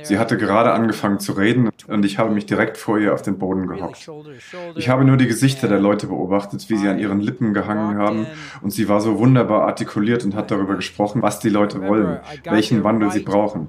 Sie 0.03 0.19
hatte 0.19 0.37
gerade 0.37 0.73
angefangen 0.73 1.21
zu 1.21 1.33
reden 1.33 1.71
und 1.87 2.05
ich 2.05 2.19
habe 2.19 2.35
mich 2.35 2.47
direkt 2.47 2.77
vor 2.77 2.99
ihr 2.99 3.15
auf 3.15 3.23
den 3.23 3.39
Boden 3.39 3.67
gehockt. 3.69 4.11
Ich 4.77 4.89
habe 4.89 5.05
nur 5.05 5.17
die 5.17 5.27
Gesichter 5.27 5.69
der 5.69 5.81
Leute 5.81 6.09
beobachtet, 6.09 6.69
wie 6.69 6.77
sie 6.77 6.89
an 6.89 6.99
ihren 6.99 7.21
Lippen 7.21 7.55
gehangen 7.55 7.99
haben 7.99 8.27
und 8.63 8.71
sie 8.71 8.89
war 8.89 9.01
so 9.01 9.19
wunderbar 9.19 9.63
artikuliert 9.63 10.25
und 10.25 10.35
hat 10.35 10.51
darüber 10.51 10.77
gesprochen, 10.77 11.23
was 11.23 11.39
die 11.41 11.51
Leute 11.51 11.83
wollen, 11.83 12.21
welchen 12.45 12.85
Wandel 12.85 13.11
sie 13.11 13.21
brauchen. 13.21 13.69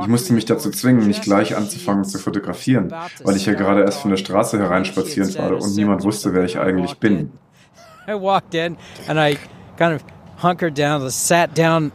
Ich 0.00 0.06
musste 0.08 0.32
mich 0.32 0.44
dazu 0.44 0.70
zwingen, 0.70 1.06
nicht 1.06 1.22
gleich 1.22 1.56
anzufangen 1.56 2.04
zu 2.04 2.18
fotografieren, 2.18 2.92
weil 3.22 3.36
ich 3.36 3.46
ja 3.46 3.54
gerade 3.54 3.82
erst 3.82 4.00
von 4.00 4.10
der 4.10 4.16
Straße 4.16 4.58
hereinspaziert 4.58 5.38
war 5.38 5.52
und 5.52 5.76
niemand 5.76 6.04
wusste, 6.04 6.32
wer 6.34 6.44
ich 6.44 6.58
eigentlich 6.58 6.98
bin. 6.98 7.32
I 8.08 8.14
walked 8.14 8.54
in 8.54 8.76
and 9.08 9.18
I 9.18 9.38
kind 9.76 9.94
of 9.94 10.04
hunkered 10.42 10.74
down, 10.74 11.08
sat 11.10 11.54
down, 11.54 11.92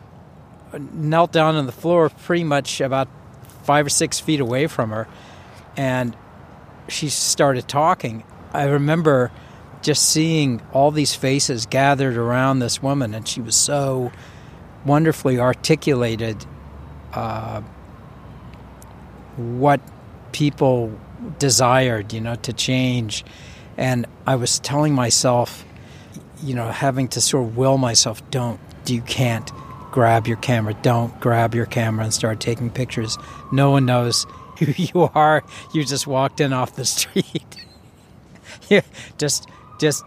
knelt 0.71 1.31
down 1.31 1.55
on 1.55 1.65
the 1.65 1.71
floor 1.71 2.09
pretty 2.25 2.43
much 2.43 2.81
about 2.81 3.07
five 3.63 3.85
or 3.85 3.89
six 3.89 4.19
feet 4.19 4.39
away 4.39 4.67
from 4.67 4.89
her, 4.91 5.07
and 5.77 6.15
she 6.87 7.09
started 7.09 7.67
talking. 7.67 8.23
I 8.53 8.63
remember 8.63 9.31
just 9.81 10.09
seeing 10.09 10.61
all 10.73 10.91
these 10.91 11.15
faces 11.15 11.65
gathered 11.65 12.17
around 12.17 12.59
this 12.59 12.81
woman, 12.81 13.13
and 13.13 13.27
she 13.27 13.41
was 13.41 13.55
so 13.55 14.11
wonderfully 14.85 15.39
articulated 15.39 16.45
uh, 17.13 17.61
what 19.37 19.81
people 20.31 20.97
desired, 21.37 22.13
you 22.13 22.21
know, 22.21 22.35
to 22.35 22.53
change. 22.53 23.25
And 23.77 24.05
I 24.27 24.35
was 24.35 24.59
telling 24.59 24.93
myself, 24.93 25.65
you 26.43 26.53
know, 26.53 26.69
having 26.69 27.07
to 27.09 27.21
sort 27.21 27.47
of 27.47 27.57
will 27.57 27.77
myself, 27.77 28.27
don't, 28.31 28.59
you 28.85 29.01
can't 29.01 29.49
grab 29.91 30.27
your 30.27 30.37
camera, 30.37 30.73
don't 30.81 31.19
grab 31.19 31.55
your 31.55 31.65
camera 31.65 32.05
and 32.05 32.13
start 32.13 32.39
taking 32.39 32.69
pictures. 32.69 33.17
No 33.51 33.71
one 33.71 33.85
knows 33.85 34.25
who 34.59 34.71
you 34.75 35.09
are. 35.15 35.43
You 35.73 35.83
just 35.83 36.07
walked 36.07 36.39
in 36.39 36.53
off 36.53 36.75
the 36.75 36.85
street. 36.97 37.65
yeah, 38.69 38.81
just, 39.17 39.47
just, 39.79 40.03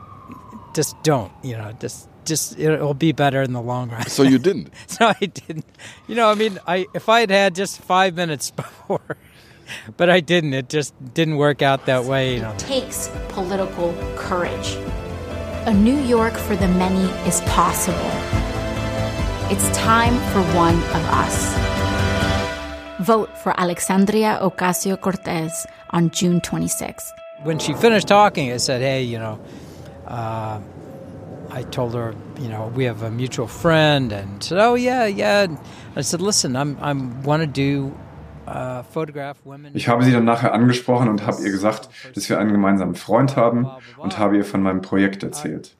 just 0.75 1.01
don't, 1.03 1.33
you 1.43 1.57
know, 1.57 1.73
just 1.81 2.09
just 2.25 2.59
it'll 2.59 2.95
be 2.95 3.13
better 3.13 3.43
in 3.43 3.53
the 3.53 3.61
long 3.61 3.91
run. 3.91 4.07
So 4.07 4.23
you 4.23 4.39
didn't? 4.39 4.73
so 4.87 5.07
I 5.09 5.27
didn't. 5.27 5.67
You 6.07 6.15
know, 6.15 6.29
I 6.31 6.35
mean, 6.35 6.59
I 6.67 6.87
if 6.95 7.09
I 7.09 7.21
had 7.21 7.31
had 7.31 7.55
just 7.55 7.81
five 7.81 8.15
minutes 8.15 8.51
before, 8.63 9.17
but 9.97 10.11
I 10.11 10.21
didn't. 10.21 10.55
It 10.55 10.69
just 10.69 10.95
didn't 11.15 11.37
work 11.37 11.63
out 11.63 11.87
that 11.87 12.05
way. 12.05 12.35
You 12.37 12.43
know. 12.43 12.53
It 12.53 12.59
takes 12.59 13.11
political 13.29 13.95
courage. 14.17 14.77
A 15.67 15.73
New 15.73 15.99
York 15.99 16.35
for 16.35 16.57
the 16.57 16.69
many 16.69 17.05
is 17.29 17.41
possible. 17.43 18.11
It's 19.51 19.69
time 19.77 20.15
for 20.33 20.43
one 20.57 20.75
of 20.75 21.05
us. 21.23 21.37
Vote 23.01 23.31
for 23.39 23.59
Alexandria 23.61 24.39
Ocasio 24.43 25.01
Cortez 25.01 25.67
on 25.91 26.11
June 26.11 26.41
26th. 26.41 27.11
When 27.43 27.59
she 27.59 27.75
finished 27.75 28.09
talking, 28.09 28.53
I 28.53 28.57
said, 28.59 28.81
"Hey, 28.81 29.03
you 29.03 29.19
know." 29.19 29.39
Uh, 30.07 30.61
I 31.55 31.65
told 31.65 31.95
her, 31.95 32.15
you 32.41 32.49
know, 32.49 32.73
we 32.75 32.85
have 32.85 33.03
a 33.03 33.11
mutual 33.11 33.47
friend, 33.47 34.13
and 34.13 34.43
said, 34.43 34.59
"Oh 34.59 34.75
yeah, 34.75 35.07
yeah." 35.07 35.45
And 35.45 35.59
I 35.95 36.03
said, 36.03 36.23
"Listen, 36.23 36.57
I'm 36.57 36.77
I'm 36.81 37.23
want 37.25 37.43
to 37.43 37.47
do 37.47 37.93
uh, 38.47 38.83
photograph 38.85 39.37
women." 39.45 39.73
Ich 39.75 39.89
habe 39.89 40.03
sie 40.03 40.13
dann 40.13 40.25
nachher 40.25 40.55
angesprochen 40.55 41.09
und 41.09 41.27
habe 41.27 41.43
ihr 41.43 41.51
gesagt, 41.51 41.91
dass 42.15 42.29
wir 42.31 42.39
einen 42.39 42.53
gemeinsamen 42.53 42.95
Freund 42.95 43.37
haben 43.37 43.67
und 43.99 44.19
habe 44.19 44.39
ihr 44.39 44.45
von 44.45 44.63
meinem 44.63 44.81
Projekt 44.81 45.23
erzählt. 45.23 45.77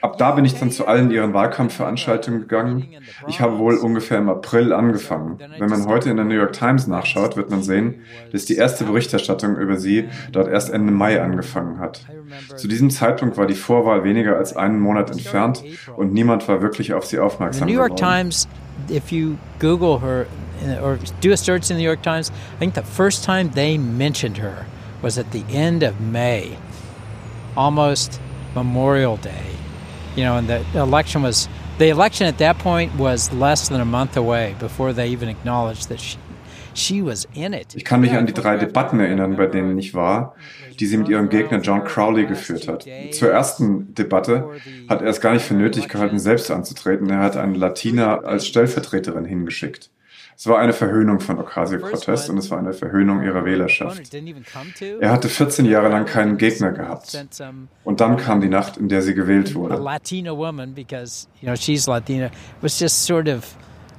Ab 0.00 0.16
da 0.16 0.30
bin 0.30 0.44
ich 0.44 0.58
dann 0.58 0.70
zu 0.70 0.86
allen 0.86 1.10
ihren 1.10 1.34
Wahlkampfveranstaltungen 1.34 2.40
gegangen. 2.40 2.88
Ich 3.28 3.40
habe 3.40 3.58
wohl 3.58 3.76
ungefähr 3.76 4.18
im 4.18 4.28
April 4.28 4.72
angefangen. 4.72 5.38
Wenn 5.58 5.68
man 5.68 5.86
heute 5.86 6.10
in 6.10 6.16
der 6.16 6.24
New 6.24 6.34
York 6.34 6.52
Times 6.52 6.86
nachschaut, 6.86 7.36
wird 7.36 7.50
man 7.50 7.62
sehen, 7.62 8.02
dass 8.32 8.46
die 8.46 8.56
erste 8.56 8.84
Berichterstattung 8.84 9.56
über 9.56 9.76
sie 9.76 10.08
dort 10.32 10.48
erst 10.48 10.70
Ende 10.70 10.92
Mai 10.92 11.20
angefangen 11.20 11.78
hat. 11.78 12.06
Zu 12.56 12.68
diesem 12.68 12.90
Zeitpunkt 12.90 13.36
war 13.36 13.46
die 13.46 13.54
Vorwahl 13.54 14.04
weniger 14.04 14.36
als 14.36 14.56
einen 14.56 14.80
Monat 14.80 15.10
entfernt 15.10 15.62
und 15.96 16.12
niemand 16.12 16.48
war 16.48 16.62
wirklich 16.62 16.94
auf 16.94 17.04
sie 17.04 17.18
aufmerksam 17.18 17.68
The 17.68 17.74
New 17.74 17.78
York 17.78 17.96
Times, 17.96 18.48
if 18.88 19.12
you 19.12 19.36
Google 19.58 20.00
her 20.00 20.26
uh, 20.64 20.82
or 20.82 20.98
do 21.20 21.32
a 21.32 21.36
search 21.36 21.70
in 21.70 21.76
the 21.76 21.82
New 21.82 21.88
York 21.88 22.02
Times, 22.02 22.30
I 22.30 22.58
think 22.58 22.74
the 22.74 22.82
first 22.82 23.24
time 23.24 23.50
they 23.54 23.76
mentioned 23.76 24.38
her 24.38 24.66
was 25.02 25.18
at 25.18 25.32
the 25.32 25.44
end 25.50 25.82
of 25.82 26.00
May, 26.00 26.56
almost 27.56 28.20
Memorial 28.54 29.16
Day. 29.16 29.59
You 30.20 30.26
know, 30.26 30.36
and 30.36 30.48
the 30.48 30.60
election 30.78 31.22
was 31.22 31.48
the 31.78 31.88
election 31.88 32.26
at 32.26 32.36
that 32.38 32.58
point 32.58 32.94
was 32.98 33.32
less 33.32 33.70
than 33.70 33.80
a 33.80 33.86
month 33.86 34.18
away 34.18 34.54
before 34.58 34.92
they 34.92 35.08
even 35.08 35.30
acknowledged 35.30 35.88
that 35.88 35.98
she 35.98 36.18
she 36.74 37.00
was 37.00 37.26
in 37.34 37.54
it. 37.54 37.74
Ich 37.74 37.86
kann 37.86 38.02
mich 38.02 38.12
an 38.12 38.26
die 38.26 38.34
drei 38.34 38.58
Debatten 38.58 39.00
erinnern, 39.00 39.36
bei 39.36 39.46
denen 39.46 39.78
ich 39.78 39.94
war, 39.94 40.34
die 40.78 40.84
sie 40.84 40.98
mit 40.98 41.08
ihrem 41.08 41.30
Gegner 41.30 41.60
John 41.60 41.84
Crowley 41.84 42.26
geführt 42.26 42.68
hat. 42.68 42.86
Zur 43.12 43.30
ersten 43.30 43.94
Debatte 43.94 44.50
hat 44.90 45.00
er 45.00 45.08
es 45.08 45.22
gar 45.22 45.32
nicht 45.32 45.46
für 45.46 45.54
nötig 45.54 45.88
gehalten, 45.88 46.18
selbst 46.18 46.50
anzutreten. 46.50 47.08
Er 47.08 47.20
hat 47.20 47.38
eine 47.38 47.56
Latina 47.56 48.18
als 48.18 48.46
Stellvertreterin 48.46 49.24
hingeschickt. 49.24 49.90
Es 50.40 50.46
war 50.46 50.58
eine 50.58 50.72
Verhöhnung 50.72 51.20
von 51.20 51.38
Ocasio-Cortez 51.38 52.30
und 52.30 52.38
es 52.38 52.50
war 52.50 52.58
eine 52.58 52.72
Verhöhnung 52.72 53.22
ihrer 53.22 53.44
Wählerschaft. 53.44 54.00
Er 54.98 55.10
hatte 55.12 55.28
14 55.28 55.66
Jahre 55.66 55.90
lang 55.90 56.06
keinen 56.06 56.38
Gegner 56.38 56.72
gehabt. 56.72 57.14
Und 57.84 58.00
dann 58.00 58.16
kam 58.16 58.40
die 58.40 58.48
Nacht, 58.48 58.78
in 58.78 58.88
der 58.88 59.02
sie 59.02 59.12
gewählt 59.12 59.54
wurde. 59.54 59.76
Latina 59.76 60.34
woman, 60.34 60.72
because 60.74 61.28
you 61.42 61.46
know 61.46 61.54
she's 61.54 61.86
Latina, 61.86 62.30
was 62.62 62.80
just 62.80 63.04
sort 63.04 63.28
of 63.28 63.54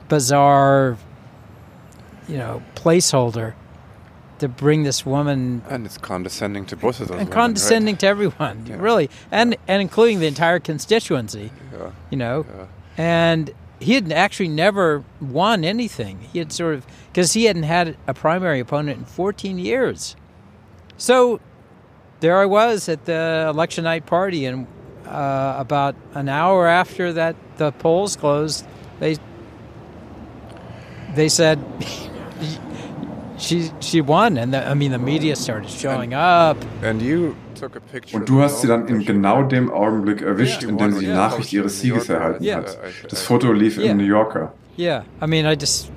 bizarre, 0.09 0.97
you 2.27 2.37
know, 2.37 2.59
placeholder 2.73 3.53
to 4.39 4.47
bring 4.47 4.83
this 4.83 5.05
woman. 5.05 5.61
And 5.69 5.85
it's 5.85 6.01
condescending 6.01 6.65
to 6.65 6.75
both 6.75 6.99
of 7.01 7.09
those. 7.09 7.19
And 7.19 7.29
women, 7.29 7.33
condescending 7.33 7.93
right? 7.93 7.99
to 7.99 8.07
everyone, 8.07 8.65
Yeah. 8.65 8.77
really, 8.79 9.11
and 9.29 9.55
and 9.67 9.79
including 9.79 10.19
the 10.19 10.27
entire 10.27 10.59
constituency. 10.59 11.51
Yeah. 11.71 11.91
You 12.09 12.17
know, 12.17 12.45
Yeah. 12.49 12.65
and 12.97 13.51
he 13.81 13.95
had 13.95 14.11
actually 14.11 14.47
never 14.47 15.03
won 15.19 15.65
anything. 15.65 16.19
He 16.31 16.39
had 16.39 16.51
sort 16.51 16.75
of 16.75 16.85
because 17.07 17.33
he 17.33 17.45
hadn't 17.45 17.63
had 17.63 17.97
a 18.07 18.13
primary 18.13 18.59
opponent 18.59 18.99
in 18.99 19.05
14 19.05 19.57
years. 19.57 20.15
So 20.97 21.39
there 22.19 22.37
I 22.39 22.45
was 22.45 22.87
at 22.87 23.05
the 23.05 23.47
election 23.49 23.83
night 23.85 24.05
party, 24.05 24.45
and 24.45 24.67
uh, 25.07 25.55
about 25.57 25.95
an 26.13 26.29
hour 26.29 26.67
after 26.67 27.11
that 27.13 27.35
the 27.57 27.71
polls 27.71 28.15
closed, 28.15 28.65
they 28.99 29.17
they 31.15 31.27
said 31.27 31.59
she 33.39 33.71
she 33.79 33.99
won, 33.99 34.37
and 34.37 34.53
the, 34.53 34.65
I 34.65 34.75
mean 34.75 34.91
the 34.91 34.99
media 34.99 35.35
started 35.35 35.71
showing 35.71 36.13
up. 36.13 36.57
And 36.83 37.01
you 37.01 37.35
took 37.39 37.39
a 37.39 37.39
picture 37.39 37.40
Und 38.13 38.29
du 38.29 38.41
hast 38.41 38.61
sie 38.61 38.67
dann 38.67 38.87
in 38.87 39.05
genau 39.05 39.43
dem 39.43 39.71
Augenblick 39.71 40.21
erwischt, 40.21 40.63
in 40.63 40.77
dem 40.77 40.93
sie 40.93 41.05
die. 41.05 41.11
Nachricht 41.11 41.53
ihres 41.53 41.79
Sieges 41.79 42.09
erhalten 42.09 42.45
hat. 42.53 42.77
Das 43.09 43.21
Foto 43.21 43.51
lief 43.51 43.77
im 43.77 43.97
New 43.97 44.03
Yorker. 44.03 44.53
Yeah, 44.77 45.03
I 45.21 45.27
mean, 45.27 45.45
I 45.45 45.55
just, 45.55 45.91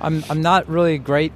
I'm, 0.00 0.24
I'm 0.28 0.40
not 0.42 0.68
really 0.68 0.98
great. 0.98 1.32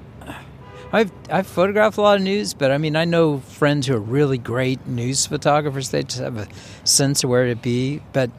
I've, 0.92 1.12
I've 1.30 1.46
photographed 1.46 1.98
a 1.98 2.02
lot 2.02 2.16
of 2.16 2.22
news, 2.22 2.52
but 2.52 2.72
I 2.72 2.78
mean, 2.78 2.96
I 2.96 3.04
know 3.04 3.38
friends 3.38 3.86
who 3.86 3.94
are 3.94 4.00
really 4.00 4.38
great 4.38 4.86
news 4.88 5.24
photographers. 5.24 5.90
They 5.90 6.02
just 6.02 6.18
have 6.18 6.36
a 6.36 6.48
sense 6.82 7.22
of 7.22 7.30
where 7.30 7.46
to 7.46 7.54
be. 7.54 8.02
But, 8.12 8.30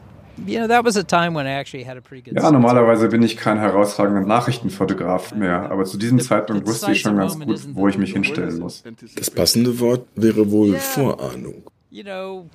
you 0.46 0.58
know, 0.58 0.66
that 0.68 0.84
was 0.84 0.96
a 0.96 1.04
time 1.04 1.34
when 1.34 1.46
I 1.46 1.52
actually 1.52 1.84
had 1.84 1.96
a 1.96 2.00
pretty 2.00 2.22
good. 2.22 2.34
Ja, 2.34 2.50
normalerweise 2.50 3.08
bin 3.08 3.22
ich 3.22 3.36
kein 3.36 3.58
herausragender 3.58 4.22
Nachrichtenfotograf 4.22 5.34
mehr, 5.34 5.70
aber 5.70 5.84
zu 5.84 5.98
diesem 5.98 6.20
Zeitpunkt 6.20 6.66
wusste 6.66 6.92
ich 6.92 7.00
schon 7.00 7.16
ganz 7.16 7.38
gut, 7.38 7.60
wo 7.74 7.88
ich 7.88 7.98
mich 7.98 8.12
hinstellen 8.12 8.58
muss. 8.58 8.82
Das 9.16 9.30
passende 9.30 9.78
Wort 9.80 10.06
wäre 10.14 10.50
wohl 10.50 10.74
Vorahnung. 10.76 11.62
You 11.90 12.02
know, 12.02 12.46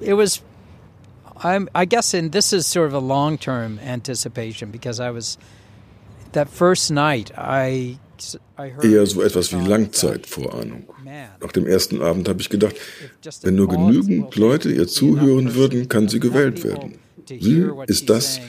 it 0.00 0.16
was. 0.16 0.42
I'm. 1.42 1.68
I 1.74 1.86
guess, 1.86 2.14
and 2.14 2.32
this 2.32 2.52
is 2.52 2.66
sort 2.66 2.88
of 2.88 2.94
a 2.94 2.98
long-term 2.98 3.78
anticipation 3.86 4.70
because 4.70 5.00
I 5.00 5.10
was. 5.10 5.38
That 6.32 6.48
first 6.48 6.90
night, 6.90 7.32
I. 7.36 7.98
I 8.58 8.68
heard. 8.70 8.84
Eher 8.84 9.06
so 9.06 9.22
etwas 9.22 9.52
wie 9.52 9.66
Langzeitvorahnung. 9.66 10.84
Nach 11.40 11.52
dem 11.52 11.66
ersten 11.66 12.02
Abend 12.02 12.28
habe 12.28 12.40
ich 12.40 12.50
gedacht, 12.50 12.76
wenn 13.42 13.54
nur 13.54 13.68
genügend 13.68 14.36
Leute 14.36 14.70
ihr 14.70 14.86
zuhören 14.86 15.54
würden, 15.54 15.88
kann 15.88 16.08
sie 16.08 16.20
gewählt 16.20 16.62
werden. 16.62 16.98
Sie 17.38 17.70
ist 17.86 18.10
das, 18.10 18.40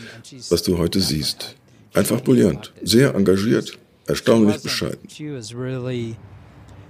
was 0.49 0.63
du 0.63 0.77
heute 0.77 0.99
siehst. 0.99 1.55
Einfach 1.93 2.21
brillant, 2.21 2.71
sehr 2.81 3.13
engagiert, 3.13 3.77
erstaunlich 4.07 4.61
bescheiden. 4.63 5.09
She 5.09 5.29
was 5.29 5.53
really, 5.53 6.15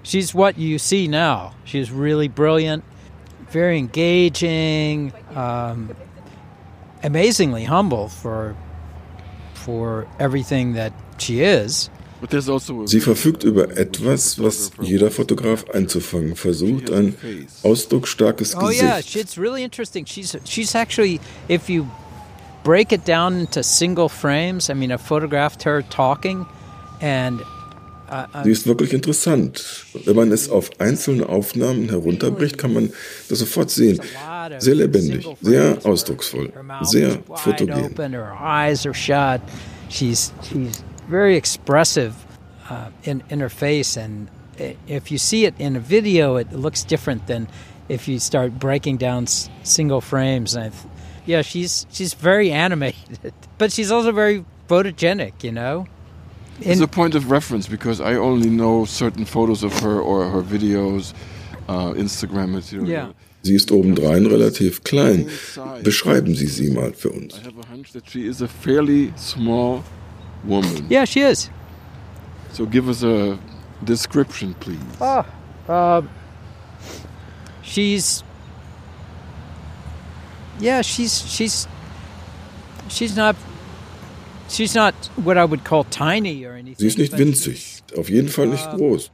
she's 0.04 0.34
what 0.34 0.58
you 0.58 0.78
see 0.78 1.08
now. 1.08 1.54
She's 1.66 1.92
really 1.92 2.28
brilliant, 2.28 2.84
very 3.52 3.78
engaging, 3.78 5.12
um, 5.36 5.90
amazingly 7.04 7.66
humble 7.66 8.08
for 8.08 8.56
for 9.54 10.08
everything 10.20 10.74
that 10.74 10.94
she 11.18 11.42
is. 11.42 11.90
Sie 12.86 13.00
verfügt 13.02 13.44
über 13.44 13.76
etwas, 13.78 14.42
was 14.42 14.72
jeder 14.82 15.10
Fotograf 15.12 15.66
einzufangen 15.72 16.36
versucht, 16.36 16.92
ein 16.92 17.16
ausdrucksstarkes 17.64 18.56
Oh 18.56 18.70
yeah, 18.70 18.98
Gesicht. 18.98 19.10
she- 19.10 19.20
it's 19.20 19.38
really 19.38 19.64
interesting. 19.64 20.06
She's 20.06 20.38
she's 20.46 20.76
actually, 20.76 21.20
if 21.50 21.68
you 21.70 21.86
break 22.64 22.92
it 22.92 23.08
down 23.08 23.40
into 23.42 23.64
single 23.64 24.08
frames, 24.10 24.70
I 24.70 24.74
mean, 24.76 24.92
I 24.92 24.98
photographed 24.98 25.64
her 25.66 25.82
talking, 25.90 26.46
and 27.02 27.42
uh, 28.12 28.26
uh, 28.36 28.44
Sie 28.44 28.52
ist 28.52 28.68
wirklich 28.68 28.94
interessant. 28.94 29.64
Wenn 30.06 30.16
man 30.16 30.32
es 30.32 30.48
auf 30.50 30.70
einzelne 30.80 31.28
Aufnahmen 31.28 31.90
herunterbricht, 31.90 32.58
kann 32.58 32.74
man 32.74 32.92
das 33.30 33.40
sofort 33.40 33.72
sehen. 33.72 34.00
Sehr 34.60 34.76
lebendig, 34.76 35.26
sehr 35.42 35.80
ausdrucksvoll, 35.84 36.52
sehr 36.84 37.18
fotogen. 37.36 37.74
open. 37.86 38.12
Her 38.14 38.38
eyes 38.40 38.86
are 38.86 38.94
shut. 38.94 39.42
She's 39.90 40.32
she's 40.44 40.84
very 41.12 41.36
expressive 41.36 42.14
uh, 42.70 42.90
in 43.04 43.22
in 43.30 43.40
her 43.42 43.50
face, 43.50 43.98
and 43.98 44.28
if 44.88 45.12
you 45.12 45.18
see 45.18 45.46
it 45.46 45.54
in 45.60 45.76
a 45.76 45.80
video, 45.80 46.38
it 46.38 46.52
looks 46.54 46.84
different 46.86 47.28
than 47.28 47.48
if 47.90 48.08
you 48.08 48.20
start 48.20 48.52
breaking 48.60 48.98
down 49.00 49.24
s- 49.24 49.50
single 49.64 50.02
frames. 50.02 50.56
And 50.56 50.66
I 50.66 50.70
th- 50.70 50.84
yeah, 51.26 51.44
she's 51.44 51.86
she's 51.92 52.14
very 52.24 52.52
animated, 52.52 53.34
but 53.58 53.72
she's 53.72 53.92
also 53.92 54.12
very 54.12 54.44
photogenic. 54.68 55.44
You 55.44 55.52
know. 55.52 55.86
It's 56.64 56.82
a 56.82 56.88
point 56.88 57.16
of 57.16 57.32
reference 57.32 57.68
because 57.70 58.00
I 58.00 58.16
only 58.18 58.50
know 58.50 58.86
certain 58.86 59.26
photos 59.26 59.64
of 59.64 59.72
her 59.82 60.00
or 60.00 60.30
her 60.30 60.44
videos, 60.44 61.14
uh, 61.68 61.94
Instagram 61.98 62.50
material. 62.52 62.88
Yeah. 62.90 63.14
Sie 63.44 63.56
ist 63.56 63.72
obendrein 63.72 64.28
relativ 64.28 64.84
klein. 64.84 65.26
Beschreiben 65.84 66.36
Sie 66.36 66.46
sie 66.46 66.70
mal 66.70 66.94
für 66.94 67.10
uns. 67.10 67.34
I 67.34 67.46
have 67.48 67.58
a 67.58 67.66
hunch 67.72 67.92
that 67.94 68.08
she 68.08 68.28
is 68.28 68.42
a 68.42 68.48
fairly 68.48 69.12
small 69.16 69.82
woman. 70.44 70.86
Yeah, 70.90 71.06
she 71.06 71.22
is. 71.22 71.50
So 72.54 72.66
give 72.66 72.90
us 72.90 73.04
a 73.04 73.38
description, 73.84 74.54
please. 74.56 74.80
Oh, 75.00 75.26
uh, 75.70 76.02
she's 77.62 78.24
yeah, 80.60 80.82
she's 80.82 81.22
she's 81.28 81.68
she's 82.90 83.16
not 83.16 83.36
she's 84.50 84.76
not 84.76 84.94
what 85.16 85.38
I 85.38 85.46
would 85.46 85.64
call 85.64 85.86
tiny 85.86 86.44
or 86.46 86.54
anything. 86.54 86.76
Sie 86.78 86.88
ist 86.88 86.98
nicht 86.98 87.18
winzig, 87.18 87.82
auf 87.98 88.10
jeden 88.10 88.30
Fall 88.30 88.48
nicht 88.48 88.70
groß. 88.72 89.10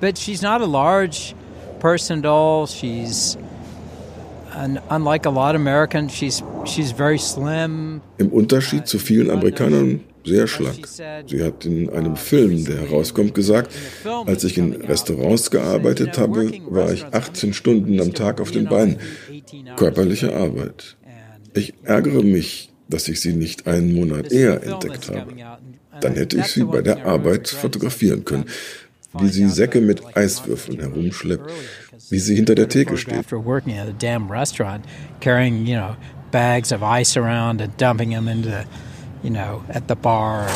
but 0.00 0.16
she's 0.16 0.42
not 0.42 0.60
a 0.60 0.66
large 0.66 1.34
person 1.80 2.20
at 2.20 2.26
all. 2.26 2.66
She's 2.66 3.36
and 4.52 4.80
unlike 4.90 5.26
a 5.26 5.30
lot 5.30 5.54
of 5.54 5.60
Americans, 5.60 6.12
she's 6.12 6.42
she's 6.64 6.90
very 6.92 7.18
slim. 7.18 8.00
Im 8.18 8.30
Unterschied 8.32 8.88
zu 8.88 8.98
vielen 8.98 9.30
Amerikanern 9.30 10.04
sehr 10.24 10.46
schlank. 10.46 10.86
Sie 11.26 11.42
hat 11.42 11.64
in 11.64 11.90
einem 11.90 12.16
Film, 12.16 12.64
der 12.64 12.80
herauskommt, 12.80 13.34
gesagt, 13.34 13.74
als 14.26 14.44
ich 14.44 14.58
in 14.58 14.74
Restaurants 14.74 15.50
gearbeitet 15.50 16.18
habe, 16.18 16.52
war 16.68 16.92
ich 16.92 17.04
18 17.04 17.52
Stunden 17.54 18.00
am 18.00 18.14
Tag 18.14 18.40
auf 18.40 18.50
den 18.50 18.66
Beinen. 18.66 18.98
Körperliche 19.76 20.34
Arbeit. 20.34 20.96
Ich 21.54 21.74
ärgere 21.84 22.22
mich, 22.22 22.70
dass 22.88 23.08
ich 23.08 23.20
sie 23.20 23.32
nicht 23.32 23.66
einen 23.66 23.94
Monat 23.94 24.32
eher 24.32 24.62
entdeckt 24.62 25.08
habe. 25.08 25.32
Dann 26.00 26.14
hätte 26.14 26.38
ich 26.38 26.46
sie 26.46 26.64
bei 26.64 26.82
der 26.82 27.04
Arbeit 27.06 27.48
fotografieren 27.48 28.24
können. 28.24 28.44
Wie 29.18 29.28
sie 29.28 29.48
Säcke 29.48 29.80
mit 29.80 30.16
Eiswürfeln 30.16 30.80
herumschleppt, 30.80 31.50
wie 32.10 32.18
sie 32.18 32.36
hinter 32.36 32.54
der 32.54 32.68
Theke 32.68 32.96
steht. 32.98 33.24
Bags 36.30 36.72
of 36.72 36.82
ice 36.82 37.16
around 37.16 37.62
and 37.62 37.74
dumping 37.78 38.10
them 38.10 38.28
into, 38.28 38.64
you 39.22 39.30
know, 39.30 39.64
at 39.68 39.88
the 39.88 39.96
bar. 39.96 40.48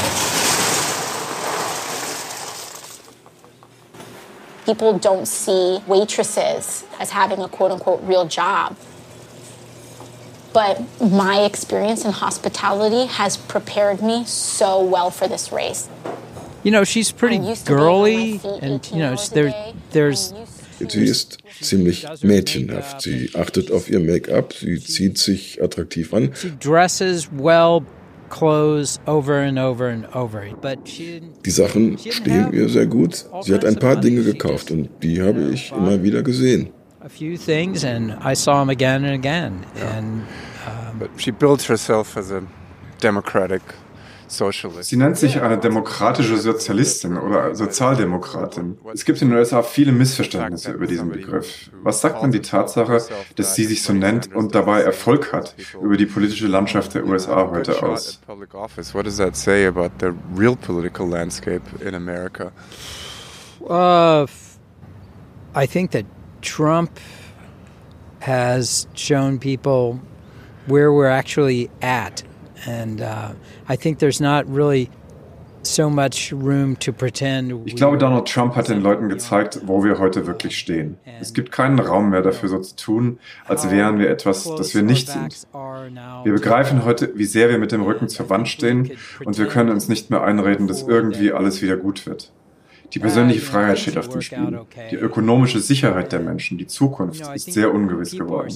People 4.65 4.99
don't 4.99 5.27
see 5.27 5.81
waitresses 5.87 6.85
as 7.01 7.11
having 7.11 7.41
a 7.41 7.49
quote 7.49 7.73
unquote 7.73 8.03
real 8.05 8.27
job. 8.27 8.77
But 10.53 10.83
my 11.01 11.41
experience 11.41 12.05
in 12.05 12.13
hospitality 12.13 13.07
has 13.07 13.37
prepared 13.37 14.03
me 14.03 14.25
so 14.25 14.85
well 14.85 15.11
for 15.11 15.27
this 15.27 15.51
race. 15.51 15.89
You 16.63 16.71
know, 16.71 16.85
she's 16.85 17.11
pretty 17.11 17.39
used 17.39 17.67
to 17.67 17.73
be 17.73 17.79
on 17.79 17.81
my 17.81 17.87
girly, 17.87 18.39
feet 18.39 18.63
and 18.63 18.91
you 18.91 18.99
know, 18.99 19.11
hours 19.11 19.31
there, 19.31 19.73
there's 19.91 20.35
Sie 20.89 21.05
ist 21.05 21.39
ziemlich 21.61 22.07
mädchenhaft. 22.23 23.03
Sie 23.03 23.31
achtet 23.35 23.71
auf 23.71 23.89
ihr 23.89 24.01
Make-up, 24.01 24.53
sie 24.53 24.81
zieht 24.81 25.19
sich 25.19 25.63
attraktiv 25.63 26.13
an. 26.13 26.35
she 26.35 26.51
dresses 26.51 27.29
well, 27.33 27.85
clothes 28.33 28.99
over 29.07 29.39
and 29.49 29.59
over 29.59 29.89
and 29.89 30.07
over. 30.15 30.49
But 30.61 30.89
she 30.89 31.05
didn't. 31.21 31.45
Die 31.45 31.51
Sachen 31.51 31.99
stehen 31.99 32.53
ihr 32.53 32.69
sehr 32.69 32.87
gut. 32.87 33.27
Sie 33.43 33.55
hat 33.55 33.65
ein 33.65 33.77
paar 33.77 33.97
Dinge 33.97 34.23
gekauft 34.25 34.71
und 34.71 34.89
die 35.03 35.21
habe 35.23 35.51
ich 35.53 35.71
immer 35.73 36.03
wieder 36.03 36.23
gesehen. 36.23 36.73
a 37.05 37.09
few 37.09 37.37
things, 37.37 37.85
and 37.85 38.13
I 38.21 38.35
saw 38.35 38.61
them 38.61 38.71
again 38.71 39.05
and 39.05 39.15
again. 39.15 39.67
And 39.77 40.23
Um, 40.65 40.99
but 41.01 41.11
she 41.17 41.33
built 41.33 41.63
herself 41.63 42.17
as 42.17 42.31
a 42.31 42.43
democratic 43.01 43.63
Sie 44.81 44.97
nennt 44.97 45.19
sich 45.19 45.43
eine 45.43 45.59
demokratische 45.59 46.39
Sozialistin 46.39 47.19
oder 47.19 47.55
Sozialdemokratin. 47.55 48.79
Es 48.95 49.05
gibt 49.05 49.21
in 49.21 49.29
den 49.29 49.39
USA 49.39 49.63
viele 49.63 49.93
Missverständnisse 49.93 50.73
über 50.73 50.87
diesen 50.87 51.11
Begriff. 51.11 51.71
Was 51.83 52.01
sagt 52.01 52.23
man 52.23 52.33
die 52.33 52.41
Tatsache, 52.41 53.03
dass 53.37 53.55
sie 53.55 53.65
sich 53.65 53.83
so 53.83 53.93
nennt 53.93 54.35
und 54.35 54.55
dabei 54.55 54.81
Erfolg 54.81 55.33
hat, 55.33 55.55
über 55.83 55.99
die 55.99 56.07
politische 56.07 56.47
Landschaft 56.47 56.95
der 56.95 57.07
USA 57.07 57.51
heute 57.51 57.83
aus? 57.83 58.21
What 58.27 59.05
does 59.05 59.19
that 59.19 59.37
say 59.37 59.67
about 59.67 59.91
the 60.01 60.13
real 60.35 60.57
political 60.57 61.07
landscape 61.07 61.63
in 61.87 61.95
America? 61.95 62.53
Uh, 63.61 64.27
I 65.55 65.67
think 65.67 65.91
that 65.91 66.07
Trump 66.41 66.91
has 68.21 68.89
shown 68.95 69.39
people 69.39 70.01
where 70.67 70.91
we're 70.93 71.07
actually 71.07 71.69
at. 71.83 72.25
And 72.67 73.01
I 73.69 73.77
think 73.77 73.99
there's 73.99 74.21
not 74.21 74.45
really 74.49 74.89
so 75.65 75.89
much 75.89 76.33
room 76.33 76.77
to 76.81 76.93
pretend. 76.93 77.53
Ich 77.67 77.77
glaube, 77.77 77.97
Donald 77.99 78.27
Trump 78.29 78.57
hat 78.57 78.69
den 78.69 78.83
Leuten 78.83 79.09
gezeigt, 79.09 79.61
wo 79.65 79.85
wir 79.85 79.99
heute 79.99 80.27
wirklich 80.27 80.59
stehen. 80.59 80.99
Es 81.21 81.35
gibt 81.35 81.53
keinen 81.53 81.79
Raum 81.79 82.11
mehr 82.11 82.23
dafür, 82.23 82.49
so 82.49 82.59
zu 82.59 82.77
tun, 82.77 83.19
als 83.47 83.71
wären 83.71 83.99
wir 83.99 84.11
etwas, 84.11 84.45
das 84.57 84.75
wir 84.75 84.83
nicht 84.83 85.09
sind. 85.09 85.47
Wir 85.53 86.33
begreifen 86.33 86.85
heute, 86.85 87.13
wie 87.15 87.25
sehr 87.25 87.49
wir 87.49 87.59
mit 87.59 87.73
dem 87.73 87.83
Rücken 87.83 88.09
zur 88.09 88.29
Wand 88.29 88.49
stehen 88.49 88.93
und 89.25 89.39
wir 89.39 89.47
können 89.47 89.71
uns 89.71 89.89
nicht 89.89 90.11
mehr 90.11 90.23
einreden, 90.23 90.67
dass 90.67 90.83
irgendwie 90.83 91.33
alles 91.33 91.63
wieder 91.63 91.77
gut 91.77 92.07
wird. 92.07 92.33
Die 92.93 92.99
persönliche 92.99 93.41
Freiheit 93.41 93.79
steht 93.79 93.97
auf 93.97 94.09
dem 94.09 94.21
Spiel. 94.21 94.61
Die 94.91 94.97
ökonomische 94.97 95.61
Sicherheit 95.61 96.13
der 96.13 96.21
Menschen, 96.21 96.59
die 96.59 96.67
Zukunft 96.67 97.25
ist 97.35 97.51
sehr 97.53 97.73
ungewiss 97.73 98.13
geworden. 98.13 98.53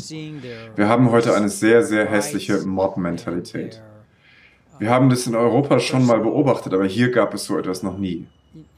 Wir 0.75 0.89
haben 0.89 1.11
heute 1.11 1.35
eine 1.35 1.49
sehr, 1.49 1.83
sehr 1.83 2.05
hässliche 2.07 2.59
Mob-Mentalität. 2.67 3.81
Wir 4.79 4.91
haben 4.91 5.09
das 5.11 5.27
in 5.27 5.35
Europa 5.35 5.81
schon 5.81 6.05
mal 6.05 6.21
beobachtet, 6.21 6.75
aber 6.75 6.85
hier 6.85 7.11
gab 7.11 7.35
es 7.35 7.45
so 7.45 7.59
etwas 7.59 7.83
noch 7.83 7.99
nie. 7.99 8.27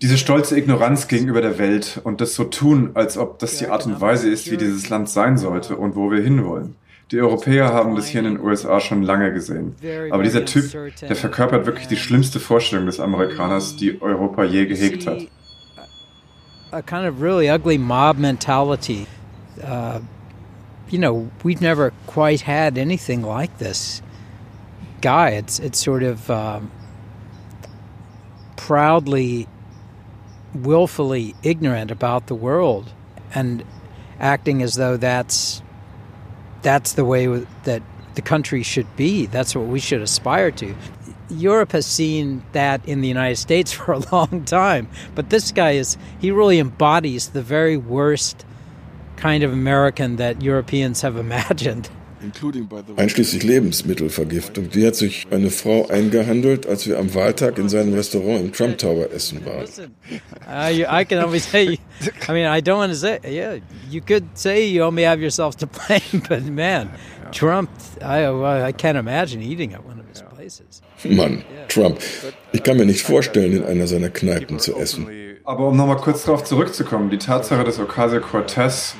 Diese 0.02 0.18
stolze 0.18 0.56
Ignoranz 0.58 1.08
gegenüber 1.08 1.40
der 1.40 1.58
Welt 1.58 2.00
und 2.04 2.20
das 2.20 2.34
so 2.34 2.44
tun, 2.44 2.90
als 2.94 3.16
ob 3.18 3.38
das 3.38 3.58
die 3.58 3.68
Art 3.68 3.86
und 3.86 4.00
Weise 4.00 4.28
ist, 4.30 4.50
wie 4.50 4.56
dieses 4.56 4.88
Land 4.88 5.08
sein 5.08 5.38
sollte 5.38 5.76
und 5.76 5.96
wo 5.96 6.10
wir 6.10 6.20
hinwollen. 6.20 6.76
Die 7.10 7.20
Europäer 7.20 7.72
haben 7.72 7.96
das 7.96 8.06
hier 8.06 8.20
in 8.20 8.26
den 8.26 8.40
USA 8.40 8.80
schon 8.80 9.02
lange 9.02 9.32
gesehen. 9.32 9.74
Aber 10.10 10.22
dieser 10.22 10.44
Typ, 10.44 10.70
der 11.00 11.16
verkörpert 11.16 11.64
wirklich 11.64 11.88
die 11.88 11.96
schlimmste 11.96 12.38
Vorstellung 12.38 12.86
des 12.86 13.00
Amerikaners, 13.00 13.76
die 13.76 14.00
Europa 14.02 14.44
je 14.44 14.66
gehegt 14.66 15.06
hat. 15.06 15.26
A 16.70 16.82
kind 16.82 17.08
of 17.08 17.22
really 17.22 17.48
ugly 17.50 17.78
mob 17.78 18.18
mentality. 18.18 19.06
Uh, 19.62 20.00
you 20.90 20.98
know, 20.98 21.30
we've 21.42 21.62
never 21.62 21.92
quite 22.06 22.46
had 22.46 22.76
anything 22.76 23.22
like 23.22 23.56
this. 23.58 24.02
Guy. 25.00 25.30
It's 25.30 25.58
it's 25.58 25.78
sort 25.78 26.02
of 26.02 26.30
um, 26.30 26.70
proudly, 28.56 29.48
willfully 30.54 31.34
ignorant 31.42 31.90
about 31.90 32.26
the 32.26 32.34
world, 32.34 32.92
and 33.34 33.64
acting 34.20 34.62
as 34.62 34.74
though 34.74 34.96
that's 34.96 35.62
that's 36.62 36.94
the 36.94 37.04
way 37.04 37.26
that 37.64 37.82
the 38.14 38.22
country 38.22 38.62
should 38.62 38.96
be. 38.96 39.26
That's 39.26 39.54
what 39.54 39.66
we 39.66 39.80
should 39.80 40.02
aspire 40.02 40.50
to. 40.52 40.74
Europe 41.30 41.72
has 41.72 41.86
seen 41.86 42.42
that 42.52 42.86
in 42.88 43.00
the 43.00 43.08
United 43.08 43.36
States 43.36 43.72
for 43.78 43.92
a 43.92 43.98
long 44.12 44.44
time, 44.44 44.88
but 45.14 45.30
this 45.30 45.52
guy 45.52 45.72
is 45.72 45.96
he 46.20 46.30
really 46.30 46.58
embodies 46.58 47.28
the 47.28 47.42
very 47.42 47.76
worst 47.76 48.44
kind 49.16 49.42
of 49.42 49.52
American 49.52 50.16
that 50.16 50.42
Europeans 50.42 51.02
have 51.02 51.16
imagined. 51.26 51.90
Einschließlich 52.96 53.42
Lebensmittelvergiftung. 53.42 54.70
Die 54.70 54.86
hat 54.86 54.96
sich 54.96 55.26
eine 55.30 55.50
Frau 55.50 55.86
eingehandelt, 55.88 56.66
als 56.66 56.86
wir 56.86 56.98
am 56.98 57.14
Wahltag 57.14 57.58
in 57.58 57.68
seinem 57.68 57.94
Restaurant 57.94 58.40
im 58.40 58.52
Trump 58.52 58.78
Tower 58.78 59.10
essen 59.12 59.44
waren. 59.44 59.66
Uh, 60.46 60.84
I 60.90 61.04
can 61.04 61.24
only 61.24 61.38
say, 61.38 61.78
I 62.28 62.32
mean, 62.32 62.46
I 62.46 62.60
don't 62.60 62.78
want 62.78 62.92
to 62.92 62.98
say, 62.98 63.18
yeah, 63.24 63.58
you 63.90 64.00
could 64.00 64.24
say 64.34 64.66
you 64.66 64.84
only 64.84 65.04
have 65.04 65.20
yourself 65.20 65.56
to 65.56 65.66
blame, 65.66 66.22
but 66.28 66.44
man, 66.44 66.90
Trump, 67.32 67.70
I, 68.00 68.26
I 68.68 68.72
can't 68.72 68.98
imagine 68.98 69.42
eating 69.42 69.74
at 69.74 69.84
one 69.84 70.00
of 70.00 70.06
his 70.08 70.22
places. 70.22 70.82
Mann, 71.04 71.44
Trump. 71.68 71.98
Ich 72.52 72.62
kann 72.62 72.76
mir 72.76 72.86
nicht 72.86 73.02
vorstellen, 73.02 73.52
in 73.52 73.64
einer 73.64 73.86
seiner 73.86 74.08
Kneipen 74.08 74.58
zu 74.58 74.76
essen. 74.76 75.06
Aber 75.44 75.68
um 75.68 75.76
nochmal 75.76 75.96
kurz 75.96 76.24
darauf 76.24 76.44
zurückzukommen, 76.44 77.08
die 77.08 77.18
Tatsache, 77.18 77.64
dass 77.64 77.78
Ocasio-Cortez 77.78 78.96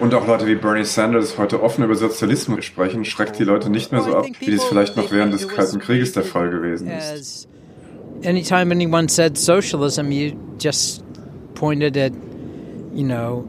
und 0.00 0.14
auch 0.14 0.26
Leute 0.26 0.46
wie 0.46 0.54
Bernie 0.54 0.84
Sanders 0.84 1.38
heute 1.38 1.62
offen 1.62 1.84
über 1.84 1.94
Sozialismus 1.94 2.64
sprechen, 2.64 3.04
schreckt 3.04 3.38
die 3.38 3.44
Leute 3.44 3.70
nicht 3.70 3.92
mehr 3.92 4.02
so 4.02 4.16
ab, 4.16 4.26
wie 4.40 4.46
dies 4.46 4.64
vielleicht 4.64 4.96
noch 4.96 5.12
während 5.12 5.32
des 5.34 5.46
Kalten 5.46 5.78
Krieges 5.78 6.12
der 6.12 6.24
Fall 6.24 6.50
gewesen 6.50 6.90
ist. 6.90 7.48
Anytime 8.24 8.72
anyone 8.72 9.08
said 9.08 9.38
socialism, 9.38 10.10
you 10.10 10.32
just 10.58 11.04
pointed 11.54 11.96
at, 11.96 12.12
you 12.92 13.04
know, 13.04 13.46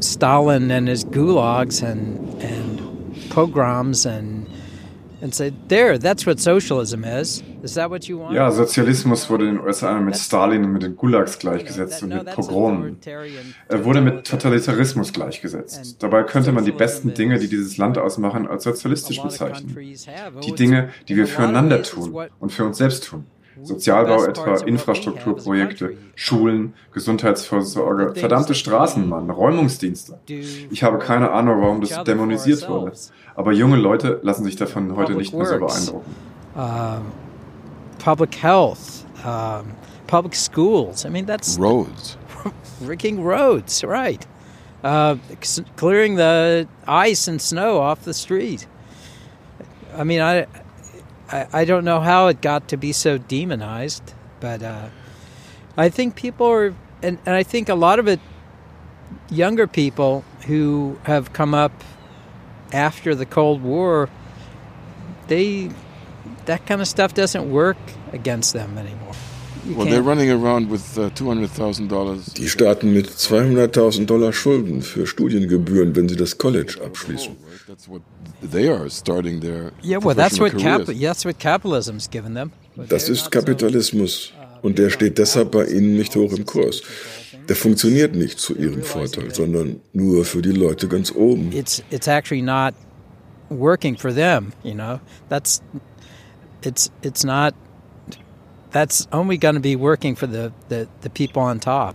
Stalin 0.00 0.70
and 0.70 0.86
his 0.88 1.04
gulags 1.04 1.82
and 1.82 2.18
and 2.42 2.80
pogroms 3.30 4.04
and 4.04 4.43
Ja, 8.34 8.50
Sozialismus 8.50 9.30
wurde 9.30 9.48
in 9.48 9.56
den 9.56 9.64
USA 9.64 9.98
mit 9.98 10.16
Stalin 10.16 10.64
und 10.64 10.72
mit 10.72 10.82
den 10.82 10.96
Gulags 10.96 11.38
gleichgesetzt 11.38 12.02
und 12.02 12.10
mit 12.10 12.26
Pogromen. 12.26 12.98
Er 13.68 13.84
wurde 13.84 14.02
mit 14.02 14.26
Totalitarismus 14.26 15.14
gleichgesetzt. 15.14 15.96
Dabei 16.02 16.24
könnte 16.24 16.52
man 16.52 16.64
die 16.66 16.72
besten 16.72 17.14
Dinge, 17.14 17.38
die 17.38 17.48
dieses 17.48 17.78
Land 17.78 17.96
ausmachen, 17.96 18.46
als 18.46 18.64
sozialistisch 18.64 19.22
bezeichnen. 19.22 19.74
Die 20.44 20.52
Dinge, 20.52 20.90
die 21.08 21.16
wir 21.16 21.26
füreinander 21.26 21.82
tun 21.82 22.14
und 22.38 22.52
für 22.52 22.64
uns 22.66 22.76
selbst 22.76 23.04
tun. 23.04 23.24
Sozialbau 23.62 24.24
etwa, 24.24 24.56
Infrastrukturprojekte, 24.56 25.96
Schulen, 26.14 26.74
Gesundheitsvorsorge, 26.92 28.14
verdammte 28.14 28.54
Straßen, 28.54 29.08
Mann, 29.08 29.30
Räumungsdienste. 29.30 30.18
Ich 30.26 30.82
habe 30.82 30.98
keine 30.98 31.30
Ahnung, 31.30 31.60
warum 31.60 31.80
das 31.80 32.04
dämonisiert 32.04 32.68
wurde. 32.68 32.92
Aber 33.36 33.52
junge 33.52 33.76
Leute 33.76 34.20
lassen 34.22 34.44
sich 34.44 34.56
davon 34.56 34.96
heute 34.96 35.14
nicht 35.14 35.34
mehr 35.34 35.46
so 35.46 35.58
beeindrucken. 35.58 36.14
Um, 36.56 37.12
public 37.98 38.36
health, 38.42 39.04
um, 39.24 39.72
public 40.06 40.34
schools. 40.36 41.04
I 41.04 41.10
mean, 41.10 41.26
that's 41.26 41.58
roads. 41.58 42.16
Rigging 42.86 43.24
roads, 43.24 43.82
right? 43.82 44.24
Uh, 44.84 45.16
clearing 45.76 46.16
the 46.16 46.68
ice 46.86 47.26
and 47.26 47.40
snow 47.40 47.78
off 47.78 48.04
the 48.04 48.12
street. 48.12 48.68
I 49.96 50.04
mean, 50.04 50.20
I, 50.20 50.46
I, 51.34 51.46
I 51.52 51.64
don't 51.64 51.84
know 51.84 52.00
how 52.00 52.28
it 52.28 52.40
got 52.40 52.68
to 52.68 52.76
be 52.76 52.92
so 52.92 53.18
demonized, 53.18 54.14
but 54.40 54.62
uh, 54.62 54.88
I 55.76 55.88
think 55.88 56.14
people 56.14 56.46
are, 56.46 56.74
and, 57.02 57.18
and 57.26 57.34
I 57.34 57.42
think 57.42 57.68
a 57.68 57.74
lot 57.74 57.98
of 57.98 58.06
it, 58.06 58.20
younger 59.30 59.66
people 59.66 60.24
who 60.46 60.98
have 61.04 61.32
come 61.32 61.52
up 61.52 61.72
after 62.72 63.14
the 63.14 63.26
Cold 63.26 63.62
War, 63.62 64.08
they 65.26 65.70
that 66.46 66.66
kind 66.66 66.80
of 66.80 66.88
stuff 66.88 67.14
doesn't 67.14 67.50
work 67.50 67.78
against 68.12 68.52
them 68.52 68.78
anymore. 68.78 69.14
well, 69.76 69.86
they're 69.86 70.02
running 70.02 70.30
around 70.30 70.70
with 70.70 70.98
uh, 70.98 71.08
$200,000. 71.10 72.34
Die 72.34 72.48
starten 72.48 72.92
mit 72.92 73.08
200.000 73.08 74.06
Dollar 74.06 74.32
Schulden 74.32 74.82
für 74.82 75.06
Studiengebühren, 75.06 75.96
wenn 75.96 76.08
sie 76.08 76.16
das 76.16 76.36
College 76.36 76.76
abschließen. 76.84 77.36
They 78.50 78.68
are 78.68 78.88
starting 78.90 79.40
their 79.40 79.72
Yeah, 79.82 79.98
well, 79.98 80.14
that's 80.14 80.38
what 80.38 80.56
cap 80.58 80.86
that's 80.86 81.24
what 81.24 81.38
capitalism's 81.38 82.08
given 82.10 82.34
them. 82.34 82.52
Das 82.88 83.08
ist 83.08 83.30
Kapitalismus 83.30 84.32
und 84.62 84.78
der 84.78 84.90
steht 84.90 85.18
deshalb 85.18 85.52
bei 85.52 85.66
ihnen 85.66 85.96
nicht 85.96 86.14
hoch 86.16 86.32
im 86.32 86.44
Kurs. 86.44 86.82
Der 87.48 87.56
funktioniert 87.56 88.14
nicht 88.14 88.38
zu 88.38 88.54
ihrem 88.54 88.82
Vorteil, 88.82 89.34
sondern 89.34 89.80
nur 89.92 90.24
für 90.24 90.42
die 90.42 90.52
Leute 90.52 90.88
ganz 90.88 91.12
oben. 91.12 91.52
It's 91.52 91.82
it's 91.90 92.08
actually 92.08 92.42
not 92.42 92.74
working 93.50 93.96
for 93.96 94.12
them, 94.12 94.52
you 94.62 94.74
know. 94.74 94.98
That's 95.28 95.62
it's 96.62 96.90
it's 97.02 97.24
not 97.24 97.54
that's 98.74 99.06
only 99.12 99.38
going 99.38 99.54
to 99.54 99.60
be 99.60 99.76
working 99.76 100.16
for 100.16 100.26
the, 100.26 100.52
the, 100.68 100.88
the 101.02 101.10
people 101.10 101.40
on 101.40 101.60
top. 101.60 101.94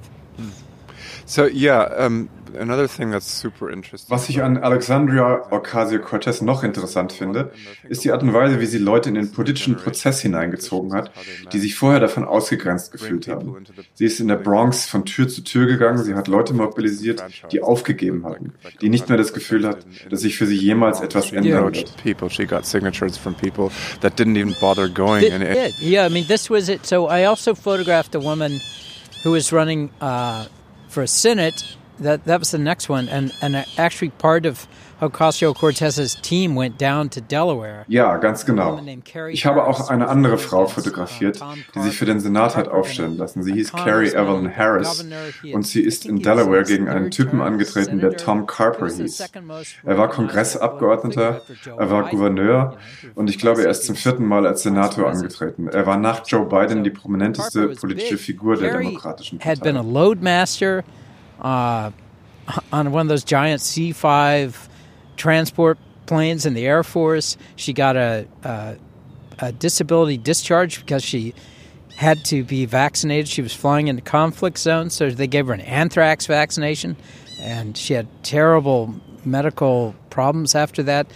So 1.26 1.46
yeah, 1.46 1.84
um, 1.98 2.30
Was 4.08 4.30
ich 4.30 4.42
an 4.42 4.58
Alexandria 4.58 5.52
Ocasio-Cortez 5.52 6.42
noch 6.42 6.64
interessant 6.64 7.12
finde, 7.12 7.52
ist 7.88 8.04
die 8.04 8.12
Art 8.12 8.24
und 8.24 8.34
Weise, 8.34 8.60
wie 8.60 8.66
sie 8.66 8.78
Leute 8.78 9.10
in 9.10 9.16
den 9.16 9.32
politischen 9.32 9.76
Prozess 9.76 10.22
hineingezogen 10.22 10.94
hat, 10.94 11.12
die 11.54 11.60
sich 11.60 11.76
vorher 11.76 12.00
davon 12.00 12.26
ausgegrenzt 12.26 12.92
gefühlt 12.92 13.28
haben. 13.28 13.66
Sie 13.94 14.06
ist 14.06 14.20
in 14.20 14.28
der 14.28 14.36
Bronx 14.36 14.86
von 14.86 15.06
Tür 15.06 15.28
zu 15.28 15.42
Tür 15.42 15.66
gegangen, 15.66 16.04
sie 16.04 16.16
hat 16.16 16.28
Leute 16.28 16.54
mobilisiert, 16.54 17.24
die 17.52 17.62
aufgegeben 17.62 18.26
hatten, 18.26 18.54
die 18.82 18.90
nicht 18.90 19.10
mehr 19.10 19.18
das 19.18 19.34
Gefühl 19.34 19.68
hatten, 19.68 19.90
dass 20.10 20.22
sich 20.22 20.38
für 20.38 20.46
sie 20.46 20.58
jemals 20.58 21.02
etwas 21.02 21.32
ändern 21.32 21.74
wird. 21.74 21.96
People, 22.04 22.30
she 22.30 22.46
got 22.46 22.66
signatures 22.66 23.18
from 23.18 23.34
people 23.36 23.70
that 24.02 24.18
didn't 24.20 24.38
even 24.38 24.56
bother 24.60 24.90
going. 24.90 25.24
Yeah, 25.80 26.06
I 26.06 26.10
mean, 26.10 26.28
this 26.28 26.50
was 26.50 26.70
it. 26.70 26.86
So 26.86 27.08
I 27.08 27.26
also 27.26 27.56
photographed 27.56 28.16
a 28.16 28.20
woman 28.20 28.60
who 29.24 29.32
was 29.32 29.52
running 29.52 29.90
uh, 30.02 30.46
for 30.88 31.04
a 31.04 31.08
Senate 31.08 31.78
that 32.02 32.26
that 32.26 32.40
was 32.40 32.52
the 32.52 32.58
next 32.58 32.90
one, 32.90 33.10
and 33.10 33.32
and 33.42 33.56
actually 33.78 34.10
part 34.10 34.46
of 34.46 34.68
Ocasio-Cortez's 35.02 36.16
team 36.16 36.56
went 36.56 36.78
down 36.78 37.10
to 37.10 37.22
Delaware. 37.22 37.86
Ja, 37.88 38.18
ganz 38.18 38.46
genau. 38.46 38.82
Ich 39.30 39.46
habe 39.46 39.66
auch 39.66 39.90
eine 39.90 40.10
andere 40.10 40.38
Frau 40.38 40.68
fotografiert, 40.68 41.40
die 41.74 41.80
sich 41.82 41.98
für 41.98 42.06
den 42.06 42.20
Senat 42.20 42.58
hat 42.58 42.68
aufstellen 42.68 43.18
lassen. 43.18 43.42
Sie 43.44 43.54
hieß 43.54 43.72
Carrie 43.72 44.10
Evelyn 44.10 44.56
Harris 44.56 45.06
und 45.54 45.66
sie 45.66 45.82
ist 45.82 46.06
in 46.06 46.22
Delaware 46.22 46.64
gegen 46.64 46.90
einen 46.90 47.12
Typen 47.12 47.42
angetreten, 47.42 48.00
der 48.00 48.18
Tom 48.18 48.46
Carper 48.46 48.88
hieß. 48.90 49.24
Er 49.86 49.98
war 49.98 50.10
Kongressabgeordneter, 50.10 51.42
er 51.78 51.90
war 51.90 52.10
Gouverneur 52.10 52.78
und 53.16 53.30
ich 53.30 53.38
glaube, 53.40 53.64
er 53.64 53.70
ist 53.70 53.86
zum 53.86 53.96
vierten 53.96 54.26
Mal 54.26 54.46
als 54.46 54.64
Senator 54.64 55.10
angetreten. 55.10 55.70
Er 55.70 55.86
war 55.86 55.96
nach 55.98 56.28
Joe 56.28 56.46
Biden 56.46 56.84
die 56.84 56.90
prominenteste 56.90 57.70
politische 57.70 58.18
Figur 58.18 58.58
der 58.58 58.78
Demokratischen 58.78 59.40
Partei. 59.40 59.74
Uh, 61.40 61.92
on 62.72 62.92
one 62.92 63.02
of 63.02 63.08
those 63.08 63.24
giant 63.24 63.62
C5 63.62 64.56
transport 65.16 65.78
planes 66.06 66.46
in 66.46 66.56
the 66.56 66.66
Air 66.66 66.84
Force. 66.84 67.38
She 67.56 67.74
got 67.74 67.96
a, 67.96 68.28
a, 68.44 68.78
a 69.38 69.52
disability 69.52 70.18
discharge 70.18 70.80
because 70.80 71.04
she 71.04 71.36
had 71.96 72.24
to 72.26 72.44
be 72.44 72.66
vaccinated. 72.66 73.28
She 73.28 73.42
was 73.42 73.54
flying 73.54 73.88
into 73.88 74.02
conflict 74.02 74.58
zones, 74.58 74.94
so 74.94 75.10
they 75.12 75.28
gave 75.28 75.48
her 75.48 75.54
an 75.54 75.62
anthrax 75.62 76.26
vaccination, 76.26 76.96
and 77.40 77.78
she 77.78 77.94
had 77.94 78.08
terrible 78.24 78.96
medical 79.24 79.94
problems 80.10 80.56
after 80.56 80.82
that. 80.84 81.08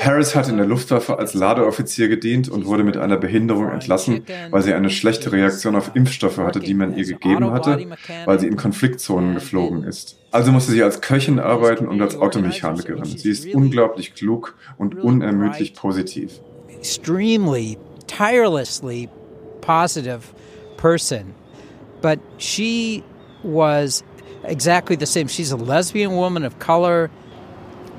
Harris 0.00 0.34
hat 0.34 0.48
in 0.48 0.56
der 0.56 0.66
Luftwaffe 0.66 1.18
als 1.18 1.34
Ladeoffizier 1.34 2.08
gedient 2.08 2.48
und 2.48 2.66
wurde 2.66 2.82
mit 2.82 2.96
einer 2.96 3.16
Behinderung 3.16 3.70
entlassen, 3.70 4.24
weil 4.50 4.62
sie 4.62 4.74
eine 4.74 4.90
schlechte 4.90 5.32
Reaktion 5.32 5.76
auf 5.76 5.92
Impfstoffe 5.94 6.38
hatte, 6.38 6.60
die 6.60 6.74
man 6.74 6.96
ihr 6.96 7.04
gegeben 7.04 7.52
hatte, 7.52 7.86
weil 8.24 8.40
sie 8.40 8.48
in 8.48 8.56
Konfliktzonen 8.56 9.34
geflogen 9.34 9.84
ist. 9.84 10.18
Also 10.32 10.50
musste 10.50 10.72
sie 10.72 10.82
als 10.82 11.00
Köchin 11.00 11.38
arbeiten 11.38 11.86
und 11.86 12.00
als 12.00 12.16
Automechanikerin. 12.16 13.04
Sie 13.04 13.30
ist 13.30 13.54
unglaublich 13.54 14.14
klug 14.14 14.56
und 14.78 14.94
unermüdlich 14.94 15.74
positiv. 15.74 16.40
Extremely, 16.68 17.78
tirelessly 18.06 19.08
positive 19.60 20.20
person. 20.76 21.34
But 22.00 22.18
she 22.38 23.04
was 23.44 24.02
exactly 24.42 24.96
the 24.98 25.06
same. 25.06 25.28
She's 25.28 25.52
a 25.52 25.56
lesbian 25.56 26.12
woman 26.12 26.44
of 26.44 26.58
color. 26.58 27.10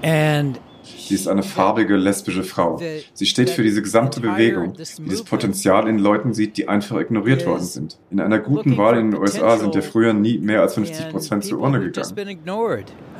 And 0.04 0.60
Sie 0.84 1.16
ist 1.16 1.28
eine 1.28 1.44
farbige 1.44 1.96
lesbische 1.96 2.44
Frau. 2.44 2.80
Sie 3.14 3.26
steht 3.26 3.50
für 3.50 3.64
diese 3.64 3.82
gesamte 3.82 4.20
Bewegung, 4.20 4.74
die 4.74 5.10
das 5.10 5.24
Potenzial 5.24 5.88
in 5.88 5.98
Leuten 5.98 6.34
sieht, 6.34 6.58
die 6.58 6.68
einfach 6.68 7.00
ignoriert 7.00 7.46
worden 7.46 7.64
sind. 7.64 7.98
In 8.12 8.20
einer 8.20 8.40
guten 8.40 8.78
Wahl 8.78 8.98
in 8.98 9.12
den 9.12 9.20
USA 9.20 9.58
sind 9.58 9.76
ja 9.76 9.82
früher 9.82 10.14
nie 10.14 10.38
mehr 10.40 10.62
als 10.62 10.74
50 10.76 11.10
Prozent 11.10 11.46
zur 11.46 11.60
Urne 11.60 11.80
gegangen. 11.80 12.38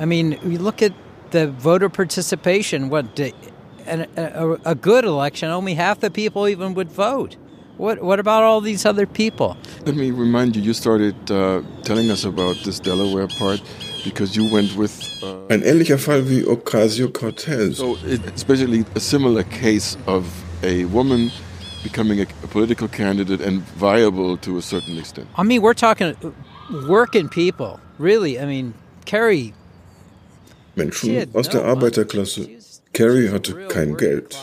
I 0.00 0.06
mean, 0.06 0.36
we 0.42 0.58
look 0.58 0.82
at 0.82 0.92
the 1.32 1.48
voter 1.58 1.88
participation. 1.88 2.90
What 2.90 3.06
a, 3.18 4.06
a, 4.16 4.56
a 4.64 4.74
good 4.74 5.04
election, 5.04 5.50
only 5.50 5.74
half 5.74 6.00
the 6.00 6.10
people 6.10 6.48
even 6.48 6.74
would 6.74 6.90
vote. 6.90 7.36
What 7.76 8.02
what 8.02 8.20
about 8.20 8.44
all 8.44 8.60
these 8.60 8.86
other 8.86 9.06
people? 9.06 9.56
Let 9.84 9.96
me 9.96 10.10
remind 10.12 10.54
you. 10.54 10.62
You 10.62 10.74
started 10.74 11.16
uh, 11.30 11.62
telling 11.82 12.10
us 12.10 12.24
about 12.24 12.56
this 12.64 12.78
Delaware 12.78 13.26
part 13.38 13.60
because 14.04 14.36
you 14.36 14.52
went 14.52 14.76
with. 14.76 15.13
Uh, 15.24 15.52
Ein 15.52 15.62
ähnlicher 15.62 15.98
Fall 15.98 16.28
wie 16.28 16.44
Ocasio-Cortez. 16.44 17.76
So 17.76 17.96
it's 18.06 18.44
basically 18.44 18.84
a 18.94 19.00
similar 19.00 19.42
case 19.44 19.96
of 20.06 20.24
a 20.62 20.84
woman 20.86 21.30
becoming 21.82 22.20
a, 22.20 22.26
a 22.42 22.46
political 22.46 22.88
candidate 22.88 23.40
and 23.40 23.62
viable 23.78 24.36
to 24.38 24.58
a 24.58 24.62
certain 24.62 24.98
extent. 24.98 25.26
I 25.36 25.42
mean, 25.42 25.62
we're 25.62 25.74
talking 25.74 26.14
working 26.88 27.28
people, 27.28 27.80
really. 27.98 28.38
I 28.38 28.46
mean, 28.46 28.74
Carrie. 29.06 29.54
Menschen 30.76 31.28
aus 31.34 31.48
der 31.48 31.64
Arbeiterklasse. 31.64 32.48
Carrie 32.92 33.28
hatte 33.30 33.54
kein 33.68 33.96
Geld. 33.96 34.36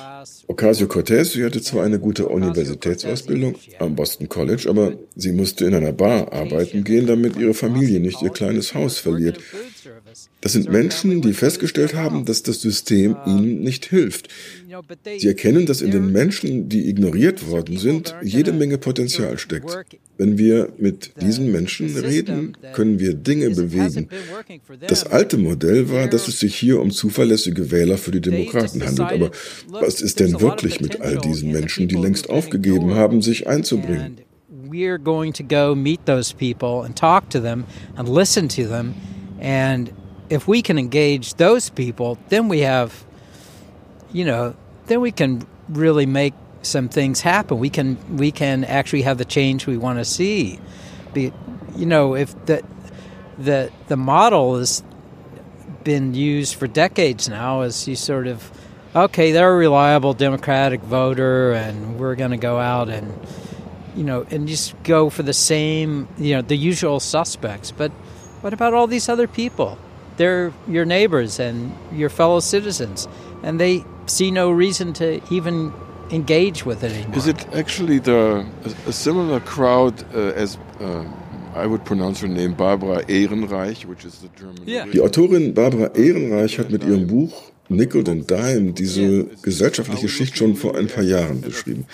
Ocasio-Cortez, 0.47 1.31
sie 1.31 1.43
hatte 1.45 1.61
zwar 1.61 1.83
eine 1.85 1.99
gute 1.99 2.27
Universitätsausbildung 2.27 3.55
am 3.79 3.95
Boston 3.95 4.27
College, 4.27 4.69
aber 4.69 4.93
sie 5.15 5.31
musste 5.31 5.65
in 5.65 5.73
einer 5.73 5.93
Bar 5.93 6.31
arbeiten 6.33 6.83
gehen, 6.83 7.07
damit 7.07 7.37
ihre 7.37 7.53
Familie 7.53 7.99
nicht 7.99 8.21
ihr 8.21 8.29
kleines 8.29 8.73
Haus 8.73 8.97
verliert. 8.97 9.39
Das 10.41 10.53
sind 10.53 10.69
Menschen, 10.69 11.21
die 11.21 11.33
festgestellt 11.33 11.93
haben, 11.93 12.25
dass 12.25 12.43
das 12.43 12.61
System 12.61 13.15
ihnen 13.25 13.61
nicht 13.61 13.85
hilft. 13.85 14.29
Sie 15.17 15.27
erkennen, 15.27 15.65
dass 15.65 15.81
in 15.81 15.91
den 15.91 16.11
Menschen, 16.11 16.69
die 16.69 16.89
ignoriert 16.89 17.47
worden 17.49 17.77
sind, 17.77 18.15
jede 18.23 18.53
Menge 18.53 18.77
Potenzial 18.77 19.37
steckt. 19.37 19.69
Wenn 20.17 20.37
wir 20.37 20.71
mit 20.77 21.13
diesen 21.21 21.51
Menschen 21.51 21.95
reden, 21.97 22.57
können 22.73 22.99
wir 22.99 23.13
Dinge 23.13 23.49
bewegen. 23.51 24.07
Das 24.87 25.05
alte 25.05 25.37
Modell 25.37 25.89
war, 25.89 26.07
dass 26.07 26.27
es 26.27 26.39
sich 26.39 26.55
hier 26.55 26.79
um 26.79 26.91
zuverlässige 26.91 27.71
Wähler 27.71 27.97
für 27.97 28.11
die 28.11 28.21
Demokraten 28.21 28.85
handelt. 28.85 29.11
Aber 29.11 29.31
was 29.67 30.01
ist 30.01 30.19
denn 30.19 30.39
wirklich 30.39 30.79
mit 30.79 31.01
all 31.01 31.17
diesen 31.17 31.51
Menschen, 31.51 31.87
die 31.87 31.95
längst 31.95 32.29
aufgegeben 32.29 32.95
haben, 32.95 33.21
sich 33.21 33.47
einzubringen? 33.47 34.17
We're 34.69 34.99
going 34.99 35.33
to 35.33 35.43
go 35.43 35.75
meet 35.75 36.05
those 36.05 36.33
people 36.33 36.85
and 36.85 36.95
talk 36.95 37.29
to 37.31 37.41
them 37.41 37.65
and 37.97 38.07
listen 38.07 38.47
to 38.49 38.63
them. 38.63 38.93
And 39.41 39.91
if 40.31 40.47
we 40.47 40.61
can 40.61 40.79
engage 40.79 41.33
those 41.35 41.69
people, 41.69 42.17
then 42.29 42.47
we 42.47 42.61
have, 42.61 43.05
you 44.13 44.23
know, 44.23 44.55
then 44.85 45.01
we 45.01 45.11
can 45.11 45.45
really 45.67 46.05
make 46.05 46.33
some 46.61 46.87
things 46.87 47.19
happen. 47.19 47.59
We 47.59 47.69
can 47.69 47.97
we 48.15 48.31
can 48.31 48.63
actually 48.63 49.01
have 49.01 49.17
the 49.17 49.25
change 49.25 49.67
we 49.67 49.77
want 49.77 49.99
to 49.99 50.05
see. 50.05 50.59
Be, 51.13 51.33
you 51.75 51.85
know, 51.85 52.15
if 52.15 52.33
the 52.45 52.63
the 53.37 53.71
the 53.89 53.97
model 53.97 54.57
has 54.57 54.83
been 55.83 56.13
used 56.13 56.55
for 56.55 56.65
decades 56.65 57.27
now, 57.27 57.61
as 57.61 57.85
you 57.85 57.97
sort 57.97 58.27
of 58.27 58.49
okay, 58.95 59.33
they're 59.33 59.51
a 59.51 59.57
reliable 59.57 60.13
Democratic 60.13 60.79
voter, 60.79 61.51
and 61.51 61.99
we're 61.99 62.15
going 62.15 62.31
to 62.31 62.37
go 62.37 62.57
out 62.57 62.87
and 62.87 63.13
you 63.97 64.05
know 64.05 64.25
and 64.31 64.47
just 64.47 64.81
go 64.83 65.09
for 65.09 65.23
the 65.23 65.33
same 65.33 66.07
you 66.17 66.35
know 66.35 66.41
the 66.41 66.55
usual 66.55 67.01
suspects. 67.01 67.71
But 67.71 67.91
what 68.39 68.53
about 68.53 68.73
all 68.73 68.87
these 68.87 69.09
other 69.09 69.27
people? 69.27 69.77
They're 70.17 70.51
your 70.67 70.85
neighbors 70.85 71.39
and 71.39 71.71
your 71.93 72.09
fellow 72.09 72.39
citizens, 72.39 73.07
and 73.43 73.59
they 73.59 73.83
see 74.05 74.31
no 74.31 74.51
reason 74.51 74.93
to 74.93 75.21
even 75.29 75.73
engage 76.11 76.65
with 76.65 76.83
it 76.83 76.91
anymore. 76.91 77.17
Is 77.17 77.27
it 77.27 77.45
actually 77.53 77.99
the 77.99 78.45
a, 78.65 78.89
a 78.89 78.93
similar 78.93 79.39
crowd 79.39 80.03
uh, 80.13 80.33
as 80.35 80.57
uh, 80.79 81.05
I 81.55 81.65
would 81.65 81.83
pronounce 81.83 82.21
her 82.21 82.27
name 82.27 82.53
Barbara 82.53 83.03
Ehrenreich, 83.07 83.85
which 83.85 84.05
is 84.05 84.19
the 84.19 84.29
German. 84.37 84.63
Yeah. 84.65 84.85
Die 84.85 85.01
Autorin 85.01 85.53
Barbara 85.53 85.91
Ehrenreich 85.95 86.57
hat 86.57 86.71
mit 86.71 86.83
ihrem 86.83 87.07
Buch 87.07 87.51
Nickel 87.67 88.07
and 88.09 88.29
Dime 88.29 88.73
diese 88.73 89.25
gesellschaftliche 89.41 90.09
Schicht 90.09 90.37
schon 90.37 90.55
vor 90.55 90.75
ein 90.75 90.87
paar 90.87 91.03
Jahren 91.03 91.41
beschrieben. 91.41 91.85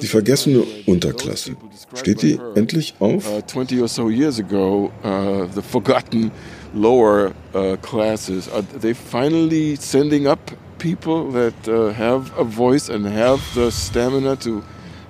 Die 0.00 0.06
vergessene 0.06 0.64
Unterklasse. 0.86 1.56
Steht 1.94 2.22
die 2.22 2.38
endlich 2.54 2.94
auf? 2.98 3.30
Uh, 3.30 3.42
20 3.46 3.80
or 3.80 3.88
so 3.88 4.08
years 4.08 4.38
ago, 4.38 4.90
uh, 5.04 5.46
the 5.54 5.62
forgotten 5.62 6.30
lower 6.74 7.34
uh, 7.54 7.76
classes, 7.82 8.48
are 8.48 8.62
they 8.62 8.94
finally 8.94 9.76
sending 9.76 10.26
up 10.26 10.50
people 10.78 11.30
that 11.32 11.68
uh, 11.68 11.92
have 11.92 12.36
a 12.38 12.44
voice 12.44 12.88
and 12.88 13.06
have 13.06 13.42
the 13.54 13.70
stamina 13.70 14.36
to 14.36 14.62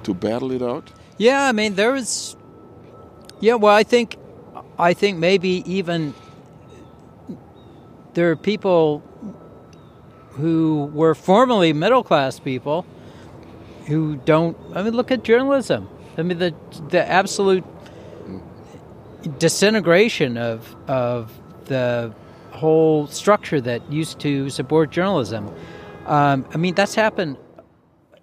to 0.03 0.15
battle 0.15 0.53
it 0.53 0.63
out? 0.63 0.91
Yeah, 1.19 1.49
I 1.49 1.53
mean 1.53 1.75
there 1.75 1.95
is. 1.95 2.37
Yeah, 3.41 3.55
well, 3.55 3.75
I 3.75 3.85
think, 3.85 4.17
I 4.79 4.95
think 4.95 5.19
maybe 5.19 5.63
even 5.65 6.13
there 8.15 8.31
are 8.31 8.37
people 8.37 9.03
who 10.31 10.91
were 10.93 11.15
formerly 11.15 11.73
middle 11.73 12.03
class 12.03 12.41
people 12.41 12.85
who 13.87 14.17
don't. 14.17 14.57
I 14.75 14.83
mean, 14.83 14.95
look 14.95 15.11
at 15.11 15.23
journalism. 15.23 15.89
I 16.17 16.23
mean, 16.23 16.39
the 16.39 16.55
the 16.89 17.07
absolute 17.09 17.65
disintegration 19.39 20.37
of 20.37 20.75
of 20.89 21.31
the 21.69 22.13
whole 22.53 23.07
structure 23.09 23.61
that 23.61 23.81
used 23.91 24.19
to 24.21 24.49
support 24.51 24.91
journalism. 24.91 25.49
Um, 26.07 26.45
I 26.55 26.59
mean, 26.59 26.75
that's 26.75 26.97
happened. 26.97 27.37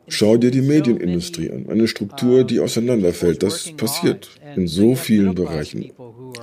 Schau 0.07 0.37
dir 0.37 0.51
die 0.51 0.61
Medienindustrie 0.61 1.49
an, 1.49 1.67
eine 1.67 1.87
Struktur, 1.87 2.43
die 2.43 2.59
auseinanderfällt. 2.59 3.41
Das 3.41 3.71
passiert 3.75 4.29
in 4.55 4.67
so 4.67 4.95
vielen 4.95 5.33
Bereichen. 5.33 5.91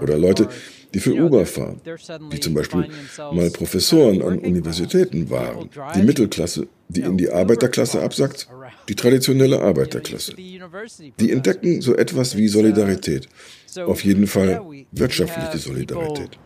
Oder 0.01 0.19
Leute, 0.19 0.49
die 0.93 0.99
für 0.99 1.15
Uber 1.15 1.47
fahren, 1.47 1.81
die 2.33 2.41
zum 2.41 2.55
Beispiel 2.55 2.89
mal 3.33 3.51
Professoren 3.51 4.21
an 4.23 4.39
Universitäten 4.41 5.31
waren. 5.31 5.71
Die 5.95 6.03
Mittelklasse, 6.03 6.67
die 6.89 7.03
in 7.03 7.17
die 7.17 7.31
Arbeiterklasse 7.31 8.03
absackt, 8.03 8.49
die 8.89 8.97
traditionelle 8.97 9.61
Arbeiterklasse. 9.61 10.35
Die 10.35 11.31
entdecken 11.31 11.81
so 11.81 11.95
etwas 11.95 12.37
wie 12.37 12.49
Solidarität. 12.49 13.29
Auf 13.87 14.05
jeden 14.05 14.27
Fall 14.27 14.61
wirtschaftliche 14.91 15.59
Solidarität. 15.59 16.39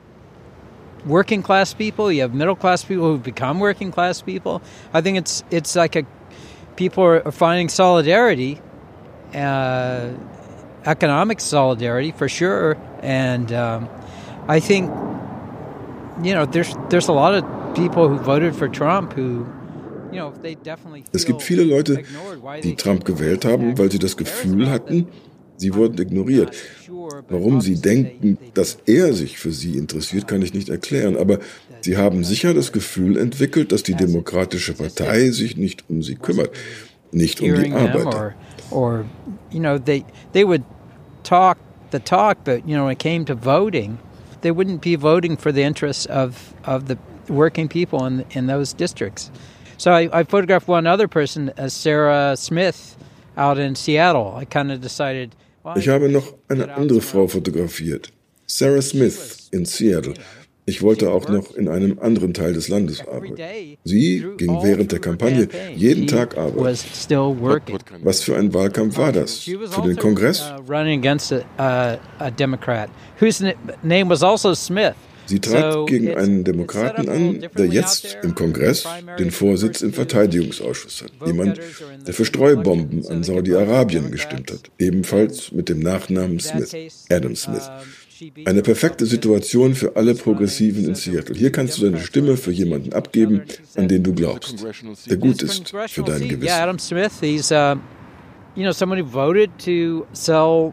Working 1.06 1.42
class 1.42 1.72
people, 1.72 2.10
you 2.10 2.22
have 2.22 2.34
middle 2.34 2.56
class 2.56 2.84
people 2.84 3.06
who've 3.06 3.22
become 3.22 3.60
working 3.60 3.92
class 3.92 4.22
people. 4.22 4.60
I 4.92 5.00
think 5.00 5.18
it's 5.18 5.44
it's 5.50 5.76
like 5.76 5.96
a 5.96 6.04
people 6.76 7.04
are 7.04 7.32
finding 7.32 7.68
solidarity 7.68 8.60
uh, 9.34 10.12
economic 10.84 11.40
solidarity 11.40 12.12
for 12.12 12.28
sure, 12.28 12.76
and 13.02 13.52
um, 13.52 13.88
I 14.48 14.60
think 14.60 14.90
you 16.22 16.34
know 16.34 16.46
there's 16.46 16.74
there's 16.88 17.08
a 17.08 17.12
lot 17.12 17.34
of 17.34 17.44
people 17.74 18.08
who 18.08 18.16
voted 18.18 18.54
for 18.54 18.68
Trump 18.68 19.12
who 19.12 19.46
you 20.10 20.18
know 20.18 20.32
they 20.42 20.54
definitely. 20.54 21.04
Es 21.12 21.24
gibt 21.24 21.42
viele 21.42 21.64
Leute, 21.64 22.02
die 22.62 22.76
Trump 22.76 23.04
gewählt 23.04 23.44
haben, 23.44 23.76
weil 23.78 23.90
sie 23.90 23.98
das 23.98 24.16
Gefühl 24.16 24.70
hatten, 24.70 25.08
sie 25.56 25.74
wurden 25.74 26.00
ignoriert. 26.00 26.54
Warum 27.28 27.60
sie 27.60 27.76
denken, 27.76 28.38
dass 28.54 28.78
er 28.86 29.12
sich 29.12 29.38
für 29.38 29.52
sie 29.52 29.76
interessiert, 29.76 30.28
kann 30.28 30.42
ich 30.42 30.54
nicht 30.54 30.68
erklären. 30.68 31.16
Aber 31.16 31.38
sie 31.80 31.96
haben 31.96 32.24
sicher 32.24 32.54
das 32.54 32.72
Gefühl 32.72 33.16
entwickelt, 33.16 33.72
dass 33.72 33.82
die 33.82 33.94
Demokratische 33.94 34.74
Partei 34.74 35.30
sich 35.30 35.56
nicht 35.56 35.84
um 35.88 36.02
sie 36.02 36.16
kümmert, 36.16 36.50
nicht 37.12 37.40
um 37.40 37.54
die 37.54 37.72
Arbeiter. 37.72 38.34
Talk 41.22 41.58
the 41.90 42.00
talk, 42.00 42.44
but, 42.44 42.68
you 42.68 42.76
know, 42.76 42.84
when 42.84 42.92
it 42.92 42.98
came 42.98 43.24
to 43.24 43.34
voting, 43.34 43.98
they 44.42 44.50
wouldn't 44.50 44.80
be 44.80 44.96
voting 44.96 45.36
for 45.36 45.52
the 45.52 45.62
interests 45.62 46.06
of, 46.06 46.54
of 46.64 46.88
the 46.88 46.98
working 47.28 47.68
people 47.68 48.04
in, 48.04 48.24
in 48.30 48.46
those 48.46 48.72
districts. 48.72 49.30
So 49.78 49.92
I, 49.92 50.20
I 50.20 50.24
photographed 50.24 50.68
one 50.68 50.86
other 50.86 51.08
person, 51.08 51.52
uh, 51.58 51.68
Sarah 51.68 52.36
Smith, 52.36 52.96
out 53.36 53.58
in 53.58 53.74
Seattle. 53.74 54.34
I 54.36 54.44
kind 54.44 54.72
of 54.72 54.80
decided. 54.80 55.34
Ich 55.74 55.88
habe 55.88 56.08
noch 56.08 56.34
eine 56.48 56.72
andere 56.74 57.00
Frau 57.00 57.26
fotografiert, 57.26 58.12
Sarah 58.46 58.82
Smith 58.82 59.48
in 59.50 59.64
Seattle. 59.64 60.14
Ich 60.68 60.82
wollte 60.82 61.10
auch 61.10 61.28
noch 61.28 61.54
in 61.54 61.68
einem 61.68 62.00
anderen 62.00 62.34
Teil 62.34 62.52
des 62.52 62.68
Landes 62.68 63.00
arbeiten. 63.06 63.36
Sie 63.84 64.26
ging 64.36 64.50
während 64.62 64.90
der 64.90 64.98
Kampagne 64.98 65.48
jeden 65.76 66.08
Tag 66.08 66.36
arbeiten. 66.36 66.58
Was 68.02 68.22
für 68.22 68.36
ein 68.36 68.52
Wahlkampf 68.52 68.98
war 68.98 69.12
das? 69.12 69.38
Für 69.38 69.82
den 69.82 69.96
Kongress? 69.96 70.52
Sie 75.26 75.40
trat 75.40 75.86
gegen 75.88 76.14
einen 76.14 76.44
Demokraten 76.44 77.08
an, 77.08 77.46
der 77.56 77.66
jetzt 77.66 78.18
im 78.22 78.34
Kongress 78.34 78.86
den 79.18 79.30
Vorsitz 79.30 79.82
im 79.82 79.92
Verteidigungsausschuss 79.92 81.02
hat. 81.02 81.12
Jemand, 81.26 81.60
der 82.06 82.14
für 82.14 82.24
Streubomben 82.24 83.06
an 83.06 83.22
Saudi-Arabien 83.22 84.10
gestimmt 84.10 84.52
hat. 84.52 84.70
Ebenfalls 84.78 85.52
mit 85.52 85.68
dem 85.68 85.80
Nachnamen 85.80 86.40
Smith, 86.40 86.74
Adam 87.10 87.36
Smith. 87.36 87.68
Eine 88.46 88.62
perfekte 88.62 89.04
Situation 89.04 89.74
für 89.74 89.96
alle 89.96 90.14
Progressiven 90.14 90.86
in 90.86 90.94
Seattle. 90.94 91.34
Hier 91.36 91.52
kannst 91.52 91.76
du 91.76 91.84
deine 91.84 92.00
Stimme 92.00 92.38
für 92.38 92.50
jemanden 92.50 92.94
abgeben, 92.94 93.42
an 93.74 93.88
den 93.88 94.02
du 94.02 94.14
glaubst, 94.14 94.64
der 95.06 95.16
gut 95.18 95.42
ist 95.42 95.74
für 95.88 96.02
dein 96.02 96.26
Gewissen. 96.26 96.44
Yeah, 96.44 96.62
Adam 96.62 96.78
Smith, 96.78 97.12
he's 97.20 97.50
uh, 97.50 97.76
you 98.54 98.62
know 98.62 98.72
someone 98.72 98.98
who 98.98 99.06
voted 99.06 99.50
to 99.58 100.06
sell 100.14 100.72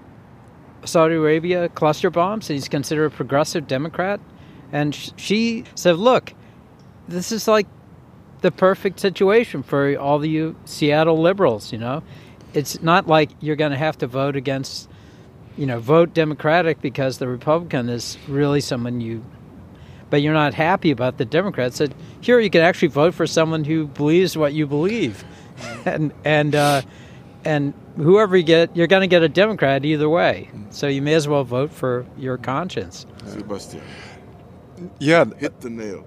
Saudi 0.85 1.15
Arabia 1.15 1.67
cluster 1.67 2.09
bombs. 2.09 2.47
He's 2.47 2.69
considered 2.69 3.11
a 3.11 3.15
progressive 3.15 3.67
Democrat. 3.67 4.21
And 4.74 4.93
she 5.15 5.63
said, 5.76 5.97
Look, 5.97 6.34
this 7.07 7.32
is 7.32 7.47
like 7.47 7.67
the 8.41 8.51
perfect 8.51 8.99
situation 8.99 9.63
for 9.63 9.95
all 9.97 10.19
the 10.19 10.28
you 10.28 10.55
Seattle 10.65 11.21
liberals, 11.21 11.71
you 11.71 11.78
know? 11.78 12.03
It's 12.53 12.82
not 12.82 13.07
like 13.07 13.30
you're 13.39 13.55
going 13.55 13.71
to 13.71 13.78
have 13.78 13.99
to 13.99 14.07
vote 14.07 14.36
against, 14.36 14.89
you 15.57 15.65
know, 15.65 15.80
vote 15.80 16.13
Democratic 16.13 16.82
because 16.82 17.19
the 17.19 17.28
Republican 17.28 17.88
is 17.88 18.17
really 18.28 18.61
someone 18.61 18.99
you, 18.99 19.24
but 20.09 20.21
you're 20.21 20.34
not 20.34 20.53
happy 20.55 20.91
about 20.91 21.17
the 21.17 21.26
Democrat. 21.26 21.74
Said, 21.74 21.93
here 22.21 22.39
you 22.39 22.49
can 22.49 22.61
actually 22.61 22.89
vote 22.89 23.13
for 23.13 23.28
someone 23.28 23.63
who 23.63 23.88
believes 23.88 24.36
what 24.36 24.53
you 24.53 24.67
believe. 24.67 25.24
and, 25.86 26.11
and, 26.26 26.55
uh, 26.55 26.82
and 27.45 27.74
whoever 27.97 28.36
you 28.36 28.43
get, 28.43 28.76
you're 28.76 28.88
going 28.88 29.01
to 29.01 29.07
get 29.07 29.24
a 29.24 29.30
Democrat 29.30 29.86
either 29.86 30.09
way. 30.09 30.49
So 30.71 30.88
you 30.88 31.01
may 31.01 31.13
as 31.13 31.28
well 31.28 31.43
vote 31.43 31.71
for 31.71 32.05
your 32.17 32.38
conscience. 32.38 33.05
Sebastian. 33.26 33.82
Yeah, 34.99 35.26
hit 35.39 35.53
the 35.61 35.69
nail. 35.69 36.03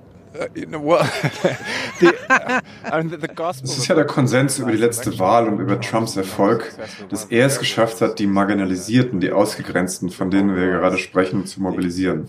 Das 2.01 3.63
ist 3.79 3.89
ja 3.89 3.95
der 3.95 4.05
Konsens 4.05 4.59
über 4.59 4.71
die 4.71 4.77
letzte 4.77 5.19
Wahl 5.19 5.49
und 5.49 5.59
über 5.61 5.81
Trumps 5.81 6.17
Erfolg, 6.17 6.75
dass 7.09 7.27
er 7.27 7.47
es 7.47 7.59
geschafft 7.59 8.01
hat, 8.01 8.19
die 8.19 8.27
Marginalisierten, 8.27 9.21
die 9.21 9.33
Ausgegrenzten, 9.33 10.11
von 10.11 10.31
denen 10.31 10.55
wir 10.55 10.67
gerade 10.67 10.99
sprechen, 10.99 11.47
zu 11.47 11.63
mobilisieren. 11.63 12.27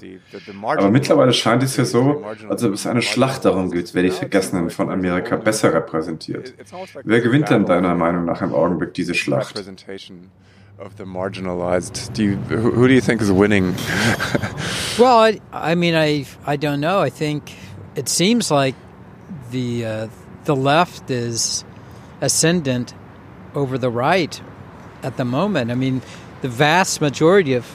Aber 0.61 0.89
mittlerweile 0.89 1.33
scheint 1.33 1.63
es 1.63 1.75
ja 1.77 1.85
so, 1.85 2.23
als 2.49 2.63
ob 2.63 2.73
es 2.73 2.87
eine 2.87 3.01
Schlacht 3.01 3.45
darum 3.45 3.71
geht, 3.71 3.93
wer 3.93 4.03
die 4.03 4.11
Vergessenen 4.11 4.69
von 4.69 4.89
Amerika 4.89 5.35
besser 5.35 5.73
repräsentiert. 5.73 6.53
Wer 7.03 7.21
gewinnt 7.21 7.49
denn 7.49 7.65
deiner 7.65 7.95
Meinung 7.95 8.25
nach 8.25 8.41
im 8.41 8.53
Augenblick 8.53 8.93
diese 8.93 9.13
Schlacht? 9.13 9.55
Of 10.79 10.95
the 10.97 11.05
marginalized. 11.05 12.13
Do 12.13 12.23
you, 12.23 12.35
who, 12.35 12.71
who 12.71 12.87
do 12.87 12.93
you 12.93 13.01
think 13.01 13.21
is 13.21 13.31
winning? 13.31 13.75
well, 14.99 15.19
I, 15.19 15.39
I 15.51 15.75
mean, 15.75 15.95
I 15.95 16.25
I 16.45 16.55
don't 16.55 16.79
know. 16.79 16.99
I 16.99 17.09
think 17.09 17.53
it 17.95 18.07
seems 18.09 18.51
like 18.51 18.75
the 19.51 19.85
uh, 19.85 20.07
the 20.45 20.55
left 20.55 21.09
is 21.09 21.65
ascendant 22.21 22.93
over 23.55 23.77
the 23.77 23.89
right 23.89 24.41
at 25.03 25.17
the 25.17 25.25
moment. 25.25 25.71
I 25.71 25.75
mean, 25.75 26.01
the 26.41 26.49
vast 26.49 27.01
majority 27.01 27.53
of 27.53 27.65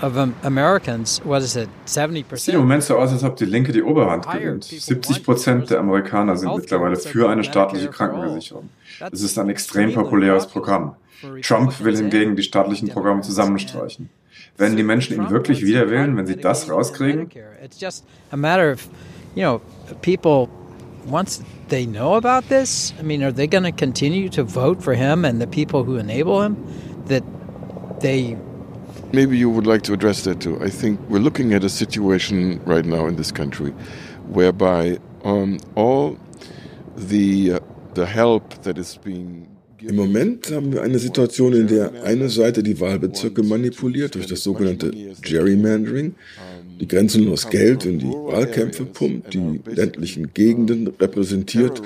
of 0.00 0.16
Americans, 0.44 1.20
what 1.24 1.42
is 1.42 1.56
it, 1.56 1.68
70%? 1.86 2.32
Es 2.32 2.44
sieht 2.44 2.54
im 2.54 2.60
Moment 2.60 2.84
so 2.84 2.96
aus, 2.98 3.10
als 3.10 3.24
ob 3.24 3.36
die 3.36 3.46
Linke 3.46 3.72
die 3.72 3.82
Oberhand 3.82 4.30
gewinnt. 4.30 4.62
70 4.62 5.24
Prozent 5.24 5.70
der 5.70 5.80
Amerikaner 5.80 6.36
sind 6.36 6.54
mittlerweile 6.54 6.94
für 6.94 7.28
eine 7.28 7.42
staatliche 7.42 7.88
Krankenversicherung. 7.88 8.68
Es 9.10 9.22
ist 9.22 9.36
ein 9.38 9.48
extrem 9.48 9.92
populäres 9.92 10.46
Programm. 10.46 10.94
Trump 11.42 11.78
will 11.80 11.96
hingegen 11.96 12.36
die 12.36 12.42
staatlichen 12.42 12.88
Programme 12.88 13.22
zusammenstreichen. 13.22 14.08
Werden 14.56 14.76
die 14.76 14.82
Menschen 14.82 15.16
ihn 15.16 15.30
wirklich 15.30 15.64
wieder 15.64 15.90
wählen, 15.90 16.16
wenn 16.16 16.26
sie 16.26 16.36
das 16.36 16.70
rauskriegen? 16.70 17.28
It's 17.62 17.80
just 17.80 18.04
a 18.30 18.36
matter 18.36 18.72
of, 18.72 18.88
you 19.34 19.42
know, 19.42 19.60
people 20.02 20.48
once 21.10 21.42
they 21.68 21.86
know 21.86 22.14
about 22.14 22.48
this, 22.48 22.92
I 22.98 23.02
mean, 23.02 23.22
are 23.22 23.32
they 23.32 23.46
going 23.46 23.64
to 23.64 23.72
continue 23.72 24.28
to 24.30 24.44
vote 24.44 24.82
for 24.82 24.94
him 24.94 25.24
and 25.24 25.40
the 25.40 25.46
people 25.46 25.84
who 25.84 25.96
enable 25.96 26.42
him 26.42 26.56
that 27.06 27.22
they 28.00 28.36
Maybe 29.12 29.38
you 29.38 29.48
would 29.48 29.66
like 29.66 29.82
to 29.84 29.94
address 29.94 30.24
that 30.24 30.40
too. 30.40 30.58
I 30.62 30.68
think 30.68 31.00
we're 31.08 31.20
looking 31.20 31.54
at 31.54 31.64
a 31.64 31.70
situation 31.70 32.60
right 32.66 32.84
now 32.84 33.06
in 33.06 33.16
this 33.16 33.32
country 33.32 33.70
whereby 34.28 34.98
um, 35.24 35.58
all 35.74 36.18
the 36.94 37.54
uh, 37.54 37.60
the 37.94 38.04
help 38.04 38.62
that 38.64 38.76
is 38.76 38.98
being 38.98 39.48
Im 39.80 39.96
Moment 39.96 40.50
haben 40.50 40.72
wir 40.72 40.82
eine 40.82 40.98
Situation, 40.98 41.52
in 41.52 41.68
der 41.68 42.02
eine 42.02 42.28
Seite 42.28 42.62
die 42.62 42.80
Wahlbezirke 42.80 43.42
manipuliert 43.42 44.14
durch 44.14 44.26
das 44.26 44.42
sogenannte 44.42 44.90
Gerrymandering, 45.22 46.14
die 46.80 46.86
grenzenlos 46.86 47.48
Geld 47.50 47.84
in 47.84 47.98
die 47.98 48.06
Wahlkämpfe 48.06 48.84
pumpt, 48.84 49.34
die 49.34 49.60
ländlichen 49.66 50.32
Gegenden 50.32 50.88
repräsentiert 51.00 51.82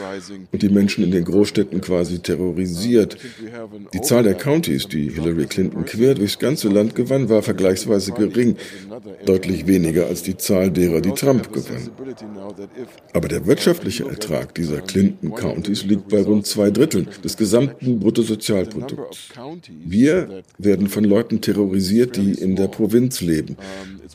und 0.52 0.62
die 0.62 0.68
Menschen 0.68 1.04
in 1.04 1.10
den 1.10 1.24
Großstädten 1.24 1.80
quasi 1.80 2.18
terrorisiert. 2.18 3.16
Die 3.94 4.00
Zahl 4.00 4.22
der 4.22 4.34
Countys, 4.34 4.88
die 4.88 5.10
Hillary 5.10 5.46
Clinton 5.46 5.84
quer 5.84 6.14
durchs 6.14 6.38
ganze 6.38 6.68
Land 6.68 6.94
gewann, 6.94 7.28
war 7.28 7.42
vergleichsweise 7.42 8.12
gering, 8.12 8.56
deutlich 9.24 9.66
weniger 9.66 10.06
als 10.06 10.22
die 10.22 10.36
Zahl 10.36 10.70
derer, 10.70 11.00
die 11.00 11.12
Trump 11.12 11.52
gewann. 11.52 11.90
Aber 13.12 13.28
der 13.28 13.46
wirtschaftliche 13.46 14.04
Ertrag 14.04 14.54
dieser 14.54 14.80
Clinton 14.80 15.34
Countys 15.34 15.84
liegt 15.84 16.08
bei 16.08 16.22
rund 16.22 16.46
zwei 16.46 16.70
Dritteln 16.70 17.08
des 17.24 17.36
gesamten 17.36 17.81
Bruttosozialprodukts. 17.82 19.28
Wir 19.84 20.42
werden 20.58 20.88
von 20.88 21.04
Leuten 21.04 21.40
terrorisiert, 21.40 22.16
die 22.16 22.32
in 22.32 22.56
der 22.56 22.68
Provinz 22.68 23.20
leben, 23.20 23.56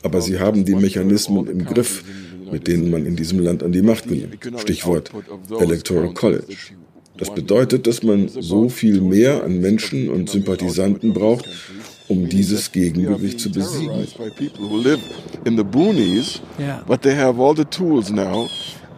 aber 0.02 0.20
sie 0.20 0.38
haben 0.38 0.64
die 0.64 0.74
Mechanismen 0.74 1.46
im 1.48 1.64
Griff, 1.64 2.04
mit 2.50 2.66
denen 2.66 2.90
man 2.90 3.06
in 3.06 3.16
diesem 3.16 3.40
Land 3.40 3.62
an 3.62 3.72
die 3.72 3.82
Macht 3.82 4.08
gelangt. 4.08 4.38
Stichwort 4.60 5.12
Electoral 5.60 6.14
College. 6.14 6.56
Das 7.18 7.34
bedeutet, 7.34 7.86
dass 7.86 8.02
man 8.02 8.28
so 8.28 8.68
viel 8.68 9.00
mehr 9.00 9.42
an 9.42 9.60
Menschen 9.60 10.08
und 10.08 10.30
Sympathisanten 10.30 11.12
braucht, 11.12 11.48
um 12.06 12.28
dieses 12.28 12.70
Gegengewicht 12.72 13.40
zu 13.40 13.50
besiegen. 13.50 14.06
But 16.86 17.02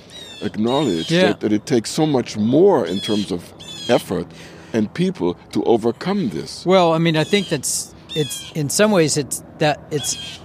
acknowledge 0.42 1.10
yeah. 1.10 1.28
that, 1.28 1.40
that 1.40 1.52
it 1.52 1.64
takes 1.64 1.90
so 1.90 2.04
much 2.04 2.36
more 2.36 2.86
in 2.86 3.00
terms 3.00 3.32
of 3.32 3.52
effort 3.88 4.26
and 4.72 4.92
people 4.92 5.34
to 5.52 5.64
overcome 5.64 6.28
this. 6.30 6.66
Well, 6.66 6.92
I 6.92 6.98
mean, 6.98 7.16
I 7.16 7.24
think 7.24 7.48
that's 7.48 7.94
it's 8.14 8.52
in 8.52 8.68
some 8.68 8.90
ways 8.90 9.16
it's 9.16 9.42
that 9.58 9.80
it's 9.90 10.38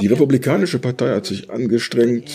Die 0.00 0.06
Republikanische 0.06 0.78
Partei 0.78 1.14
hat 1.14 1.26
sich 1.26 1.50
angestrengt, 1.50 2.30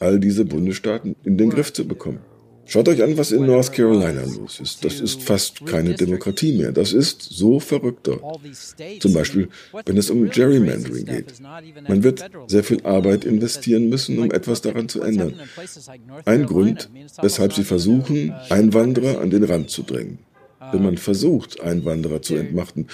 all 0.00 0.18
diese 0.18 0.44
Bundesstaaten 0.44 1.14
in 1.24 1.36
den 1.36 1.50
Griff 1.50 1.72
zu 1.72 1.86
bekommen. 1.86 2.20
Schaut 2.68 2.88
euch 2.88 3.00
an, 3.00 3.16
was 3.16 3.30
in 3.30 3.46
North 3.46 3.72
Carolina 3.72 4.22
los 4.24 4.58
ist. 4.58 4.84
Das 4.84 5.00
ist 5.00 5.22
fast 5.22 5.64
keine 5.66 5.94
Demokratie 5.94 6.52
mehr. 6.52 6.72
Das 6.72 6.92
ist 6.92 7.22
so 7.22 7.60
verrückt 7.60 8.08
dort. 8.08 8.22
Zum 8.98 9.12
Beispiel, 9.12 9.48
wenn 9.84 9.96
es 9.96 10.10
um 10.10 10.28
Gerrymandering 10.28 11.04
geht. 11.04 11.34
Man 11.88 12.02
wird 12.02 12.28
sehr 12.48 12.64
viel 12.64 12.84
Arbeit 12.84 13.24
investieren 13.24 13.88
müssen, 13.88 14.18
um 14.18 14.32
etwas 14.32 14.62
daran 14.62 14.88
zu 14.88 15.00
ändern. 15.00 15.34
Ein 16.24 16.46
Grund, 16.46 16.90
weshalb 17.22 17.52
sie 17.52 17.62
versuchen, 17.64 18.34
Einwanderer 18.48 19.20
an 19.20 19.30
den 19.30 19.44
Rand 19.44 19.70
zu 19.70 19.82
drängen. 19.82 20.18
Wenn 20.72 20.82
man 20.82 20.96
versucht, 20.96 21.60
Einwanderer 21.60 22.20
zu 22.22 22.34
entmachten 22.34 22.88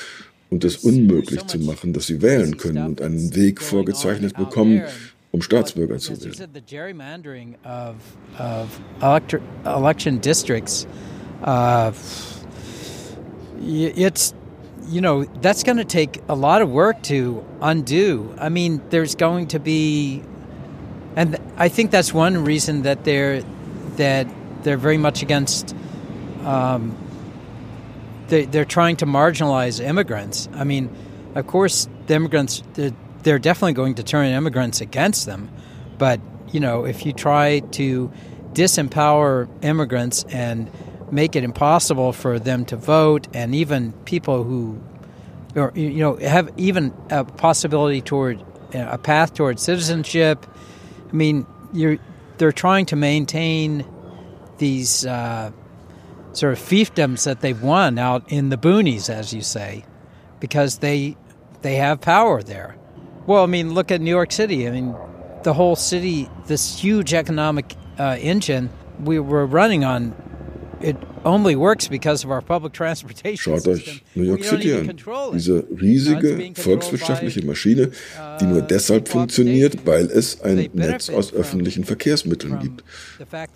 und 0.53 0.65
es 0.65 0.77
unmöglich 0.77 1.47
zu 1.47 1.59
machen, 1.59 1.95
dass 1.95 2.07
sie 2.07 2.21
wählen 2.21 2.59
können 2.59 2.87
und 2.87 3.01
einen 3.01 3.35
Weg 3.35 3.63
vorgezeichnet 3.63 4.37
bekommen, 4.37 4.83
um 5.31 5.41
Staatsbürger 5.41 5.99
zu 5.99 6.13
werden. 6.21 6.35
uh, 11.45 11.93
it's 13.63 14.35
you 14.89 15.01
know 15.01 15.25
that's 15.41 15.63
going 15.65 15.79
to 15.79 15.85
take 15.85 16.21
a 16.29 16.35
lot 16.35 16.61
of 16.61 16.69
work 16.69 17.03
to 17.05 17.43
undo. 17.63 18.35
I 18.39 18.51
mean, 18.51 18.81
there's 18.91 19.15
going 19.15 19.49
to 19.49 19.59
be, 19.59 20.23
and 21.17 21.39
I 21.57 21.69
think 21.71 21.91
that's 21.91 22.13
one 22.13 22.45
reason 22.45 22.83
that 22.83 23.05
they're 23.05 23.43
that 23.97 24.27
they're 24.65 24.77
very 24.77 24.99
much 24.99 25.23
against. 25.23 25.75
Um, 26.45 27.02
they, 28.33 28.47
they're 28.47 28.64
trying 28.64 28.97
to 28.97 29.05
marginalize 29.05 29.78
immigrants. 29.78 30.49
I 30.55 30.64
mean, 30.64 30.89
of 31.35 31.47
course, 31.47 31.87
the 32.07 32.14
immigrants 32.14 32.62
they're 33.22 33.39
definitely 33.39 33.74
going 33.74 33.97
to 33.97 34.03
turn 34.03 34.26
immigrants 34.26 34.80
against 34.80 35.26
them. 35.26 35.51
But, 35.99 36.18
you 36.51 36.59
know, 36.59 36.87
if 36.87 37.05
you 37.05 37.12
try 37.12 37.61
to 37.72 38.11
disempower 38.55 39.51
immigrants 39.62 40.24
and 40.30 40.70
make 41.11 41.37
it 41.37 41.45
impossible 41.45 42.14
for 42.14 42.39
them 42.39 42.64
to 42.64 42.76
vote 42.76 43.28
and 43.35 43.55
even 43.55 43.93
people 44.07 44.45
who 44.45 44.80
or 45.55 45.70
you 45.74 46.01
know 46.01 46.16
have 46.16 46.51
even 46.57 46.95
a 47.11 47.24
possibility 47.24 48.01
toward 48.01 48.43
a 48.72 48.97
path 48.97 49.35
toward 49.35 49.61
citizenship 49.61 50.47
i 51.11 51.12
mean 51.12 51.47
you're 51.74 51.99
they're 52.39 52.51
trying 52.51 52.87
to 52.87 52.97
maintain 52.97 53.85
these 54.57 55.05
uh, 55.05 55.51
sort 56.33 56.53
of 56.53 56.59
fiefdoms 56.59 57.24
that 57.24 57.41
they've 57.41 57.62
won 57.62 57.99
out 57.99 58.30
in 58.30 58.49
the 58.49 58.57
boonies 58.57 59.11
as 59.11 59.33
you 59.33 59.43
say 59.43 59.85
because 60.41 60.78
they 60.78 61.16
they 61.62 61.76
have 61.76 62.01
power 62.01 62.43
there 62.43 62.76
well, 63.26 63.45
I 63.45 63.47
mean, 63.47 63.72
look 63.72 63.93
at 63.93 64.01
New 64.01 64.11
York 64.11 64.33
City. 64.33 64.66
I 64.66 64.72
mean, 64.72 64.97
the 65.45 65.55
whole 65.55 65.76
city, 65.76 66.28
this 66.47 66.78
huge 66.78 67.14
economic 67.14 67.74
uh, 67.99 68.16
engine 68.20 68.70
we 69.01 69.18
were 69.20 69.47
running 69.47 69.85
on, 69.85 70.14
it 70.80 70.97
only 71.25 71.57
works 71.57 71.89
because 71.89 72.25
of 72.25 72.31
our 72.31 72.43
public 72.43 72.73
transportation 72.73 73.37
Schaut 73.37 73.66
euch 73.68 74.03
New 74.14 74.25
York 74.25 74.45
City 74.45 74.75
an. 74.75 74.97
Diese 75.33 75.64
riesige 75.81 76.53
volkswirtschaftliche 76.55 77.45
Maschine, 77.45 77.91
die 78.41 78.45
nur 78.45 78.62
uh, 78.62 78.66
deshalb 78.68 79.09
funktioniert, 79.09 79.87
weil 79.87 80.07
es 80.07 80.41
ein 80.43 80.68
Netz 80.73 81.11
aus 81.11 81.33
öffentlichen 81.33 81.85
Verkehrsmitteln 81.85 82.59
gibt. 82.61 82.85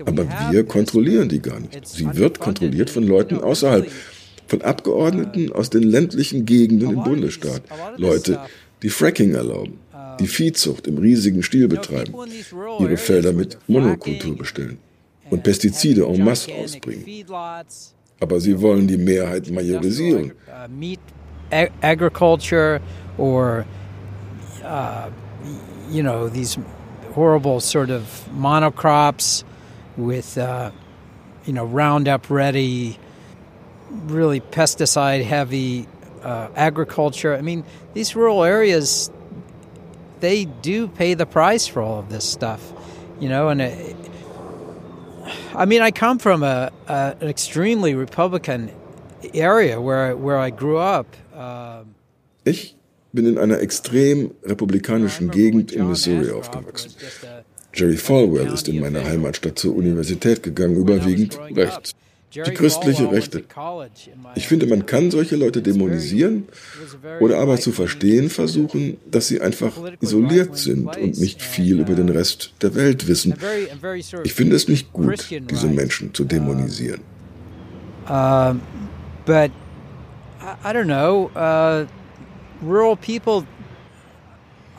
Aber 0.05 0.27
wir 0.51 0.65
kontrollieren 0.65 1.29
die 1.29 1.41
gar 1.41 1.61
nicht. 1.61 1.87
Sie 1.87 2.17
wird 2.17 2.39
kontrolliert 2.39 2.91
von 2.91 3.05
Leuten 3.05 3.39
außerhalb, 3.39 3.91
von 4.47 4.63
Abgeordneten 4.63 5.53
aus 5.53 5.71
den 5.71 5.83
ländlichen 5.83 6.47
Gegenden 6.47 6.91
im 6.91 7.03
Bundesstaat. 7.03 7.63
Leute, 7.97 8.41
die 8.83 8.91
Fracking 8.91 9.35
erlauben, 9.35 9.79
die 10.21 10.27
Viehzucht 10.27 10.87
im 10.87 10.99
riesigen 10.99 11.43
Stil 11.43 11.69
betreiben, 11.69 12.15
ihre 12.79 12.97
Felder 12.97 13.33
mit 13.33 13.59
Monokultur 13.67 14.37
bestellen 14.37 14.79
und 15.31 15.43
Pestizide 15.43 16.07
en 16.07 16.25
masse 16.25 16.53
ausbringen. 16.53 17.05
Aber 18.21 18.41
sie 18.41 18.61
wollen 18.61 18.87
die 18.87 18.97
Mehrheit 18.97 19.51
majorisieren. 19.51 20.33
Agriculture 21.83 22.81
or 23.19 23.65
uh, 24.65 25.11
you 25.89 26.03
know 26.03 26.29
these 26.29 26.59
horrible 27.13 27.61
sort 27.61 27.91
of 27.91 28.29
monocrops 28.33 29.45
with 29.97 30.37
uh, 30.39 30.71
you 31.45 31.53
know 31.53 31.65
Roundup 31.65 32.31
ready, 32.31 32.99
really 34.07 34.41
pesticide 34.41 35.25
heavy 35.25 35.87
uh, 36.23 36.49
agriculture. 36.57 37.35
I 37.35 37.43
mean, 37.43 37.65
these 37.95 38.17
rural 38.17 38.45
areas, 38.45 39.11
they 40.21 40.45
do 40.45 40.89
pay 40.89 41.15
the 41.15 41.27
price 41.27 41.67
for 41.67 41.81
all 41.81 41.99
of 41.99 42.09
this 42.09 42.25
stuff, 42.25 42.73
you 43.21 43.29
know. 43.29 43.49
And 43.49 43.63
it, 43.63 43.97
I 45.55 45.65
mean, 45.67 45.83
I 45.83 45.91
come 45.91 46.19
from 46.19 46.43
a, 46.43 46.71
a, 46.89 47.15
an 47.21 47.29
extremely 47.29 47.95
Republican 47.95 48.71
area 49.35 49.81
where 49.81 50.17
where 50.17 50.39
I 50.39 50.51
grew 50.51 50.79
up. 50.79 51.07
Um, 51.35 51.95
ich 52.45 52.77
bin 53.13 53.27
in 53.27 53.39
einer 53.39 53.61
extrem 53.61 54.33
republikanischen 54.45 55.31
Gegend 55.31 55.73
in 55.73 55.89
Missouri 55.89 56.31
aufgewachsen. 56.31 56.93
Jerry 57.73 57.97
Falwell 57.97 58.53
ist 58.53 58.69
in 58.69 58.81
meiner 58.81 59.05
Heimatstadt 59.05 59.59
zur 59.59 59.77
Universität 59.77 60.43
gegangen, 60.43 60.77
überwiegend 60.77 61.39
rechts 61.55 61.95
die 62.35 62.41
christliche 62.53 63.11
Rechte. 63.11 63.45
Ich 64.35 64.49
finde, 64.49 64.67
man 64.67 64.87
kann 64.87 65.11
solche 65.11 65.37
Leute 65.37 65.63
dämonisieren 65.63 66.49
oder 67.21 67.39
aber 67.39 67.59
zu 67.59 67.73
verstehen 67.73 68.31
versuchen, 68.31 68.99
dass 69.11 69.29
sie 69.29 69.41
einfach 69.41 69.73
isoliert 70.01 70.57
sind 70.57 70.97
und 70.97 71.19
nicht 71.19 71.41
viel 71.41 71.81
über 71.81 71.95
den 71.95 72.09
Rest 72.09 72.53
der 72.63 72.75
Welt 72.75 73.07
wissen. 73.07 73.35
Ich 74.25 74.35
finde 74.35 74.57
es 74.57 74.69
nicht 74.69 74.93
gut, 74.93 75.31
diese 75.31 75.69
Menschen 75.69 76.13
zu 76.13 76.25
dämonisieren. 76.25 77.01
Uh, 78.09 78.55
but 79.25 79.51
I 80.65 80.73
don't 80.73 80.87
know. 80.87 81.29
Uh, 81.35 81.87
rural 82.63 82.97
people, 82.97 83.45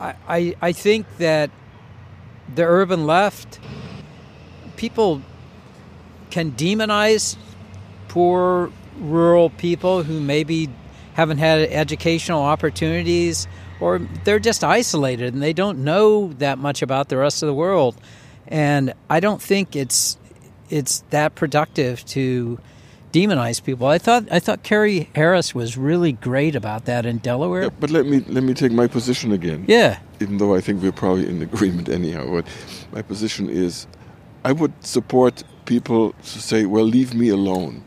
I, 0.00 0.14
I, 0.26 0.56
I 0.62 0.72
think 0.72 1.06
that 1.18 1.50
the 2.54 2.64
urban 2.64 3.06
left, 3.06 3.60
people 4.76 5.20
can 6.30 6.52
demonize 6.52 7.36
poor 8.08 8.70
rural 8.98 9.50
people 9.50 10.02
who 10.02 10.20
maybe 10.20 10.68
haven't 11.14 11.38
had 11.38 11.60
educational 11.70 12.42
opportunities 12.42 13.46
or 13.80 13.98
they're 14.24 14.38
just 14.38 14.64
isolated 14.64 15.34
and 15.34 15.42
they 15.42 15.52
don't 15.52 15.82
know 15.84 16.32
that 16.34 16.58
much 16.58 16.82
about 16.82 17.08
the 17.08 17.16
rest 17.16 17.42
of 17.42 17.46
the 17.46 17.54
world. 17.54 17.96
And 18.46 18.94
I 19.10 19.20
don't 19.20 19.42
think 19.42 19.76
it's 19.76 20.16
it's 20.70 21.02
that 21.10 21.34
productive 21.34 22.04
to 22.06 22.58
demonize 23.12 23.62
people. 23.62 23.86
I 23.86 23.98
thought 23.98 24.30
I 24.30 24.38
thought 24.38 24.62
Kerry 24.62 25.10
Harris 25.14 25.54
was 25.54 25.76
really 25.76 26.12
great 26.12 26.54
about 26.54 26.84
that 26.86 27.06
in 27.06 27.18
Delaware. 27.18 27.64
Yeah, 27.64 27.70
but 27.80 27.90
let 27.90 28.06
me 28.06 28.20
let 28.28 28.44
me 28.44 28.54
take 28.54 28.72
my 28.72 28.86
position 28.86 29.32
again. 29.32 29.64
Yeah. 29.68 29.98
Even 30.20 30.38
though 30.38 30.54
I 30.54 30.60
think 30.60 30.82
we're 30.82 30.92
probably 30.92 31.28
in 31.28 31.42
agreement 31.42 31.88
anyhow, 32.00 32.30
but 32.30 32.46
my 32.92 33.02
position 33.02 33.48
is 33.48 33.86
I 34.44 34.52
would 34.52 34.72
support 34.84 35.44
people 35.68 36.12
to 36.32 36.38
say, 36.40 36.64
well, 36.64 36.88
leave 36.88 37.14
me 37.14 37.30
alone. 37.30 37.82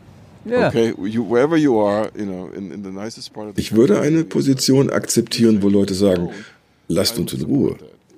Ich 3.56 3.72
würde 3.76 4.00
eine 4.00 4.24
Position 4.24 4.90
akzeptieren, 4.90 5.62
wo 5.62 5.68
Leute 5.68 5.94
sagen, 5.94 6.30
lasst 6.88 7.18
uns 7.18 7.32
in 7.32 7.42
Ruhe. 7.42 7.76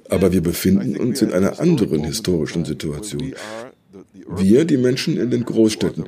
Aber 0.08 0.32
wir 0.32 0.42
befinden 0.42 0.96
uns 0.96 1.20
in 1.22 1.32
einer 1.32 1.60
anderen 1.60 2.04
historischen 2.04 2.64
Situation. 2.64 3.34
Wir, 4.36 4.64
die 4.64 4.78
Menschen 4.78 5.18
in 5.18 5.30
den 5.30 5.44
Großstädten, 5.44 6.04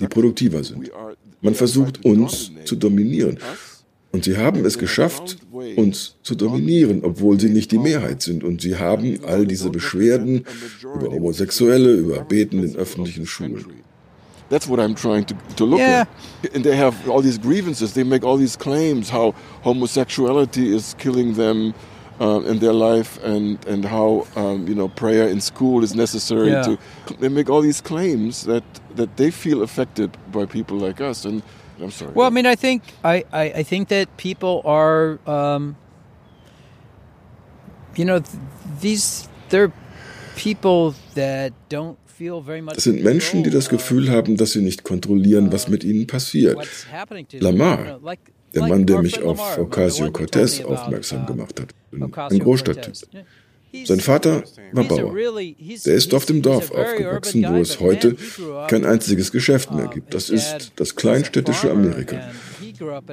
die 0.00 0.08
produktiver 0.08 0.64
sind. 0.64 0.90
Man 1.40 1.54
versucht 1.54 2.04
uns 2.04 2.50
zu 2.64 2.74
dominieren. 2.74 3.38
Und 4.12 4.24
sie 4.24 4.36
haben 4.36 4.64
es 4.64 4.76
geschafft, 4.76 5.36
uns 5.76 6.16
zu 6.22 6.34
dominieren, 6.34 7.02
obwohl 7.04 7.38
sie 7.38 7.50
nicht 7.50 7.72
die 7.72 7.78
Mehrheit 7.78 8.22
sind. 8.22 8.44
Und 8.44 8.62
sie 8.62 8.76
haben 8.76 9.20
all 9.26 9.46
diese 9.46 9.70
Beschwerden 9.70 10.44
über 10.82 11.12
Homosexuelle, 11.12 11.92
über 11.94 12.20
Beten 12.20 12.62
in 12.62 12.76
öffentlichen 12.76 13.26
Schulen. 13.26 13.64
That's 14.50 14.68
what 14.68 14.80
I'm 14.80 14.96
trying 14.96 15.24
to, 15.26 15.34
to 15.56 15.64
look 15.64 15.78
yeah. 15.78 16.00
at. 16.42 16.54
And 16.54 16.64
they 16.64 16.76
have 16.76 17.08
all 17.08 17.22
these 17.22 17.38
grievances. 17.38 17.92
They 17.94 18.02
make 18.02 18.24
all 18.24 18.36
these 18.36 18.56
claims 18.56 19.08
how 19.08 19.32
homosexuality 19.62 20.74
is 20.74 20.96
killing 20.98 21.34
them 21.34 21.72
uh, 22.20 22.40
in 22.40 22.58
their 22.58 22.72
life, 22.72 23.18
and 23.22 23.64
and 23.66 23.84
how 23.84 24.26
um, 24.34 24.66
you 24.66 24.74
know 24.74 24.88
prayer 24.88 25.28
in 25.28 25.40
school 25.40 25.84
is 25.84 25.94
necessary 25.94 26.50
yeah. 26.50 26.62
to. 26.62 26.78
They 27.20 27.28
make 27.28 27.48
all 27.48 27.62
these 27.62 27.80
claims 27.80 28.44
that 28.46 28.64
that 28.96 29.16
they 29.16 29.30
feel 29.30 29.62
affected 29.62 30.10
by 30.32 30.46
people 30.46 30.78
like 30.78 31.00
us, 31.00 31.24
and 31.24 31.42
I'm 31.80 31.90
sorry. 31.90 32.12
Well, 32.14 32.26
I 32.26 32.30
mean, 32.30 32.46
I 32.46 32.56
think 32.56 32.82
I 33.04 33.24
I, 33.32 33.60
I 33.60 33.62
think 33.64 33.88
that 33.88 34.08
people 34.16 34.62
are. 34.64 35.18
Um, 35.26 35.76
you 37.96 38.04
know, 38.04 38.20
th- 38.20 38.38
these 38.80 39.28
they're 39.48 39.72
people 40.36 40.94
that 41.14 41.52
don't 41.68 41.96
Es 42.76 42.84
sind 42.84 43.02
Menschen, 43.02 43.42
die 43.44 43.50
das 43.50 43.70
Gefühl 43.70 44.10
haben, 44.10 44.36
dass 44.36 44.52
sie 44.52 44.60
nicht 44.60 44.84
kontrollieren, 44.84 45.52
was 45.52 45.68
mit 45.68 45.84
ihnen 45.84 46.06
passiert. 46.06 46.58
Lamar, 47.38 47.98
der 48.54 48.68
Mann, 48.68 48.84
der 48.84 49.00
mich 49.00 49.22
auf 49.22 49.58
Ocasio-Cortez 49.58 50.62
aufmerksam 50.64 51.24
gemacht 51.24 51.58
hat, 51.60 51.74
ein 52.30 52.38
Großstadttyp. 52.38 52.94
Sein 53.84 54.00
Vater 54.00 54.42
war 54.72 54.84
Bauer. 54.84 55.14
Der 55.14 55.94
ist 55.94 56.14
auf 56.14 56.26
dem 56.26 56.42
Dorf 56.42 56.70
aufgewachsen, 56.70 57.44
wo 57.48 57.56
es 57.56 57.80
heute 57.80 58.16
kein 58.68 58.84
einziges 58.84 59.32
Geschäft 59.32 59.72
mehr 59.72 59.88
gibt. 59.88 60.14
Das 60.14 60.30
ist 60.30 60.72
das 60.76 60.96
kleinstädtische 60.96 61.70
Amerika. 61.70 62.20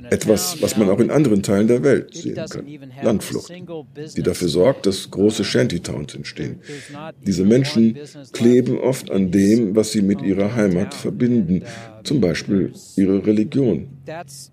Etwas, 0.10 0.62
was 0.62 0.78
man 0.78 0.90
auch 0.90 1.00
in 1.00 1.12
anderen 1.12 1.44
Teilen 1.44 1.68
der 1.68 1.84
Welt 1.84 2.14
sehen 2.14 2.36
kann. 2.36 2.66
Landflucht, 3.02 3.52
die 4.16 4.24
dafür 4.24 4.48
sorgt, 4.48 4.86
dass 4.86 5.10
große 5.12 5.44
Shantytowns 5.44 6.16
entstehen. 6.16 6.60
Diese 7.26 7.44
Menschen 7.44 7.98
kleben 8.32 8.78
oft 8.78 9.12
an 9.12 9.32
dem, 9.32 9.76
was 9.76 9.92
sie 9.92 10.02
mit 10.02 10.22
ihrer 10.22 10.56
Heimat 10.56 10.94
verbinden, 10.94 11.64
zum 12.04 12.22
Beispiel 12.22 12.72
ihre 12.96 13.26
Religion. 13.26 13.88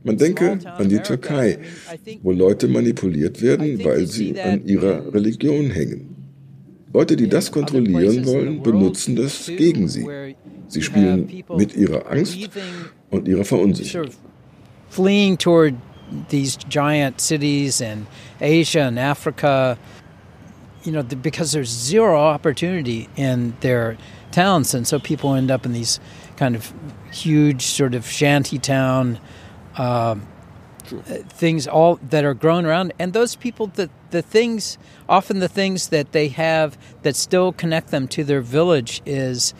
Man 0.03 0.17
denke 0.17 0.59
an 0.65 0.89
die 0.89 0.99
Türkei, 0.99 1.59
wo 2.23 2.33
Leute 2.33 2.69
manipuliert 2.69 3.41
werden, 3.43 3.85
weil 3.85 4.07
sie 4.07 4.41
an 4.41 4.65
ihrer 4.67 5.13
Religion 5.15 5.71
hängen. 5.71 6.15
Leute, 6.93 7.17
die 7.17 7.29
das 7.29 7.51
kontrollieren 7.51 8.25
wollen, 8.25 8.63
benutzen 8.63 9.17
das 9.17 9.47
gegen 9.47 9.89
sie. 9.89 10.07
Sie 10.69 10.83
spielen 10.83 11.29
mit 11.57 11.77
ihrer 11.77 12.11
Angst 12.11 12.49
und 13.11 13.27
ihrer 13.29 13.45
Verunsicherung. 13.45 14.11
Fleeing 14.95 15.37
toward 15.37 15.77
these 16.29 16.57
giant 16.57 17.21
cities 17.21 17.81
in 17.81 18.07
Asia 18.41 18.83
and 18.83 18.97
Africa, 18.97 19.77
you 20.85 20.93
know, 20.93 21.03
because 21.03 21.51
there's 21.51 21.69
zero 21.69 22.21
opportunity 22.21 23.09
in 23.17 23.57
their 23.59 23.97
towns, 24.31 24.73
and 24.73 24.87
so 24.87 25.01
people 25.01 25.35
end 25.35 25.51
up 25.51 25.67
in 25.67 25.73
these 25.73 25.99
kind 26.37 26.55
of 26.55 26.73
huge 27.11 27.63
sort 27.63 27.95
of 27.95 28.07
shanty 28.07 28.59
town 28.59 29.19
uh, 29.77 30.15
things 31.29 31.67
all 31.67 31.97
that 31.97 32.25
are 32.25 32.35
grown 32.35 32.65
around. 32.65 32.93
And 32.99 33.13
those 33.13 33.35
people 33.35 33.67
the 33.67 33.91
the 34.11 34.23
things 34.23 34.79
often 35.09 35.41
the 35.41 35.49
things 35.49 35.89
that 35.89 36.13
they 36.13 36.29
have 36.29 36.79
that 37.03 37.17
still 37.17 37.53
connect 37.53 37.91
them 37.91 38.07
to 38.09 38.23
their 38.23 38.41
village 38.41 39.03
is 39.05 39.55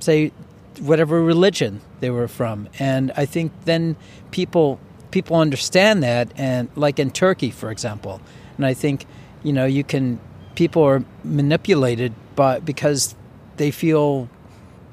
say 0.00 0.32
whatever 0.80 1.22
religion 1.22 1.80
they 2.00 2.10
were 2.10 2.28
from 2.28 2.68
and 2.78 3.12
i 3.16 3.24
think 3.24 3.52
then 3.64 3.96
people 4.30 4.78
people 5.10 5.36
understand 5.36 6.02
that 6.02 6.30
and 6.36 6.68
like 6.76 6.98
in 6.98 7.10
turkey 7.10 7.50
for 7.50 7.70
example 7.70 8.20
and 8.56 8.66
i 8.66 8.74
think 8.74 9.06
you 9.42 9.52
know 9.52 9.64
you 9.64 9.82
can 9.82 10.20
people 10.54 10.82
are 10.82 11.04
manipulated 11.24 12.12
but 12.34 12.64
because 12.64 13.14
they 13.56 13.70
feel 13.70 14.28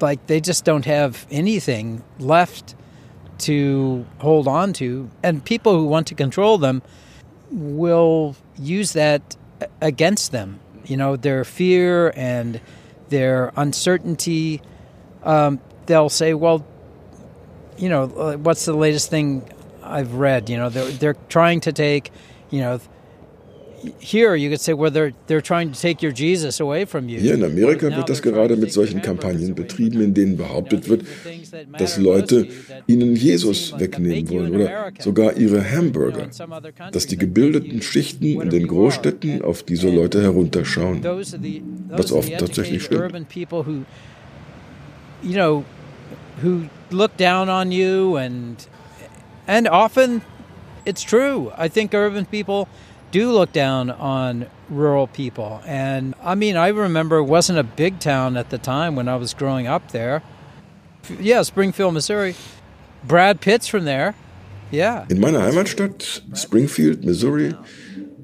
like 0.00 0.26
they 0.26 0.40
just 0.40 0.64
don't 0.64 0.84
have 0.84 1.26
anything 1.30 2.02
left 2.18 2.74
to 3.38 4.06
hold 4.18 4.48
on 4.48 4.72
to. 4.74 5.10
And 5.22 5.44
people 5.44 5.76
who 5.76 5.86
want 5.86 6.06
to 6.08 6.14
control 6.14 6.58
them 6.58 6.82
will 7.50 8.36
use 8.58 8.92
that 8.92 9.36
against 9.80 10.32
them. 10.32 10.60
You 10.84 10.96
know, 10.96 11.16
their 11.16 11.44
fear 11.44 12.12
and 12.16 12.60
their 13.08 13.52
uncertainty. 13.56 14.60
Um, 15.22 15.60
they'll 15.86 16.08
say, 16.08 16.34
well, 16.34 16.64
you 17.78 17.88
know, 17.88 18.04
uh, 18.16 18.36
what's 18.36 18.64
the 18.64 18.74
latest 18.74 19.10
thing 19.10 19.42
I've 19.82 20.14
read? 20.14 20.48
You 20.48 20.56
know, 20.56 20.68
they're, 20.68 20.90
they're 20.90 21.16
trying 21.28 21.60
to 21.62 21.72
take, 21.72 22.10
you 22.50 22.60
know, 22.60 22.80
Hier 24.00 24.34
in 24.34 24.52
Amerika 27.44 27.96
wird 27.96 28.08
das 28.08 28.22
gerade 28.22 28.56
mit 28.56 28.72
solchen 28.72 29.02
Kampagnen 29.02 29.54
betrieben, 29.54 30.00
in 30.00 30.14
denen 30.14 30.36
behauptet 30.36 30.88
wird, 30.88 31.02
dass 31.78 31.98
Leute 31.98 32.48
ihnen 32.86 33.14
Jesus 33.14 33.78
wegnehmen 33.78 34.28
wollen 34.30 34.54
oder 34.54 34.92
sogar 34.98 35.36
ihre 35.36 35.70
Hamburger, 35.70 36.28
dass 36.92 37.06
die 37.06 37.18
gebildeten 37.18 37.82
Schichten 37.82 38.40
in 38.40 38.50
den 38.50 38.66
Großstädten 38.66 39.42
auf 39.42 39.62
diese 39.62 39.90
Leute 39.90 40.22
herunterschauen, 40.22 41.04
was 41.88 42.12
oft 42.12 42.32
tatsächlich 42.38 42.84
stimmt. 42.84 43.12
You 45.24 45.36
know, 45.36 45.64
who 46.40 46.68
look 46.90 47.16
down 47.16 47.48
on 47.48 47.72
you 47.72 48.16
and 48.16 48.64
and 49.46 49.66
often 49.66 50.22
it's 50.84 51.02
true. 51.02 51.52
I 51.56 51.68
think 51.68 51.94
urban 51.94 52.26
people 52.26 52.68
do 53.10 53.30
look 53.30 53.52
down 53.52 53.90
on 53.90 54.46
rural 54.68 55.06
people. 55.06 55.62
And 55.64 56.14
I 56.22 56.34
mean, 56.34 56.56
I 56.56 56.68
remember 56.68 57.18
it 57.18 57.24
wasn't 57.24 57.58
a 57.58 57.62
big 57.62 58.00
town 58.00 58.36
at 58.36 58.50
the 58.50 58.58
time 58.58 58.96
when 58.96 59.08
I 59.08 59.16
was 59.16 59.34
growing 59.34 59.66
up 59.66 59.92
there. 59.92 60.22
Yeah, 61.20 61.42
Springfield, 61.42 61.94
Missouri. 61.94 62.34
Brad 63.04 63.40
Pitt's 63.40 63.66
from 63.68 63.84
there. 63.84 64.14
Yeah. 64.70 65.06
In 65.08 65.20
meiner 65.20 65.40
Heimatstadt 65.40 66.22
Springfield, 66.36 67.04
Missouri, 67.04 67.54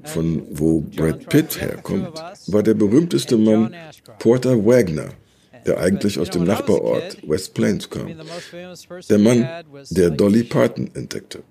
von 0.03 0.45
wo 0.49 0.81
Brad 0.81 1.29
Pitt 1.29 1.61
herkommt, 1.61 2.19
war 2.47 2.63
der 2.63 2.73
berühmteste 2.73 3.37
Mann 3.37 3.75
Porter 4.19 4.57
Wagner, 4.57 5.11
der 5.65 5.79
eigentlich 5.79 6.19
aus 6.19 6.29
dem 6.29 6.43
Nachbarort 6.43 7.17
West 7.27 7.53
Plains 7.53 7.89
kam. 7.89 8.07
Der 9.09 9.19
Mann, 9.19 9.47
der 9.89 10.09
Dolly 10.09 10.43
Parton 10.43 10.89
entdeckt 10.93 11.35
hat. 11.35 11.43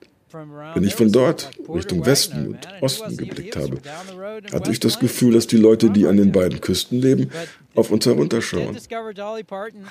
Wenn 0.75 0.85
ich 0.85 0.95
von 0.95 1.11
dort 1.11 1.51
Richtung 1.69 2.07
Westen 2.07 2.49
und 2.49 2.69
Osten 2.81 3.17
geblickt 3.17 3.57
habe, 3.57 3.79
hatte 4.53 4.71
ich 4.71 4.79
das 4.79 5.01
Gefühl, 5.01 5.33
dass 5.33 5.49
die 5.49 5.57
Leute, 5.57 5.91
die 5.91 6.07
an 6.07 6.17
den 6.19 6.31
beiden 6.31 6.61
Küsten 6.61 7.01
leben, 7.01 7.31
auf 7.75 7.91
uns 7.91 8.07
herunterschauen. 8.07 8.77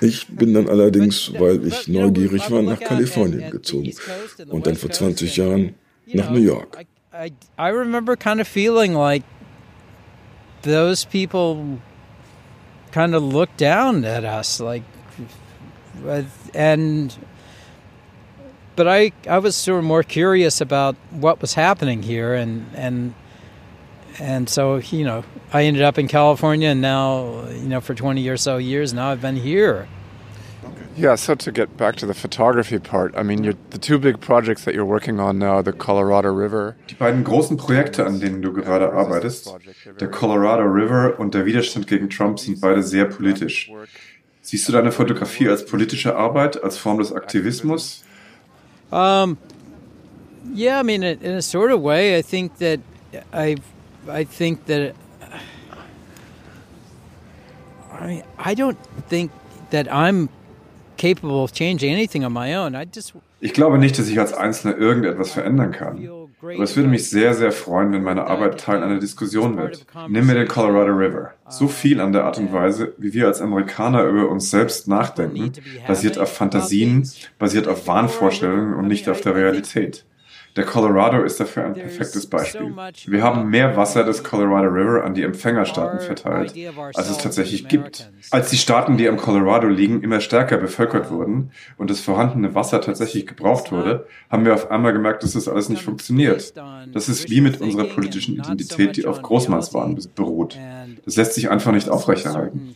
Ich 0.00 0.28
bin 0.28 0.54
dann 0.54 0.68
allerdings, 0.68 1.32
weil 1.38 1.66
ich 1.66 1.88
neugierig 1.88 2.50
war, 2.50 2.62
nach 2.62 2.80
Kalifornien 2.80 3.50
gezogen 3.50 3.92
und 4.48 4.66
dann 4.66 4.76
vor 4.76 4.90
20 4.90 5.36
Jahren 5.36 5.74
nach 6.06 6.30
New 6.30 6.40
York. 6.40 6.86
I 7.58 7.68
remember 7.68 8.16
kind 8.16 8.40
of 8.40 8.48
feeling 8.48 8.94
like 8.94 9.22
those 10.62 11.06
people 11.06 11.78
kind 12.92 13.14
of 13.14 13.22
looked 13.22 13.56
down 13.56 14.04
at 14.04 14.24
us, 14.24 14.60
like, 14.60 14.82
and 16.54 17.16
but 18.76 18.88
I, 18.88 19.12
I 19.28 19.38
was 19.38 19.56
sort 19.56 19.80
of 19.80 19.84
more 19.84 20.02
curious 20.02 20.60
about 20.60 20.96
what 21.10 21.40
was 21.40 21.54
happening 21.54 22.02
here, 22.02 22.34
and 22.34 22.66
and 22.74 23.14
and 24.18 24.48
so 24.48 24.76
you 24.76 25.04
know 25.04 25.24
I 25.52 25.64
ended 25.64 25.82
up 25.82 25.98
in 25.98 26.08
California, 26.08 26.68
and 26.68 26.80
now 26.80 27.46
you 27.48 27.68
know 27.68 27.80
for 27.80 27.94
20 27.94 28.26
or 28.28 28.36
so 28.36 28.56
years 28.56 28.94
now 28.94 29.10
I've 29.10 29.20
been 29.20 29.36
here. 29.36 29.88
Yeah, 31.00 31.14
so 31.14 31.34
to 31.34 31.50
get 31.50 31.78
back 31.78 31.96
to 31.96 32.06
the 32.06 32.12
photography 32.12 32.78
part, 32.78 33.14
I 33.16 33.22
mean, 33.22 33.56
the 33.70 33.78
two 33.78 33.98
big 33.98 34.20
projects 34.20 34.64
that 34.64 34.74
you're 34.74 34.84
working 34.84 35.18
on 35.18 35.38
now, 35.38 35.62
the 35.62 35.72
Colorado 35.72 36.28
River. 36.30 36.76
Die 36.88 36.94
beiden 36.94 37.24
großen 37.24 37.56
Projekte, 37.56 38.04
an 38.04 38.20
denen 38.20 38.42
du 38.42 38.52
gerade 38.52 38.92
arbeitest, 38.92 39.50
der 39.98 40.08
Colorado 40.08 40.64
River 40.64 41.18
und 41.18 41.32
der 41.32 41.46
Widerstand 41.46 41.86
gegen 41.86 42.10
Trump, 42.10 42.38
sind 42.38 42.60
beide 42.60 42.82
sehr 42.82 43.06
politisch. 43.06 43.72
Siehst 44.42 44.68
du 44.68 44.72
deine 44.72 44.92
Fotografie 44.92 45.48
als 45.48 45.64
politische 45.64 46.16
Arbeit, 46.16 46.62
als 46.62 46.76
Form 46.76 46.98
des 46.98 47.12
Aktivismus? 47.14 48.04
Um, 48.92 49.38
yeah, 50.54 50.80
I 50.80 50.82
mean, 50.82 51.02
in 51.02 51.34
a 51.34 51.40
sort 51.40 51.72
of 51.72 51.80
way, 51.80 52.18
I 52.18 52.22
think 52.22 52.58
that 52.58 52.80
I, 53.32 53.56
I 54.06 54.24
think 54.26 54.66
that 54.66 54.94
I, 57.90 58.22
I 58.38 58.54
don't 58.54 58.76
think 59.08 59.30
that 59.70 59.88
I'm 59.90 60.28
Ich 63.40 63.54
glaube 63.54 63.78
nicht, 63.78 63.98
dass 63.98 64.08
ich 64.08 64.20
als 64.20 64.32
Einzelner 64.32 64.76
irgendetwas 64.76 65.32
verändern 65.32 65.72
kann. 65.72 66.08
Aber 66.42 66.62
es 66.62 66.76
würde 66.76 66.88
mich 66.88 67.08
sehr, 67.08 67.34
sehr 67.34 67.52
freuen, 67.52 67.92
wenn 67.92 68.02
meine 68.02 68.26
Arbeit 68.26 68.60
Teil 68.60 68.82
einer 68.82 68.98
Diskussion 68.98 69.56
wird. 69.56 69.86
Nimm 70.08 70.26
mir 70.26 70.34
den 70.34 70.48
Colorado 70.48 70.92
River. 70.92 71.32
So 71.48 71.68
viel 71.68 72.00
an 72.00 72.12
der 72.12 72.24
Art 72.24 72.38
und 72.38 72.52
Weise, 72.52 72.94
wie 72.98 73.12
wir 73.12 73.26
als 73.26 73.40
Amerikaner 73.40 74.04
über 74.04 74.28
uns 74.28 74.50
selbst 74.50 74.88
nachdenken, 74.88 75.52
basiert 75.86 76.18
auf 76.18 76.32
Fantasien, 76.32 77.08
basiert 77.38 77.68
auf 77.68 77.86
Wahnvorstellungen 77.86 78.74
und 78.74 78.86
nicht 78.88 79.08
auf 79.08 79.20
der 79.20 79.34
Realität. 79.34 80.04
Der 80.56 80.64
Colorado 80.64 81.22
ist 81.22 81.38
dafür 81.38 81.64
ein 81.64 81.74
perfektes 81.74 82.26
Beispiel. 82.26 82.74
Wir 83.06 83.22
haben 83.22 83.50
mehr 83.50 83.76
Wasser 83.76 84.04
des 84.04 84.24
Colorado 84.24 84.68
River 84.68 85.04
an 85.04 85.14
die 85.14 85.22
Empfängerstaaten 85.22 86.00
verteilt, 86.00 86.54
als 86.94 87.10
es 87.10 87.18
tatsächlich 87.18 87.68
gibt. 87.68 88.10
Als 88.30 88.50
die 88.50 88.56
Staaten, 88.56 88.96
die 88.96 89.08
am 89.08 89.16
Colorado 89.16 89.68
liegen, 89.68 90.02
immer 90.02 90.20
stärker 90.20 90.56
bevölkert 90.58 91.10
wurden 91.10 91.52
und 91.76 91.90
das 91.90 92.00
vorhandene 92.00 92.54
Wasser 92.54 92.80
tatsächlich 92.80 93.26
gebraucht 93.26 93.70
wurde, 93.70 94.06
haben 94.28 94.44
wir 94.44 94.54
auf 94.54 94.70
einmal 94.70 94.92
gemerkt, 94.92 95.22
dass 95.22 95.32
das 95.32 95.48
alles 95.48 95.68
nicht 95.68 95.82
funktioniert. 95.82 96.52
Das 96.92 97.08
ist 97.08 97.30
wie 97.30 97.40
mit 97.40 97.60
unserer 97.60 97.84
politischen 97.84 98.34
Identität, 98.34 98.96
die 98.96 99.06
auf 99.06 99.22
Großmannswahn 99.22 99.98
beruht. 100.14 100.58
Das 101.04 101.16
lässt 101.16 101.34
sich 101.34 101.48
einfach 101.50 101.72
nicht 101.72 101.88
aufrechterhalten. 101.88 102.74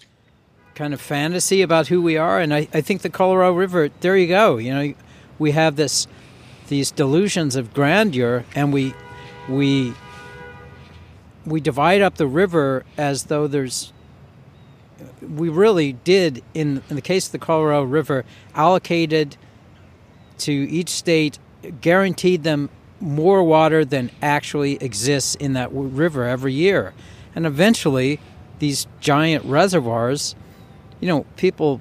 Kind 0.75 0.93
of 0.93 1.01
fantasy 1.01 1.63
about 1.63 1.89
who 1.89 2.03
we 2.03 2.21
are, 2.21 2.43
and 2.43 2.53
I, 2.53 2.67
I 2.77 2.83
think 2.83 3.03
the 3.03 3.09
Colorado 3.09 3.57
River. 3.57 3.89
There 4.01 4.17
you 4.17 4.27
go. 4.27 4.59
You 4.59 4.73
know, 4.75 4.95
we 5.39 5.55
have 5.55 5.77
this 5.77 6.09
these 6.69 6.91
delusions 6.91 7.57
of 7.57 7.75
grandeur, 7.75 8.45
and 8.55 8.73
we 8.73 8.95
we 9.49 9.95
we 11.45 11.61
divide 11.61 12.01
up 12.01 12.17
the 12.17 12.27
river 12.27 12.85
as 12.97 13.25
though 13.25 13.47
there's 13.47 13.93
we 15.21 15.49
really 15.49 15.93
did 15.93 16.43
in, 16.55 16.83
in 16.89 16.97
the 16.97 17.03
case 17.03 17.27
of 17.27 17.33
the 17.33 17.39
Colorado 17.39 17.85
River 17.85 18.25
allocated 18.55 19.37
to 20.39 20.53
each 20.53 20.89
state 20.89 21.39
guaranteed 21.81 22.43
them 22.43 22.69
more 23.01 23.43
water 23.43 23.85
than 23.85 24.11
actually 24.23 24.77
exists 24.77 25.35
in 25.37 25.55
that 25.55 25.69
river 25.73 26.25
every 26.25 26.53
year. 26.53 26.95
And 27.35 27.47
eventually 27.47 28.21
these 28.59 28.87
giant 29.01 29.45
reservoirs, 29.45 30.35
you 31.01 31.09
know, 31.09 31.27
people 31.37 31.81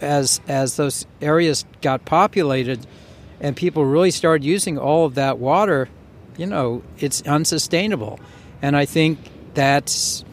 as 0.00 0.40
as 0.46 0.76
those 0.76 1.06
areas 1.20 1.64
got 1.80 2.04
populated 2.04 2.86
and 3.44 3.54
people 3.54 3.84
really 3.84 4.10
started 4.10 4.42
using 4.42 4.78
all 4.78 5.04
of 5.04 5.14
that 5.16 5.38
water, 5.38 5.90
you 6.38 6.46
know, 6.46 6.82
it's 6.98 7.20
unsustainable. 7.26 8.18
And 8.62 8.74
I 8.74 8.86
think 8.86 9.18
that's 9.52 10.24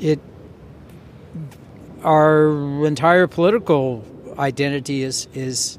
it 0.00 0.18
our 2.02 2.86
entire 2.86 3.26
political 3.26 4.02
identity 4.38 5.02
is 5.02 5.28
is 5.34 5.78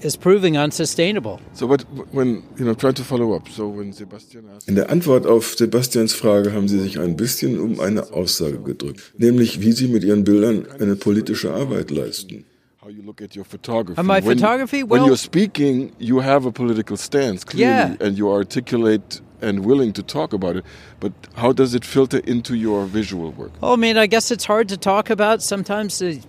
is 0.00 0.16
proving 0.16 0.56
unsustainable. 0.58 1.38
So 1.52 1.68
but 1.68 1.82
when 2.12 2.42
you 2.58 2.64
know 2.64 2.74
try 2.74 2.90
to 2.90 3.04
follow 3.04 3.36
up. 3.36 3.48
So 3.48 3.68
when 3.68 3.92
Sebastian 3.92 4.46
In 4.66 4.74
der 4.74 4.90
Antwort 4.90 5.26
auf 5.26 5.54
Sebastians 5.56 6.12
Frage 6.12 6.52
haben 6.52 6.66
Sie 6.66 6.80
sich 6.80 6.98
ein 6.98 7.16
bisschen 7.16 7.60
um 7.60 7.78
eine 7.78 8.12
Aussage 8.12 8.58
gedrückt, 8.58 9.14
nämlich 9.16 9.60
wie 9.60 9.72
Sie 9.72 9.86
mit 9.86 10.02
Ihren 10.02 10.24
Bildern 10.24 10.66
eine 10.80 10.96
politische 10.96 11.52
Arbeit 11.52 11.92
leisten. 11.92 12.47
How 12.88 12.94
you 12.94 13.02
look 13.02 13.20
at 13.20 13.36
your 13.36 13.44
photography. 13.44 14.00
Uh, 14.00 14.02
my 14.02 14.20
when, 14.20 14.38
photography? 14.38 14.82
when 14.82 15.00
Well- 15.00 15.08
you're 15.08 15.18
speaking, 15.18 15.92
you 15.98 16.20
have 16.20 16.46
a 16.46 16.50
political 16.50 16.96
stance 16.96 17.44
clearly, 17.44 17.70
Yeah. 17.70 17.96
and 18.00 18.16
you 18.16 18.30
articulate 18.30 19.20
and 19.42 19.62
willing 19.62 19.92
to 19.92 20.02
talk 20.02 20.32
about 20.32 20.56
it. 20.56 20.64
But 20.98 21.12
how 21.34 21.52
does 21.52 21.74
it 21.74 21.84
filter 21.84 22.16
into 22.24 22.54
your 22.54 22.86
visual 22.86 23.30
work? 23.36 23.52
Well, 23.60 23.74
I 23.74 23.76
mean, 23.76 23.98
I 23.98 24.06
guess 24.06 24.30
it's 24.30 24.46
hard 24.46 24.70
to 24.70 24.78
talk 24.78 25.10
about 25.10 25.42
sometimes 25.42 25.98
the 25.98 26.20